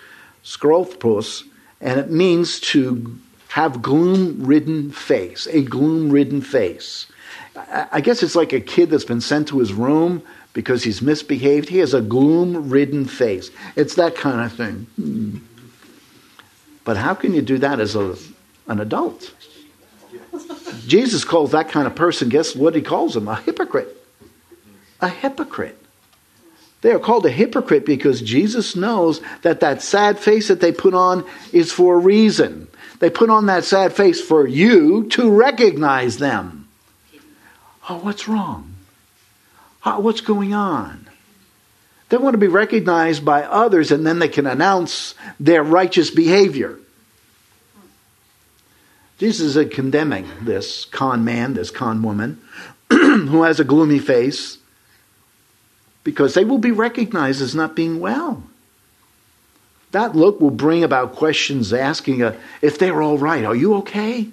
skuthropos, 0.43 1.45
and 1.80 2.01
it 2.01 2.11
means 2.11 2.59
to 2.72 3.18
have 3.47 3.82
gloom 3.82 4.43
ridden 4.45 4.91
face, 4.91 5.47
a 5.47 5.61
gloom 5.61 6.09
ridden 6.09 6.41
face. 6.41 7.07
I 7.55 8.01
guess 8.01 8.24
it's 8.24 8.36
like 8.36 8.51
a 8.51 8.59
kid 8.59 8.89
that's 8.89 9.05
been 9.05 9.22
sent 9.22 9.47
to 9.47 9.59
his 9.59 9.72
room 9.72 10.22
because 10.51 10.84
he's 10.84 11.01
misbehaved. 11.01 11.70
He 11.70 11.78
has 11.78 11.93
a 11.93 12.01
gloom 12.01 12.70
ridden 12.70 13.05
face. 13.05 13.51
It's 13.78 13.95
that 13.95 14.16
kind 14.16 14.41
of 14.41 14.51
thing. 14.51 14.88
Hmm. 14.97 15.38
But 16.84 16.97
how 16.97 17.14
can 17.14 17.34
you 17.34 17.41
do 17.41 17.57
that 17.59 17.80
as 17.80 17.95
a, 17.95 18.18
an 18.68 18.82
adult? 18.82 19.34
Jesus 20.88 21.23
calls 21.23 21.51
that 21.51 21.69
kind 21.69 21.88
of 21.88 21.95
person, 21.95 22.29
guess 22.29 22.55
what 22.55 22.75
he 22.75 22.81
calls 22.81 23.13
them? 23.13 23.27
A 23.27 23.36
hypocrite 23.36 24.03
a 25.03 25.09
hypocrite. 25.09 25.77
They 26.81 26.91
are 26.91 26.99
called 26.99 27.25
a 27.25 27.29
hypocrite 27.29 27.86
because 27.86 28.21
Jesus 28.21 28.75
knows 28.75 29.21
that 29.41 29.59
that 29.59 29.81
sad 29.81 30.17
face 30.17 30.47
that 30.47 30.61
they 30.61 30.71
put 30.71 30.93
on 30.93 31.25
is 31.51 31.71
for 31.71 31.95
a 31.95 31.99
reason. 31.99 32.67
They 32.99 33.09
put 33.09 33.29
on 33.29 33.45
that 33.47 33.65
sad 33.65 33.93
face 33.93 34.21
for 34.21 34.47
you 34.47 35.09
to 35.09 35.29
recognize 35.29 36.17
them. 36.17 36.69
Oh, 37.89 37.97
what's 37.97 38.29
wrong? 38.29 38.75
Oh, 39.86 39.99
what's 39.99 40.21
going 40.21 40.53
on? 40.53 41.07
They 42.07 42.17
want 42.17 42.34
to 42.34 42.38
be 42.38 42.47
recognized 42.47 43.25
by 43.25 43.43
others 43.43 43.91
and 43.91 44.05
then 44.05 44.19
they 44.19 44.29
can 44.29 44.47
announce 44.47 45.15
their 45.39 45.63
righteous 45.63 46.11
behavior. 46.11 46.79
Jesus 49.24 49.55
is 49.55 49.69
condemning 49.74 50.30
this 50.41 50.84
con 50.84 51.24
man, 51.24 51.53
this 51.53 51.71
con 51.71 52.03
woman, 52.03 52.41
who 52.89 53.43
has 53.43 53.57
a 53.57 53.63
gloomy 53.63 53.99
face 53.99 54.57
because 56.03 56.34
they 56.34 56.43
will 56.43 56.57
be 56.57 56.71
recognized 56.71 57.41
as 57.41 57.55
not 57.55 57.74
being 57.74 58.01
well. 58.01 58.43
That 59.91 60.13
look 60.13 60.41
will 60.41 60.49
bring 60.51 60.84
about 60.84 61.15
questions 61.15 61.71
asking 61.71 62.21
uh, 62.21 62.38
if 62.61 62.78
they're 62.78 63.01
all 63.01 63.17
right. 63.17 63.45
Are 63.45 63.55
you 63.55 63.76
okay? 63.76 64.28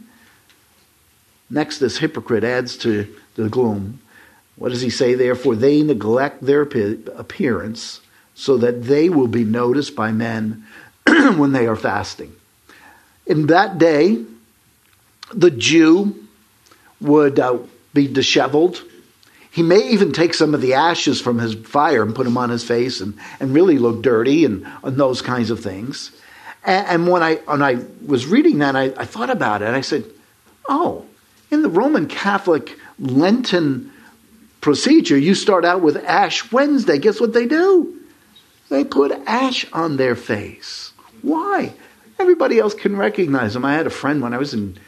Next, 1.49 1.79
this 1.79 1.99
hypocrite 1.99 2.43
adds 2.43 2.77
to 2.79 3.15
the 3.37 3.49
gloom. 3.49 4.01
What 4.57 4.71
does 4.71 4.81
he 4.81 4.91
say 4.91 5.15
Therefore, 5.15 5.55
they 5.55 5.85
neglect 5.85 6.45
their 6.45 6.63
appearance 6.63 8.01
so 8.35 8.57
that 8.57 8.83
they 8.83 9.09
will 9.09 9.29
be 9.29 9.45
noticed 9.45 9.95
by 9.95 10.11
men 10.11 10.67
when 11.07 11.53
they 11.53 11.69
are 11.69 11.77
fasting. 11.77 12.35
In 13.25 13.47
that 13.47 13.79
day, 13.79 14.25
the 15.33 15.51
Jew 15.51 16.27
would 17.01 17.39
uh, 17.39 17.59
be 17.95 18.07
disheveled 18.07 18.83
he 19.51 19.63
may 19.63 19.91
even 19.91 20.13
take 20.13 20.35
some 20.35 20.55
of 20.55 20.61
the 20.61 20.75
ashes 20.75 21.21
from 21.21 21.39
his 21.39 21.55
fire 21.55 22.03
and 22.03 22.15
put 22.15 22.25
them 22.25 22.39
on 22.39 22.51
his 22.51 22.63
face 22.63 23.01
and, 23.01 23.15
and 23.41 23.53
really 23.53 23.79
look 23.79 24.03
dirty 24.03 24.45
and, 24.45 24.67
and 24.85 24.97
those 24.97 25.23
kinds 25.23 25.51
of 25.51 25.61
things. 25.61 26.13
And, 26.65 26.87
and, 26.87 27.09
when, 27.09 27.23
I, 27.23 27.37
when 27.37 27.63
I 27.63 27.79
was 28.07 28.27
reading 28.27 28.59
that, 28.59 28.77
I, 28.77 28.85
I 28.97 29.05
thought 29.05 29.31
about 29.31 29.63
it. 29.63 29.67
and 29.67 29.77
I 29.77 29.81
said, 29.81 30.05
oh, 30.69 31.05
in 31.51 31.63
the 31.63 31.69
Roman 31.69 32.07
Catholic 32.07 32.79
Lenten 33.01 33.93
procedure, 34.61 35.19
you 35.19 35.35
start 35.35 35.65
out 35.65 35.81
with 35.81 35.97
Ash 35.97 36.53
Wednesday. 36.53 36.99
Guess 36.99 37.21
what 37.21 37.33
they 37.33 37.47
do? 37.47 37.97
They 38.69 38.85
put 38.85 39.11
ash 39.27 39.67
on 39.73 39.97
their 39.97 40.15
face. 40.15 40.93
Why? 41.23 41.73
Everybody 42.21 42.61
else 42.61 42.75
can 42.75 42.97
recognize 42.97 43.55
them. 43.55 43.65
I 43.65 43.73
had 43.73 43.89
a 43.89 43.91
friend 43.91 44.23
when 44.23 44.33
I 44.33 44.39
was 44.39 44.55
in 44.55 44.79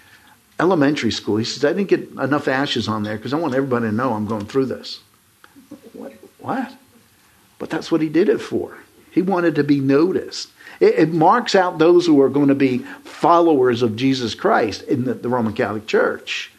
elementary 0.62 1.10
school. 1.10 1.36
He 1.36 1.44
says, 1.44 1.64
I 1.64 1.72
didn't 1.72 1.88
get 1.88 2.08
enough 2.12 2.46
ashes 2.46 2.86
on 2.86 3.02
there 3.02 3.16
because 3.16 3.34
I 3.34 3.36
want 3.36 3.54
everybody 3.54 3.86
to 3.86 3.92
know 3.92 4.12
I'm 4.12 4.26
going 4.26 4.46
through 4.46 4.66
this. 4.66 5.00
What? 5.92 6.12
what? 6.38 6.72
But 7.58 7.68
that's 7.68 7.90
what 7.90 8.00
he 8.00 8.08
did 8.08 8.28
it 8.28 8.38
for. 8.38 8.78
He 9.10 9.22
wanted 9.22 9.56
to 9.56 9.64
be 9.64 9.80
noticed. 9.80 10.50
It, 10.78 10.94
it 10.94 11.12
marks 11.12 11.56
out 11.56 11.78
those 11.78 12.06
who 12.06 12.20
are 12.22 12.28
going 12.28 12.48
to 12.48 12.54
be 12.54 12.78
followers 13.02 13.82
of 13.82 13.96
Jesus 13.96 14.36
Christ 14.36 14.82
in 14.82 15.04
the, 15.04 15.14
the 15.14 15.28
Roman 15.28 15.52
Catholic 15.52 15.88
Church. 15.88 16.52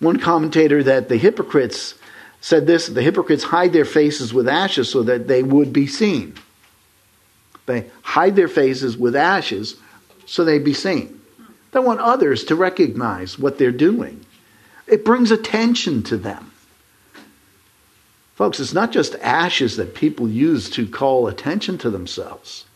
One 0.00 0.18
commentator 0.18 0.82
that 0.82 1.10
the 1.10 1.18
hypocrites 1.18 1.94
said 2.40 2.66
this 2.66 2.86
the 2.86 3.02
hypocrites 3.02 3.44
hide 3.44 3.74
their 3.74 3.84
faces 3.84 4.32
with 4.32 4.48
ashes 4.48 4.90
so 4.90 5.02
that 5.02 5.28
they 5.28 5.42
would 5.42 5.74
be 5.74 5.86
seen. 5.86 6.34
They 7.66 7.90
hide 8.02 8.34
their 8.34 8.48
faces 8.48 8.96
with 8.96 9.14
ashes 9.14 9.76
so 10.24 10.44
they'd 10.44 10.64
be 10.64 10.74
seen. 10.74 11.20
They 11.72 11.80
want 11.80 12.00
others 12.00 12.44
to 12.44 12.54
recognize 12.54 13.38
what 13.38 13.58
they're 13.58 13.72
doing. 13.72 14.24
It 14.86 15.04
brings 15.04 15.30
attention 15.30 16.02
to 16.04 16.16
them. 16.16 16.52
Folks, 18.34 18.60
it's 18.60 18.74
not 18.74 18.92
just 18.92 19.14
ashes 19.16 19.76
that 19.76 19.94
people 19.94 20.28
use 20.28 20.68
to 20.70 20.86
call 20.86 21.26
attention 21.26 21.78
to 21.78 21.90
themselves. 21.90 22.66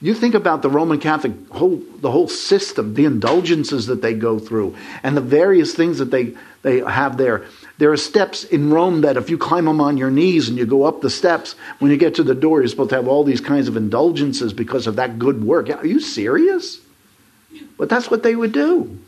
You 0.00 0.12
think 0.12 0.34
about 0.34 0.60
the 0.60 0.68
Roman 0.68 1.00
Catholic 1.00 1.32
whole 1.50 1.76
the 2.00 2.10
whole 2.10 2.28
system, 2.28 2.92
the 2.94 3.06
indulgences 3.06 3.86
that 3.86 4.02
they 4.02 4.12
go 4.12 4.38
through, 4.38 4.76
and 5.02 5.16
the 5.16 5.22
various 5.22 5.74
things 5.74 5.98
that 5.98 6.10
they, 6.10 6.34
they 6.62 6.80
have 6.80 7.16
there. 7.16 7.46
There 7.78 7.92
are 7.92 7.96
steps 7.96 8.44
in 8.44 8.70
Rome 8.70 9.00
that 9.02 9.16
if 9.16 9.30
you 9.30 9.38
climb 9.38 9.64
them 9.64 9.80
on 9.80 9.96
your 9.96 10.10
knees 10.10 10.50
and 10.50 10.58
you 10.58 10.66
go 10.66 10.82
up 10.82 11.00
the 11.00 11.08
steps, 11.08 11.54
when 11.78 11.90
you 11.90 11.96
get 11.96 12.16
to 12.16 12.22
the 12.22 12.34
door, 12.34 12.60
you're 12.60 12.68
supposed 12.68 12.90
to 12.90 12.96
have 12.96 13.08
all 13.08 13.24
these 13.24 13.40
kinds 13.40 13.68
of 13.68 13.76
indulgences 13.76 14.52
because 14.52 14.86
of 14.86 14.96
that 14.96 15.18
good 15.18 15.42
work. 15.42 15.70
Are 15.70 15.86
you 15.86 16.00
serious? 16.00 16.80
But 17.76 17.88
that's 17.88 18.10
what 18.10 18.22
they 18.22 18.34
would 18.34 18.52
do. 18.52 18.98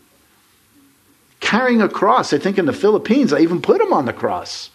Carrying 1.40 1.80
a 1.80 1.88
cross. 1.88 2.32
I 2.32 2.38
think 2.38 2.58
in 2.58 2.66
the 2.66 2.72
Philippines, 2.72 3.30
they 3.30 3.42
even 3.42 3.62
put 3.62 3.78
them 3.78 3.92
on 3.92 4.04
the 4.04 4.12
cross. 4.12 4.70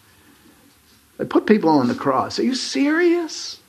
They 1.17 1.25
put 1.25 1.45
people 1.45 1.69
on 1.69 1.87
the 1.87 1.95
cross. 1.95 2.39
Are 2.39 2.43
you 2.43 2.55
serious? 2.55 3.59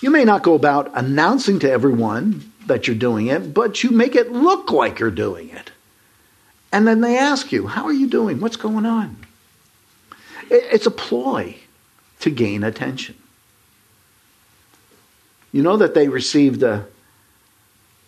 You 0.00 0.10
may 0.10 0.24
not 0.24 0.42
go 0.42 0.54
about 0.54 0.90
announcing 0.94 1.58
to 1.60 1.70
everyone 1.70 2.52
that 2.66 2.86
you're 2.86 2.96
doing 2.96 3.28
it, 3.28 3.54
but 3.54 3.82
you 3.82 3.90
make 3.90 4.14
it 4.14 4.30
look 4.30 4.70
like 4.70 4.98
you're 4.98 5.10
doing 5.10 5.50
it. 5.50 5.72
And 6.72 6.86
then 6.86 7.00
they 7.00 7.16
ask 7.16 7.52
you, 7.52 7.66
How 7.66 7.84
are 7.84 7.92
you 7.92 8.08
doing? 8.08 8.40
What's 8.40 8.56
going 8.56 8.86
on? 8.86 9.16
It's 10.50 10.86
a 10.86 10.90
ploy 10.90 11.56
to 12.20 12.30
gain 12.30 12.62
attention. 12.62 13.16
You 15.52 15.62
know 15.62 15.76
that 15.76 15.94
they 15.94 16.08
received 16.08 16.62
a 16.62 16.86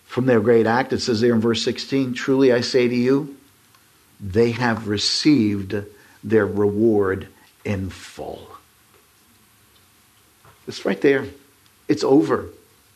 from 0.09 0.27
their 0.27 0.41
great 0.41 0.67
act. 0.67 0.93
It 0.93 1.01
says 1.01 1.21
there 1.21 1.35
in 1.35 1.41
verse 1.41 1.63
16 1.63 2.15
Truly 2.15 2.53
I 2.53 2.63
say 2.63 2.89
to 2.89 2.95
you, 2.95 3.37
they 4.19 4.51
have 4.51 4.89
received 4.89 5.77
their 6.25 6.47
reward 6.47 7.29
in 7.65 7.91
full. 7.91 8.49
It's 10.67 10.85
right 10.85 11.01
there. 11.01 11.27
It's 11.87 12.03
over. 12.03 12.49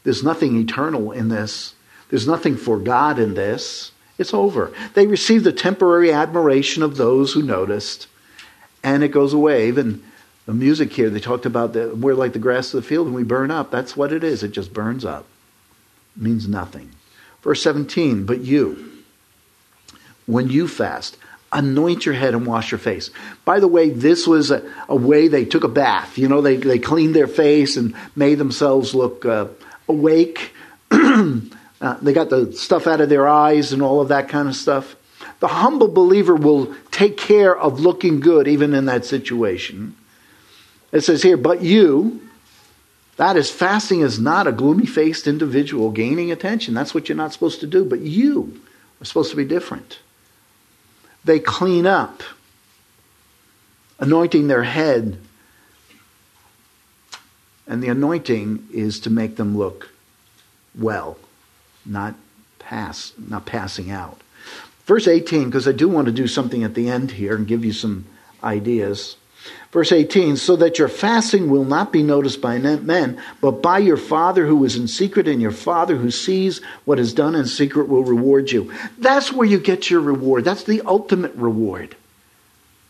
There's 0.02 0.24
nothing 0.24 0.58
eternal 0.58 1.12
in 1.12 1.28
this. 1.28 1.74
There's 2.08 2.26
nothing 2.26 2.56
for 2.56 2.78
God 2.78 3.18
in 3.18 3.34
this. 3.34 3.92
It's 4.18 4.34
over. 4.34 4.72
They 4.94 5.06
received 5.06 5.44
the 5.44 5.52
temporary 5.52 6.12
admiration 6.12 6.82
of 6.82 6.96
those 6.96 7.32
who 7.32 7.42
noticed, 7.42 8.08
and 8.82 9.02
it 9.02 9.08
goes 9.08 9.32
away. 9.32 9.68
Even 9.68 10.02
the 10.46 10.52
music 10.52 10.92
here, 10.92 11.08
they 11.08 11.20
talked 11.20 11.46
about 11.46 11.74
that 11.74 11.98
we're 11.98 12.14
like 12.14 12.32
the 12.32 12.38
grass 12.38 12.74
of 12.74 12.82
the 12.82 12.88
field 12.88 13.06
and 13.06 13.16
we 13.16 13.22
burn 13.22 13.50
up. 13.50 13.70
That's 13.70 13.96
what 13.96 14.12
it 14.12 14.24
is. 14.24 14.42
It 14.42 14.52
just 14.52 14.72
burns 14.72 15.04
up. 15.04 15.26
It 16.16 16.22
means 16.22 16.48
nothing. 16.48 16.90
Verse 17.42 17.62
17, 17.62 18.24
but 18.24 18.40
you, 18.40 19.02
when 20.26 20.48
you 20.48 20.68
fast, 20.68 21.16
anoint 21.52 22.06
your 22.06 22.14
head 22.14 22.34
and 22.34 22.46
wash 22.46 22.70
your 22.70 22.78
face. 22.78 23.10
By 23.44 23.60
the 23.60 23.68
way, 23.68 23.90
this 23.90 24.26
was 24.26 24.50
a, 24.50 24.62
a 24.88 24.96
way 24.96 25.28
they 25.28 25.44
took 25.44 25.64
a 25.64 25.68
bath. 25.68 26.16
You 26.16 26.28
know, 26.28 26.40
they, 26.40 26.56
they 26.56 26.78
cleaned 26.78 27.14
their 27.14 27.26
face 27.26 27.76
and 27.76 27.94
made 28.16 28.36
themselves 28.36 28.94
look 28.94 29.26
uh, 29.26 29.48
awake. 29.88 30.52
uh, 30.90 31.40
they 32.00 32.12
got 32.12 32.30
the 32.30 32.52
stuff 32.52 32.86
out 32.86 33.00
of 33.00 33.08
their 33.08 33.28
eyes 33.28 33.72
and 33.72 33.82
all 33.82 34.00
of 34.00 34.08
that 34.08 34.28
kind 34.28 34.48
of 34.48 34.54
stuff. 34.56 34.96
The 35.40 35.48
humble 35.48 35.88
believer 35.88 36.36
will 36.36 36.74
take 36.90 37.16
care 37.16 37.56
of 37.56 37.80
looking 37.80 38.20
good 38.20 38.46
even 38.46 38.72
in 38.74 38.86
that 38.86 39.04
situation. 39.04 39.96
It 40.92 41.00
says 41.00 41.22
here, 41.22 41.36
but 41.36 41.62
you, 41.62 42.20
that 43.16 43.36
is, 43.36 43.50
fasting 43.50 44.00
is 44.00 44.18
not 44.18 44.46
a 44.46 44.52
gloomy 44.52 44.86
faced 44.86 45.26
individual 45.26 45.90
gaining 45.90 46.32
attention. 46.32 46.74
That's 46.74 46.94
what 46.94 47.08
you're 47.08 47.16
not 47.16 47.32
supposed 47.32 47.60
to 47.60 47.66
do. 47.66 47.84
But 47.84 48.00
you 48.00 48.60
are 49.00 49.04
supposed 49.04 49.30
to 49.30 49.36
be 49.36 49.44
different. 49.44 49.98
They 51.24 51.38
clean 51.38 51.86
up, 51.86 52.22
anointing 53.98 54.48
their 54.48 54.64
head. 54.64 55.18
And 57.66 57.82
the 57.82 57.88
anointing 57.88 58.68
is 58.72 58.98
to 59.00 59.10
make 59.10 59.36
them 59.36 59.56
look 59.56 59.90
well, 60.74 61.18
not 61.86 62.14
pass, 62.58 63.12
not 63.18 63.46
passing 63.46 63.90
out. 63.90 64.20
Verse 64.86 65.06
18, 65.06 65.44
because 65.44 65.68
I 65.68 65.72
do 65.72 65.88
want 65.88 66.06
to 66.06 66.12
do 66.12 66.26
something 66.26 66.64
at 66.64 66.74
the 66.74 66.88
end 66.88 67.12
here 67.12 67.36
and 67.36 67.46
give 67.46 67.64
you 67.64 67.72
some 67.72 68.06
ideas. 68.42 69.16
Verse 69.72 69.90
18, 69.90 70.36
so 70.36 70.54
that 70.56 70.78
your 70.78 70.88
fasting 70.88 71.48
will 71.48 71.64
not 71.64 71.92
be 71.92 72.02
noticed 72.02 72.42
by 72.42 72.58
men, 72.58 73.18
but 73.40 73.62
by 73.62 73.78
your 73.78 73.96
Father 73.96 74.46
who 74.46 74.62
is 74.66 74.76
in 74.76 74.86
secret, 74.86 75.26
and 75.26 75.40
your 75.40 75.50
Father 75.50 75.96
who 75.96 76.10
sees 76.10 76.60
what 76.84 76.98
is 76.98 77.14
done 77.14 77.34
in 77.34 77.46
secret 77.46 77.88
will 77.88 78.04
reward 78.04 78.52
you. 78.52 78.70
That's 78.98 79.32
where 79.32 79.48
you 79.48 79.58
get 79.58 79.88
your 79.88 80.02
reward. 80.02 80.44
That's 80.44 80.64
the 80.64 80.82
ultimate 80.82 81.34
reward. 81.36 81.96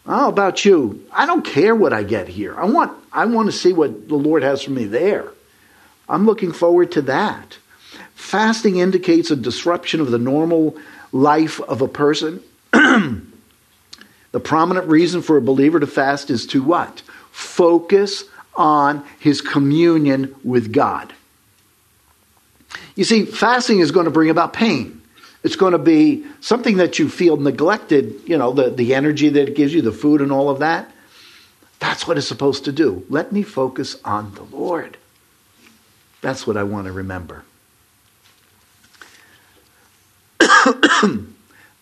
How 0.05 0.29
about 0.29 0.65
you? 0.65 1.07
I 1.13 1.25
don't 1.27 1.45
care 1.45 1.77
what 1.77 1.93
I 1.93 2.03
get 2.03 2.27
here. 2.27 2.59
I 2.59 2.65
want, 2.65 2.93
I 3.13 3.27
want 3.27 3.47
to 3.47 3.57
see 3.57 3.73
what 3.73 4.09
the 4.09 4.17
Lord 4.17 4.43
has 4.43 4.63
for 4.63 4.73
me 4.73 4.85
there. 4.85 5.29
I'm 6.09 6.27
looking 6.27 6.51
forward 6.51 6.91
to 6.93 7.03
that. 7.03 7.59
Fasting 8.17 8.79
indicates 8.79 9.31
a 9.31 9.37
disruption 9.37 10.01
of 10.01 10.11
the 10.11 10.19
normal 10.19 10.77
life 11.13 11.61
of 11.61 11.81
a 11.81 11.89
person. 11.89 12.43
The 14.33 14.41
prominent 14.41 14.89
reason 14.89 15.23
for 15.23 15.37
a 15.37 15.43
believer 15.43 15.79
to 15.79 15.87
fast 15.87 16.31
is 16.31 16.47
to 16.49 16.63
what? 16.63 17.03
Focus 17.31 18.25
on 18.55 19.05
his 19.21 19.41
communion 19.41 20.35
with 20.43 20.73
God. 20.73 21.13
You 22.95 23.05
see, 23.05 23.25
fasting 23.25 23.81
is 23.81 23.91
going 23.91 24.05
to 24.05 24.11
bring 24.11 24.31
about 24.31 24.53
pain. 24.53 25.01
It's 25.43 25.57
going 25.57 25.73
to 25.73 25.79
be 25.79 26.25
something 26.41 26.77
that 26.77 26.99
you 26.99 27.09
feel 27.09 27.37
neglected, 27.37 28.21
you 28.27 28.39
know, 28.39 28.53
the, 28.53 28.71
the 28.71 28.95
energy 28.95 29.29
that 29.29 29.49
it 29.49 29.57
gives 29.57 29.75
you, 29.75 29.83
the 29.83 29.93
food 29.93 30.21
and 30.21 30.31
all 30.31 30.49
of 30.49 30.61
that. 30.61 30.91
That's 31.81 32.07
what 32.07 32.17
it's 32.17 32.29
supposed 32.29 32.65
to 32.67 32.73
do. 32.73 33.05
Let 33.09 33.33
me 33.33 33.43
focus 33.43 33.97
on 34.05 34.35
the 34.35 34.45
Lord. 34.45 34.97
That's 36.21 36.47
what 36.47 36.57
I 36.57 36.63
want 36.63 36.87
to 36.87 36.93
remember. 36.93 37.45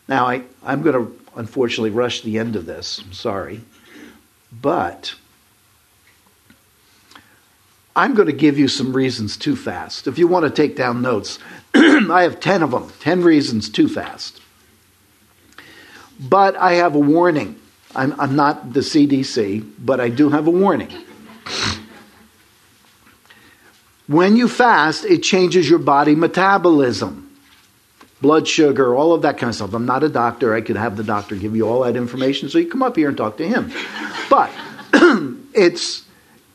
now, 0.09 0.27
I, 0.27 0.43
I'm 0.65 0.81
going 0.81 0.95
to 0.95 1.20
unfortunately 1.37 1.91
rush 1.91 2.23
the 2.23 2.39
end 2.39 2.57
of 2.57 2.67
this. 2.67 2.99
I'm 2.99 3.13
sorry. 3.13 3.61
But 4.53 5.15
I'm 7.95 8.15
going 8.15 8.27
to 8.27 8.33
give 8.33 8.59
you 8.59 8.69
some 8.69 8.93
reasons 8.95 9.37
to 9.39 9.57
fast. 9.57 10.07
If 10.07 10.19
you 10.19 10.27
want 10.27 10.45
to 10.45 10.51
take 10.51 10.77
down 10.77 11.03
notes, 11.03 11.39
I 11.75 12.23
have 12.23 12.41
10 12.41 12.63
of 12.63 12.71
them 12.71 12.93
10 13.01 13.23
reasons 13.23 13.69
to 13.71 13.89
fast. 13.89 14.41
But 16.19 16.57
I 16.57 16.75
have 16.75 16.95
a 16.95 17.01
warning. 17.01 17.59
I'm, 17.95 18.19
I'm 18.21 18.37
not 18.37 18.73
the 18.73 18.81
CDC, 18.81 19.69
but 19.79 20.01
I 20.01 20.09
do 20.09 20.29
have 20.29 20.47
a 20.47 20.51
warning. 20.51 20.91
When 24.07 24.37
you 24.37 24.49
fast, 24.49 25.05
it 25.05 25.23
changes 25.23 25.71
your 25.71 25.79
body 25.79 26.15
metabolism 26.15 27.30
blood 28.21 28.47
sugar, 28.47 28.95
all 28.95 29.13
of 29.13 29.23
that 29.23 29.39
kind 29.39 29.49
of 29.49 29.55
stuff. 29.55 29.75
I'm 29.75 29.87
not 29.87 30.05
a 30.05 30.09
doctor. 30.09 30.55
I 30.55 30.61
could 30.61 30.77
have 30.77 30.97
the 30.97 31.05
doctor 31.05 31.37
give 31.37 31.57
you 31.57 31.69
all 31.69 31.83
that 31.83 31.97
information 31.97 32.49
so 32.49 32.59
you 32.59 32.69
come 32.69 32.83
up 32.83 32.97
here 32.97 33.09
and 33.09 33.17
talk 33.17 33.37
to 33.39 33.49
him. 33.49 33.73
But 34.29 34.51
it's 35.55 36.05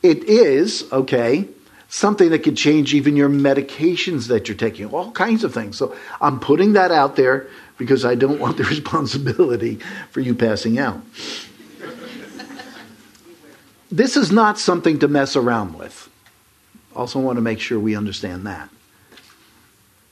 it 0.04 0.26
is, 0.26 0.86
okay, 0.92 1.48
something 1.90 2.30
that 2.30 2.40
could 2.40 2.58
change 2.58 2.94
even 2.94 3.16
your 3.16 3.30
medications 3.30 4.28
that 4.28 4.48
you're 4.48 4.58
taking, 4.58 4.86
all 4.88 5.12
kinds 5.12 5.44
of 5.44 5.54
things. 5.54 5.78
So 5.78 5.96
I'm 6.22 6.40
putting 6.40 6.74
that 6.74 6.92
out 6.92 7.16
there 7.16 7.48
because 7.78 8.06
I 8.06 8.16
don't 8.16 8.40
want 8.40 8.58
the 8.58 8.64
responsibility 8.76 9.80
for 10.12 10.20
you 10.20 10.36
passing 10.36 10.78
out. 10.78 11.02
this 13.92 14.16
is 14.16 14.32
not 14.32 14.60
something 14.60 15.00
to 15.00 15.08
mess 15.08 15.36
around 15.36 15.78
with. 15.78 16.10
Also 16.96 17.20
want 17.20 17.38
to 17.38 17.42
make 17.42 17.60
sure 17.60 17.80
we 17.80 17.96
understand 17.96 18.46
that. 18.46 18.70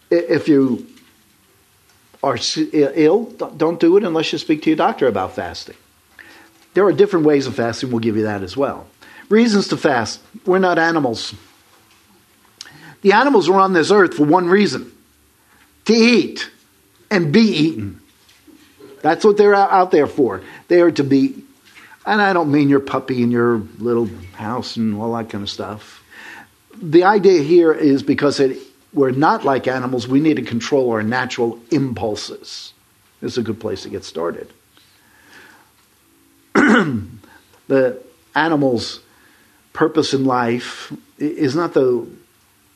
If 0.10 0.47
you 0.47 0.88
are 2.24 2.38
ill, 2.72 3.26
don't 3.58 3.80
do 3.80 3.98
it 3.98 4.04
unless 4.04 4.32
you 4.32 4.40
speak 4.40 4.64
to 4.64 4.70
your 4.70 4.78
doctor 4.78 5.08
about 5.08 5.36
fasting. 5.36 5.76
There 6.74 6.86
are 6.86 6.94
different 6.94 7.26
ways 7.26 7.46
of 7.46 7.56
fasting, 7.56 7.92
we'll 7.92 8.00
give 8.00 8.16
you 8.16 8.24
that 8.24 8.42
as 8.42 8.56
well. 8.56 8.88
Reasons 9.30 9.68
to 9.68 9.78
fast. 9.78 10.22
We're 10.46 10.60
not 10.60 10.80
animals. 10.80 11.36
The 13.02 13.12
animals 13.12 13.50
are 13.50 13.60
on 13.60 13.74
this 13.74 13.92
earth 13.92 14.16
for 14.16 14.26
one 14.26 14.48
reason 14.48 14.92
to 15.86 15.94
eat 15.94 16.50
and 17.12 17.34
be 17.34 17.42
eaten. 17.42 18.00
That's 19.02 19.26
what 19.26 19.36
they're 19.36 19.54
out 19.54 19.92
there 19.92 20.08
for. 20.08 20.42
They 20.70 20.80
are 20.80 20.92
to 20.92 21.04
be, 21.04 21.44
and 22.06 22.22
I 22.22 22.32
don't 22.32 22.52
mean 22.52 22.70
your 22.70 22.80
puppy 22.80 23.22
in 23.22 23.32
your 23.32 23.58
little 23.78 24.10
house 24.36 24.78
and 24.78 24.96
all 24.96 25.14
that 25.18 25.30
kind 25.30 25.44
of 25.44 25.50
stuff. 25.50 26.02
The 26.82 27.04
idea 27.04 27.42
here 27.44 27.74
is 27.74 28.02
because 28.02 28.40
it 28.40 28.58
we're 28.94 29.12
not 29.12 29.44
like 29.44 29.68
animals. 29.68 30.08
We 30.08 30.20
need 30.20 30.38
to 30.38 30.44
control 30.44 30.91
our 30.91 31.04
natural 31.04 31.60
impulses. 31.72 32.74
This 33.22 33.34
is 33.34 33.38
a 33.38 33.44
good 33.44 33.60
place 33.60 33.84
to 33.84 33.89
get 33.89 34.04
started. 34.04 34.52
the 36.54 38.02
animal's 38.36 39.00
purpose 39.72 40.14
in 40.14 40.26
life 40.26 40.94
is 41.18 41.56
not 41.56 41.74
the 41.74 42.08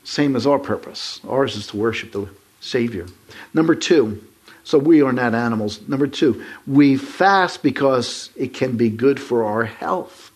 same 0.03 0.35
as 0.35 0.47
our 0.47 0.59
purpose. 0.59 1.21
Ours 1.27 1.55
is 1.55 1.67
to 1.67 1.77
worship 1.77 2.11
the 2.11 2.29
Savior. 2.59 3.05
Number 3.53 3.75
two, 3.75 4.23
so 4.63 4.77
we 4.77 5.01
are 5.01 5.13
not 5.13 5.35
animals. 5.35 5.87
Number 5.87 6.07
two, 6.07 6.43
we 6.65 6.97
fast 6.97 7.61
because 7.61 8.31
it 8.35 8.53
can 8.53 8.77
be 8.77 8.89
good 8.89 9.19
for 9.19 9.43
our 9.43 9.65
health. 9.65 10.31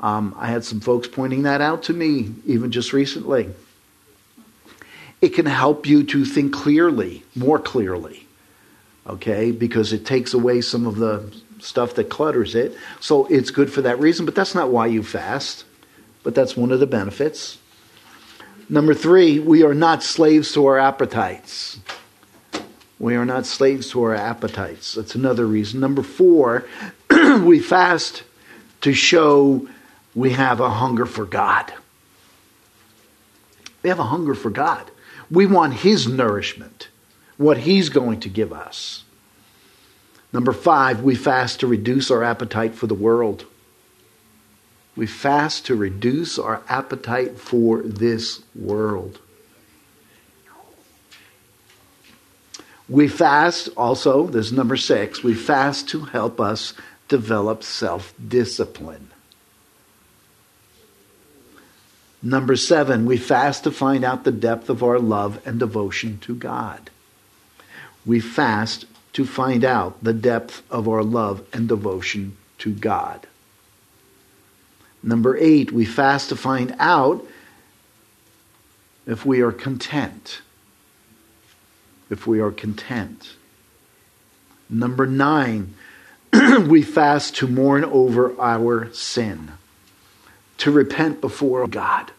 Um, 0.00 0.34
I 0.38 0.46
had 0.46 0.64
some 0.64 0.80
folks 0.80 1.08
pointing 1.08 1.42
that 1.42 1.60
out 1.60 1.82
to 1.84 1.92
me 1.92 2.32
even 2.46 2.70
just 2.70 2.92
recently. 2.92 3.50
It 5.20 5.30
can 5.30 5.46
help 5.46 5.86
you 5.86 6.04
to 6.04 6.24
think 6.24 6.52
clearly, 6.52 7.24
more 7.34 7.58
clearly, 7.58 8.26
okay, 9.06 9.50
because 9.50 9.92
it 9.92 10.06
takes 10.06 10.32
away 10.32 10.60
some 10.60 10.86
of 10.86 10.96
the 10.96 11.32
stuff 11.60 11.94
that 11.94 12.08
clutters 12.08 12.54
it. 12.54 12.76
So 13.00 13.26
it's 13.26 13.50
good 13.50 13.72
for 13.72 13.82
that 13.82 13.98
reason, 13.98 14.26
but 14.26 14.34
that's 14.34 14.54
not 14.54 14.70
why 14.70 14.86
you 14.86 15.02
fast, 15.02 15.64
but 16.22 16.34
that's 16.34 16.56
one 16.56 16.70
of 16.70 16.80
the 16.80 16.86
benefits. 16.86 17.58
Number 18.68 18.94
three, 18.94 19.38
we 19.38 19.62
are 19.62 19.74
not 19.74 20.02
slaves 20.02 20.52
to 20.52 20.66
our 20.66 20.78
appetites. 20.78 21.80
We 22.98 23.14
are 23.14 23.24
not 23.24 23.46
slaves 23.46 23.90
to 23.90 24.02
our 24.02 24.14
appetites. 24.14 24.94
That's 24.94 25.14
another 25.14 25.46
reason. 25.46 25.80
Number 25.80 26.02
four, 26.02 26.66
we 27.40 27.60
fast 27.60 28.24
to 28.82 28.92
show 28.92 29.68
we 30.14 30.30
have 30.30 30.60
a 30.60 30.70
hunger 30.70 31.06
for 31.06 31.24
God. 31.24 31.72
We 33.82 33.88
have 33.88 34.00
a 34.00 34.04
hunger 34.04 34.34
for 34.34 34.50
God. 34.50 34.90
We 35.30 35.46
want 35.46 35.74
His 35.74 36.08
nourishment, 36.08 36.88
what 37.36 37.58
He's 37.58 37.88
going 37.88 38.20
to 38.20 38.28
give 38.28 38.52
us. 38.52 39.04
Number 40.32 40.52
five, 40.52 41.02
we 41.02 41.14
fast 41.14 41.60
to 41.60 41.66
reduce 41.66 42.10
our 42.10 42.22
appetite 42.22 42.74
for 42.74 42.86
the 42.86 42.94
world. 42.94 43.46
We 44.96 45.06
fast 45.06 45.66
to 45.66 45.76
reduce 45.76 46.38
our 46.38 46.62
appetite 46.68 47.38
for 47.38 47.82
this 47.82 48.42
world. 48.54 49.20
We 52.88 53.06
fast 53.06 53.68
also, 53.76 54.26
this 54.26 54.46
is 54.46 54.52
number 54.52 54.76
six, 54.76 55.22
we 55.22 55.34
fast 55.34 55.88
to 55.90 56.00
help 56.00 56.40
us 56.40 56.72
develop 57.08 57.62
self 57.62 58.14
discipline. 58.28 59.10
Number 62.22 62.56
seven, 62.56 63.06
we 63.06 63.16
fast 63.16 63.64
to 63.64 63.70
find 63.70 64.04
out 64.04 64.24
the 64.24 64.32
depth 64.32 64.68
of 64.68 64.82
our 64.82 64.98
love 64.98 65.40
and 65.46 65.58
devotion 65.58 66.18
to 66.20 66.34
God. 66.34 66.90
We 68.04 68.18
fast 68.18 68.86
to 69.12 69.24
find 69.24 69.64
out 69.64 70.02
the 70.02 70.12
depth 70.12 70.62
of 70.70 70.88
our 70.88 71.04
love 71.04 71.44
and 71.52 71.68
devotion 71.68 72.36
to 72.58 72.74
God. 72.74 73.26
Number 75.02 75.36
eight, 75.36 75.70
we 75.70 75.84
fast 75.84 76.28
to 76.30 76.36
find 76.36 76.74
out 76.80 77.24
if 79.06 79.24
we 79.24 79.40
are 79.40 79.52
content. 79.52 80.40
If 82.10 82.26
we 82.26 82.40
are 82.40 82.50
content. 82.50 83.36
Number 84.68 85.06
nine, 85.06 85.74
we 86.66 86.82
fast 86.82 87.36
to 87.36 87.46
mourn 87.46 87.84
over 87.84 88.38
our 88.40 88.92
sin 88.92 89.52
to 90.58 90.70
repent 90.70 91.20
before 91.20 91.66
God. 91.66 92.10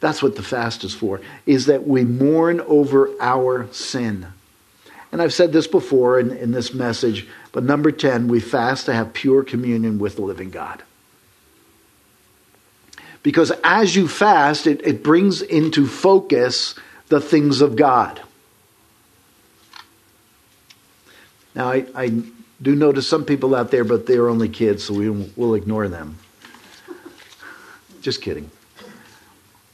That's 0.00 0.22
what 0.22 0.36
the 0.36 0.42
fast 0.42 0.82
is 0.84 0.94
for, 0.94 1.20
is 1.46 1.66
that 1.66 1.86
we 1.86 2.04
mourn 2.04 2.60
over 2.60 3.10
our 3.20 3.72
sin. 3.72 4.26
And 5.12 5.22
I've 5.22 5.32
said 5.32 5.52
this 5.52 5.66
before 5.66 6.18
in, 6.18 6.30
in 6.30 6.50
this 6.50 6.74
message, 6.74 7.28
but 7.52 7.62
number 7.62 7.92
10, 7.92 8.28
we 8.28 8.40
fast 8.40 8.86
to 8.86 8.94
have 8.94 9.12
pure 9.12 9.44
communion 9.44 9.98
with 9.98 10.16
the 10.16 10.22
living 10.22 10.50
God. 10.50 10.82
Because 13.22 13.52
as 13.62 13.94
you 13.94 14.08
fast, 14.08 14.66
it, 14.66 14.84
it 14.84 15.04
brings 15.04 15.42
into 15.42 15.86
focus 15.86 16.74
the 17.08 17.20
things 17.20 17.60
of 17.60 17.76
God. 17.76 18.20
Now, 21.54 21.70
I, 21.70 21.86
I 21.94 22.22
do 22.60 22.74
notice 22.74 23.06
some 23.06 23.24
people 23.24 23.54
out 23.54 23.70
there, 23.70 23.84
but 23.84 24.06
they're 24.06 24.28
only 24.28 24.48
kids, 24.48 24.84
so 24.84 24.94
we, 24.94 25.10
we'll 25.10 25.54
ignore 25.54 25.88
them. 25.88 26.18
Just 28.02 28.20
kidding. 28.20 28.50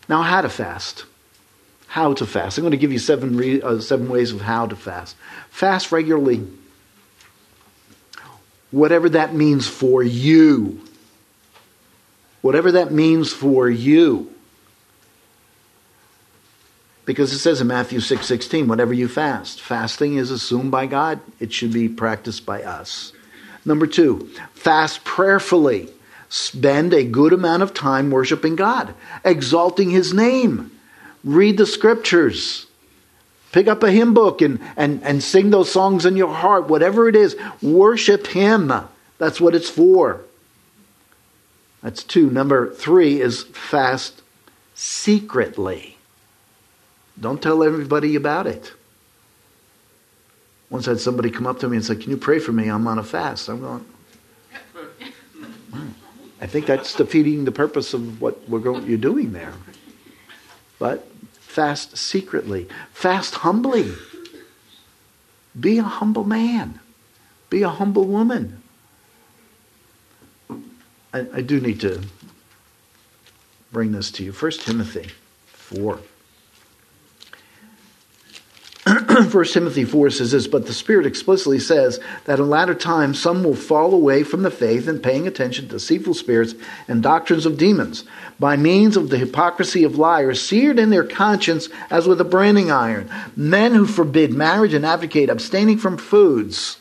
Now, 0.08 0.22
how 0.22 0.42
to 0.42 0.48
fast. 0.48 1.06
How 1.88 2.14
to 2.14 2.26
fast. 2.26 2.58
I'm 2.58 2.62
going 2.62 2.72
to 2.72 2.76
give 2.78 2.92
you 2.92 2.98
seven, 3.00 3.36
re- 3.36 3.62
uh, 3.62 3.80
seven 3.80 4.08
ways 4.08 4.32
of 4.32 4.42
how 4.42 4.66
to 4.66 4.76
fast. 4.76 5.16
Fast 5.50 5.90
regularly. 5.92 6.46
whatever 8.70 9.08
that 9.10 9.34
means 9.34 9.66
for 9.66 10.02
you. 10.02 10.80
Whatever 12.42 12.72
that 12.72 12.92
means 12.92 13.32
for 13.32 13.68
you. 13.68 14.32
Because 17.06 17.32
it 17.32 17.38
says 17.38 17.60
in 17.62 17.66
Matthew 17.66 18.00
6 18.00 18.26
16, 18.26 18.68
whatever 18.68 18.92
you 18.92 19.08
fast. 19.08 19.60
Fasting 19.62 20.16
is 20.16 20.30
assumed 20.30 20.70
by 20.70 20.86
God, 20.86 21.20
it 21.40 21.52
should 21.52 21.72
be 21.72 21.88
practiced 21.88 22.44
by 22.44 22.62
us. 22.62 23.12
Number 23.64 23.86
two, 23.86 24.30
fast 24.52 25.04
prayerfully. 25.04 25.88
Spend 26.28 26.92
a 26.92 27.04
good 27.04 27.32
amount 27.32 27.62
of 27.62 27.72
time 27.72 28.10
worshiping 28.10 28.56
God, 28.56 28.94
exalting 29.24 29.90
His 29.90 30.12
name. 30.12 30.70
Read 31.24 31.56
the 31.56 31.66
scriptures. 31.66 32.66
Pick 33.50 33.66
up 33.66 33.82
a 33.82 33.90
hymn 33.90 34.12
book 34.12 34.42
and, 34.42 34.60
and, 34.76 35.02
and 35.02 35.22
sing 35.22 35.50
those 35.50 35.72
songs 35.72 36.04
in 36.04 36.16
your 36.16 36.34
heart. 36.34 36.68
Whatever 36.68 37.08
it 37.08 37.16
is, 37.16 37.36
worship 37.62 38.26
Him. 38.28 38.72
That's 39.18 39.40
what 39.40 39.54
it's 39.54 39.70
for. 39.70 40.20
That's 41.82 42.02
two. 42.02 42.30
Number 42.30 42.74
three 42.74 43.20
is 43.20 43.44
fast 43.44 44.22
secretly. 44.74 45.96
Don't 47.18 47.42
tell 47.42 47.62
everybody 47.62 48.14
about 48.14 48.46
it. 48.46 48.72
Once 50.70 50.86
I 50.86 50.92
had 50.92 51.00
somebody 51.00 51.30
come 51.30 51.46
up 51.46 51.60
to 51.60 51.68
me 51.68 51.76
and 51.78 51.84
say, 51.84 51.96
Can 51.96 52.10
you 52.10 52.16
pray 52.16 52.38
for 52.38 52.52
me? 52.52 52.68
I'm 52.68 52.86
on 52.86 52.98
a 52.98 53.02
fast. 53.02 53.48
I'm 53.48 53.60
going, 53.60 53.86
I 56.40 56.46
think 56.46 56.66
that's 56.66 56.94
defeating 56.94 57.44
the 57.44 57.52
purpose 57.52 57.94
of 57.94 58.20
what 58.20 58.48
we're 58.48 58.60
going, 58.60 58.86
you're 58.86 58.98
doing 58.98 59.32
there. 59.32 59.54
But 60.78 61.08
fast 61.32 61.96
secretly, 61.96 62.68
fast 62.92 63.36
humbly. 63.36 63.94
Be 65.58 65.78
a 65.78 65.82
humble 65.82 66.24
man, 66.24 66.78
be 67.50 67.62
a 67.62 67.68
humble 67.68 68.04
woman. 68.04 68.62
I, 71.12 71.26
I 71.34 71.40
do 71.40 71.58
need 71.58 71.80
to 71.80 72.02
bring 73.72 73.92
this 73.92 74.10
to 74.12 74.24
you. 74.24 74.32
First 74.32 74.62
Timothy 74.62 75.10
4. 75.46 75.98
1 79.24 79.44
Timothy 79.46 79.84
4 79.84 80.10
says 80.10 80.30
this, 80.30 80.46
but 80.46 80.66
the 80.66 80.72
Spirit 80.72 81.04
explicitly 81.04 81.58
says 81.58 81.98
that 82.26 82.38
in 82.38 82.48
latter 82.48 82.74
times 82.74 83.20
some 83.20 83.42
will 83.42 83.56
fall 83.56 83.92
away 83.92 84.22
from 84.22 84.42
the 84.42 84.50
faith 84.50 84.86
and 84.86 85.02
paying 85.02 85.26
attention 85.26 85.64
to 85.64 85.72
deceitful 85.72 86.14
spirits 86.14 86.54
and 86.86 87.02
doctrines 87.02 87.44
of 87.44 87.58
demons, 87.58 88.04
by 88.38 88.56
means 88.56 88.96
of 88.96 89.08
the 89.10 89.18
hypocrisy 89.18 89.82
of 89.82 89.98
liars, 89.98 90.40
seared 90.40 90.78
in 90.78 90.90
their 90.90 91.04
conscience 91.04 91.68
as 91.90 92.06
with 92.06 92.20
a 92.20 92.24
branding 92.24 92.70
iron. 92.70 93.10
Men 93.34 93.74
who 93.74 93.86
forbid 93.86 94.32
marriage 94.32 94.74
and 94.74 94.86
advocate 94.86 95.30
abstaining 95.30 95.78
from 95.78 95.98
foods. 95.98 96.78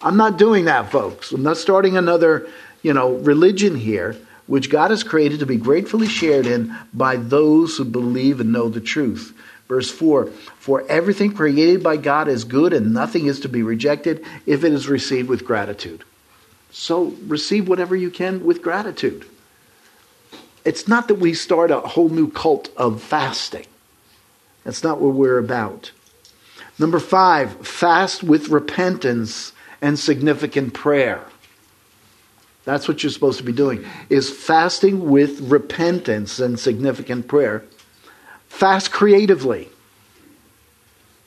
I'm 0.00 0.16
not 0.16 0.38
doing 0.38 0.66
that, 0.66 0.92
folks. 0.92 1.32
I'm 1.32 1.42
not 1.42 1.56
starting 1.56 1.96
another, 1.96 2.48
you 2.82 2.94
know, 2.94 3.14
religion 3.14 3.74
here, 3.74 4.16
which 4.46 4.70
God 4.70 4.90
has 4.90 5.02
created 5.02 5.40
to 5.40 5.46
be 5.46 5.56
gratefully 5.56 6.06
shared 6.06 6.46
in 6.46 6.76
by 6.94 7.16
those 7.16 7.76
who 7.76 7.84
believe 7.84 8.40
and 8.40 8.52
know 8.52 8.68
the 8.68 8.80
truth. 8.80 9.34
Verse 9.70 9.88
4 9.88 10.26
For 10.58 10.84
everything 10.88 11.32
created 11.32 11.80
by 11.80 11.96
God 11.96 12.26
is 12.26 12.42
good, 12.42 12.72
and 12.72 12.92
nothing 12.92 13.26
is 13.26 13.38
to 13.40 13.48
be 13.48 13.62
rejected 13.62 14.26
if 14.44 14.64
it 14.64 14.72
is 14.72 14.88
received 14.88 15.28
with 15.28 15.44
gratitude. 15.44 16.02
So 16.72 17.14
receive 17.28 17.68
whatever 17.68 17.94
you 17.94 18.10
can 18.10 18.44
with 18.44 18.62
gratitude. 18.62 19.26
It's 20.64 20.88
not 20.88 21.06
that 21.06 21.14
we 21.14 21.34
start 21.34 21.70
a 21.70 21.78
whole 21.78 22.08
new 22.08 22.28
cult 22.32 22.68
of 22.76 23.00
fasting. 23.00 23.66
That's 24.64 24.82
not 24.82 25.00
what 25.00 25.14
we're 25.14 25.38
about. 25.38 25.92
Number 26.76 26.98
five, 26.98 27.64
fast 27.64 28.24
with 28.24 28.48
repentance 28.48 29.52
and 29.80 29.96
significant 29.96 30.74
prayer. 30.74 31.24
That's 32.64 32.88
what 32.88 33.04
you're 33.04 33.10
supposed 33.12 33.38
to 33.38 33.44
be 33.44 33.52
doing, 33.52 33.84
is 34.08 34.30
fasting 34.30 35.10
with 35.10 35.40
repentance 35.42 36.40
and 36.40 36.58
significant 36.58 37.28
prayer. 37.28 37.62
Fast 38.50 38.92
creatively. 38.92 39.70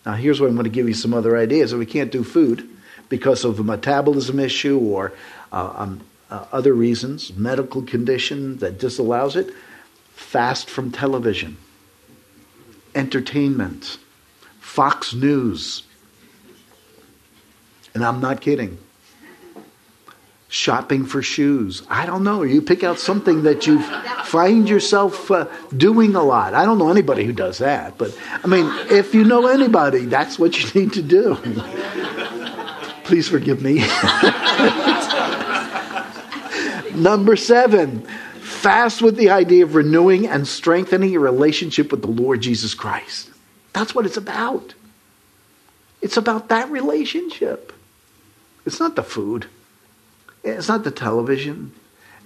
Now, 0.05 0.13
here's 0.13 0.39
where 0.39 0.49
I'm 0.49 0.55
going 0.55 0.65
to 0.65 0.69
give 0.69 0.87
you 0.87 0.93
some 0.93 1.13
other 1.13 1.35
ideas. 1.35 1.73
If 1.73 1.79
we 1.79 1.87
can't 1.87 2.11
do 2.11 2.23
food 2.23 2.69
because 3.09 3.43
of 3.43 3.59
a 3.59 3.63
metabolism 3.63 4.39
issue 4.39 4.77
or 4.77 5.13
uh, 5.51 5.73
um, 5.75 6.01
uh, 6.29 6.45
other 6.51 6.73
reasons, 6.73 7.33
medical 7.33 7.81
condition 7.81 8.57
that 8.57 8.77
disallows 8.77 9.35
it, 9.35 9.51
fast 10.13 10.69
from 10.69 10.91
television, 10.91 11.57
entertainment, 12.93 13.97
Fox 14.59 15.13
News. 15.13 15.83
And 17.95 18.03
I'm 18.05 18.19
not 18.19 18.41
kidding 18.41 18.77
shopping 20.53 21.03
for 21.03 21.23
shoes. 21.23 21.81
I 21.89 22.05
don't 22.05 22.23
know. 22.23 22.43
You 22.43 22.61
pick 22.61 22.83
out 22.83 22.99
something 22.99 23.41
that 23.41 23.65
you 23.65 23.81
find 24.25 24.69
yourself 24.69 25.31
uh, 25.31 25.47
doing 25.75 26.13
a 26.13 26.21
lot. 26.21 26.53
I 26.53 26.63
don't 26.63 26.77
know 26.77 26.91
anybody 26.91 27.25
who 27.25 27.33
does 27.33 27.57
that, 27.57 27.97
but 27.97 28.15
I 28.31 28.45
mean, 28.45 28.67
if 28.91 29.15
you 29.15 29.23
know 29.23 29.47
anybody, 29.47 30.05
that's 30.05 30.37
what 30.37 30.55
you 30.61 30.79
need 30.79 30.93
to 30.93 31.01
do. 31.01 31.35
Please 33.03 33.27
forgive 33.27 33.63
me. 33.63 33.79
Number 36.93 37.35
seven, 37.35 38.01
fast 38.39 39.01
with 39.01 39.17
the 39.17 39.31
idea 39.31 39.63
of 39.63 39.73
renewing 39.73 40.27
and 40.27 40.47
strengthening 40.47 41.09
your 41.09 41.21
relationship 41.21 41.89
with 41.89 42.03
the 42.03 42.11
Lord 42.11 42.41
Jesus 42.41 42.75
Christ. 42.75 43.31
That's 43.73 43.95
what 43.95 44.05
it's 44.05 44.17
about. 44.17 44.75
It's 45.99 46.15
about 46.15 46.49
that 46.49 46.69
relationship. 46.69 47.73
It's 48.67 48.79
not 48.79 48.95
the 48.95 49.01
food. 49.01 49.47
It's 50.43 50.67
not 50.67 50.83
the 50.83 50.91
television. 50.91 51.71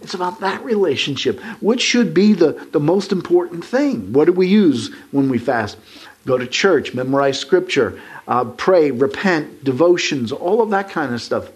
It's 0.02 0.14
about 0.14 0.42
that 0.42 0.64
relationship, 0.64 1.40
which 1.60 1.82
should 1.82 2.14
be 2.14 2.34
the, 2.34 2.68
the 2.72 2.80
most 2.80 3.12
important 3.12 3.66
thing. 3.66 4.14
What 4.14 4.26
do 4.26 4.32
we 4.32 4.48
use 4.48 4.94
when 5.12 5.30
we 5.30 5.38
fast? 5.38 5.78
Go 6.26 6.38
to 6.38 6.46
church, 6.46 6.94
memorize 6.94 7.40
scripture, 7.40 8.00
uh, 8.28 8.46
pray, 8.46 8.92
repent, 8.92 9.64
devotions, 9.64 10.32
all 10.32 10.62
of 10.62 10.70
that 10.72 10.90
kind 10.90 11.14
of 11.14 11.22
stuff. 11.22 11.50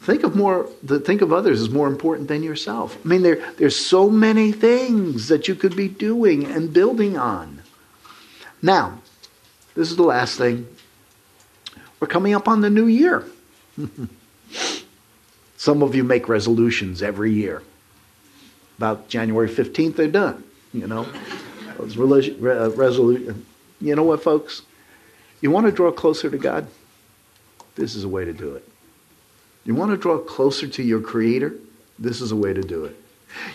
Think 0.00 0.22
of 0.22 0.36
more. 0.36 0.68
The, 0.82 1.00
think 1.00 1.22
of 1.22 1.32
others 1.32 1.60
as 1.60 1.70
more 1.70 1.88
important 1.88 2.28
than 2.28 2.42
yourself. 2.42 2.96
I 3.04 3.08
mean, 3.08 3.22
there, 3.22 3.52
there's 3.56 3.76
so 3.76 4.08
many 4.08 4.52
things 4.52 5.28
that 5.28 5.48
you 5.48 5.54
could 5.54 5.74
be 5.74 5.88
doing 5.88 6.44
and 6.44 6.72
building 6.72 7.18
on. 7.18 7.62
Now, 8.62 9.00
this 9.74 9.90
is 9.90 9.96
the 9.96 10.04
last 10.04 10.38
thing. 10.38 10.68
We're 11.98 12.08
coming 12.08 12.34
up 12.34 12.46
on 12.46 12.60
the 12.60 12.70
new 12.70 12.86
year. 12.86 13.24
Some 15.58 15.82
of 15.82 15.96
you 15.96 16.04
make 16.04 16.28
resolutions 16.28 17.02
every 17.02 17.32
year. 17.32 17.64
About 18.78 19.08
January 19.08 19.48
15th, 19.48 19.96
they're 19.96 20.06
done. 20.06 20.44
You 20.72 20.86
know, 20.86 21.06
those 21.76 21.98
uh, 21.98 22.70
resolution. 22.76 23.44
You 23.80 23.96
know 23.96 24.04
what, 24.04 24.22
folks? 24.22 24.62
You 25.40 25.50
want 25.50 25.66
to 25.66 25.72
draw 25.72 25.90
closer 25.90 26.30
to 26.30 26.38
God? 26.38 26.68
This 27.74 27.96
is 27.96 28.04
a 28.04 28.08
way 28.08 28.24
to 28.24 28.32
do 28.32 28.54
it. 28.54 28.68
You 29.64 29.74
want 29.74 29.90
to 29.90 29.96
draw 29.96 30.18
closer 30.18 30.68
to 30.68 30.82
your 30.82 31.00
Creator? 31.00 31.54
This 31.98 32.20
is 32.20 32.30
a 32.30 32.36
way 32.36 32.52
to 32.52 32.62
do 32.62 32.84
it. 32.84 32.96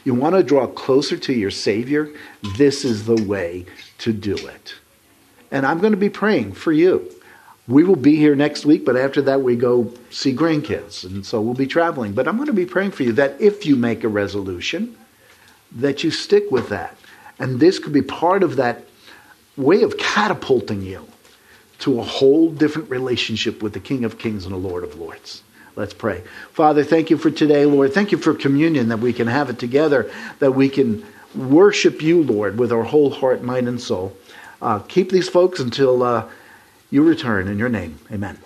You 0.04 0.14
want 0.14 0.36
to 0.36 0.44
draw 0.44 0.68
closer 0.68 1.16
to 1.16 1.34
your 1.34 1.52
Savior? 1.52 2.10
This 2.58 2.84
is 2.84 3.06
the 3.06 3.24
way 3.24 3.66
to 4.00 4.12
do 4.12 4.36
it. 4.36 4.76
And 5.52 5.66
I'm 5.66 5.80
going 5.80 5.94
to 5.94 5.98
be 5.98 6.10
praying 6.10 6.52
for 6.52 6.74
you 6.74 7.14
we 7.68 7.84
will 7.84 7.96
be 7.96 8.18
here 8.18 8.36
next 8.36 8.66
week, 8.66 8.84
but 8.84 8.98
after 8.98 9.22
that, 9.22 9.42
we 9.42 9.56
go 9.56 9.92
see 10.10 10.36
grandkids. 10.36 11.06
And 11.06 11.26
so 11.26 11.40
we'll 11.40 11.54
be 11.54 11.68
traveling. 11.68 12.14
But 12.14 12.28
I'm 12.28 12.36
going 12.36 12.48
to 12.48 12.54
be 12.54 12.66
praying 12.66 12.92
for 12.92 13.04
you 13.04 13.14
that 13.14 13.40
if 13.40 13.66
you 13.66 13.76
make 13.76 14.04
a 14.04 14.10
resolution, 14.10 14.98
that 15.72 16.04
you 16.04 16.12
stick 16.12 16.52
with 16.52 16.70
that. 16.70 16.98
And 17.40 17.60
this 17.60 17.80
could 17.80 17.94
be 17.94 18.02
part 18.02 18.44
of 18.44 18.58
that 18.58 18.86
way 19.56 19.82
of 19.84 19.98
catapulting 19.98 20.82
you 20.82 21.08
to 21.80 22.00
a 22.00 22.04
whole 22.04 22.50
different 22.50 22.90
relationship 22.90 23.64
with 23.64 23.74
the 23.74 23.80
King 23.80 24.04
of 24.04 24.18
Kings 24.18 24.46
and 24.46 24.54
the 24.54 24.58
Lord 24.58 24.84
of 24.84 25.00
Lords. 25.00 25.42
Let's 25.76 25.94
pray. 25.94 26.24
Father, 26.52 26.84
thank 26.84 27.10
you 27.10 27.18
for 27.18 27.32
today, 27.32 27.66
Lord. 27.66 27.94
Thank 27.94 28.12
you 28.12 28.18
for 28.18 28.34
communion 28.34 28.90
that 28.90 29.00
we 29.00 29.14
can 29.14 29.28
have 29.28 29.50
it 29.50 29.58
together, 29.58 30.12
that 30.40 30.52
we 30.52 30.70
can 30.70 31.04
worship 31.34 32.02
you, 32.02 32.24
Lord, 32.24 32.60
with 32.60 32.72
our 32.72 32.84
whole 32.84 33.10
heart, 33.10 33.42
mind, 33.42 33.68
and 33.68 33.82
soul. 33.82 34.16
Uh, 34.62 34.80
keep 34.80 35.12
these 35.12 35.30
folks 35.30 35.62
until. 35.62 36.04
Uh, 36.04 36.30
you 36.94 37.02
return 37.02 37.48
in 37.48 37.58
your 37.58 37.70
name. 37.70 37.98
Amen. 38.12 38.38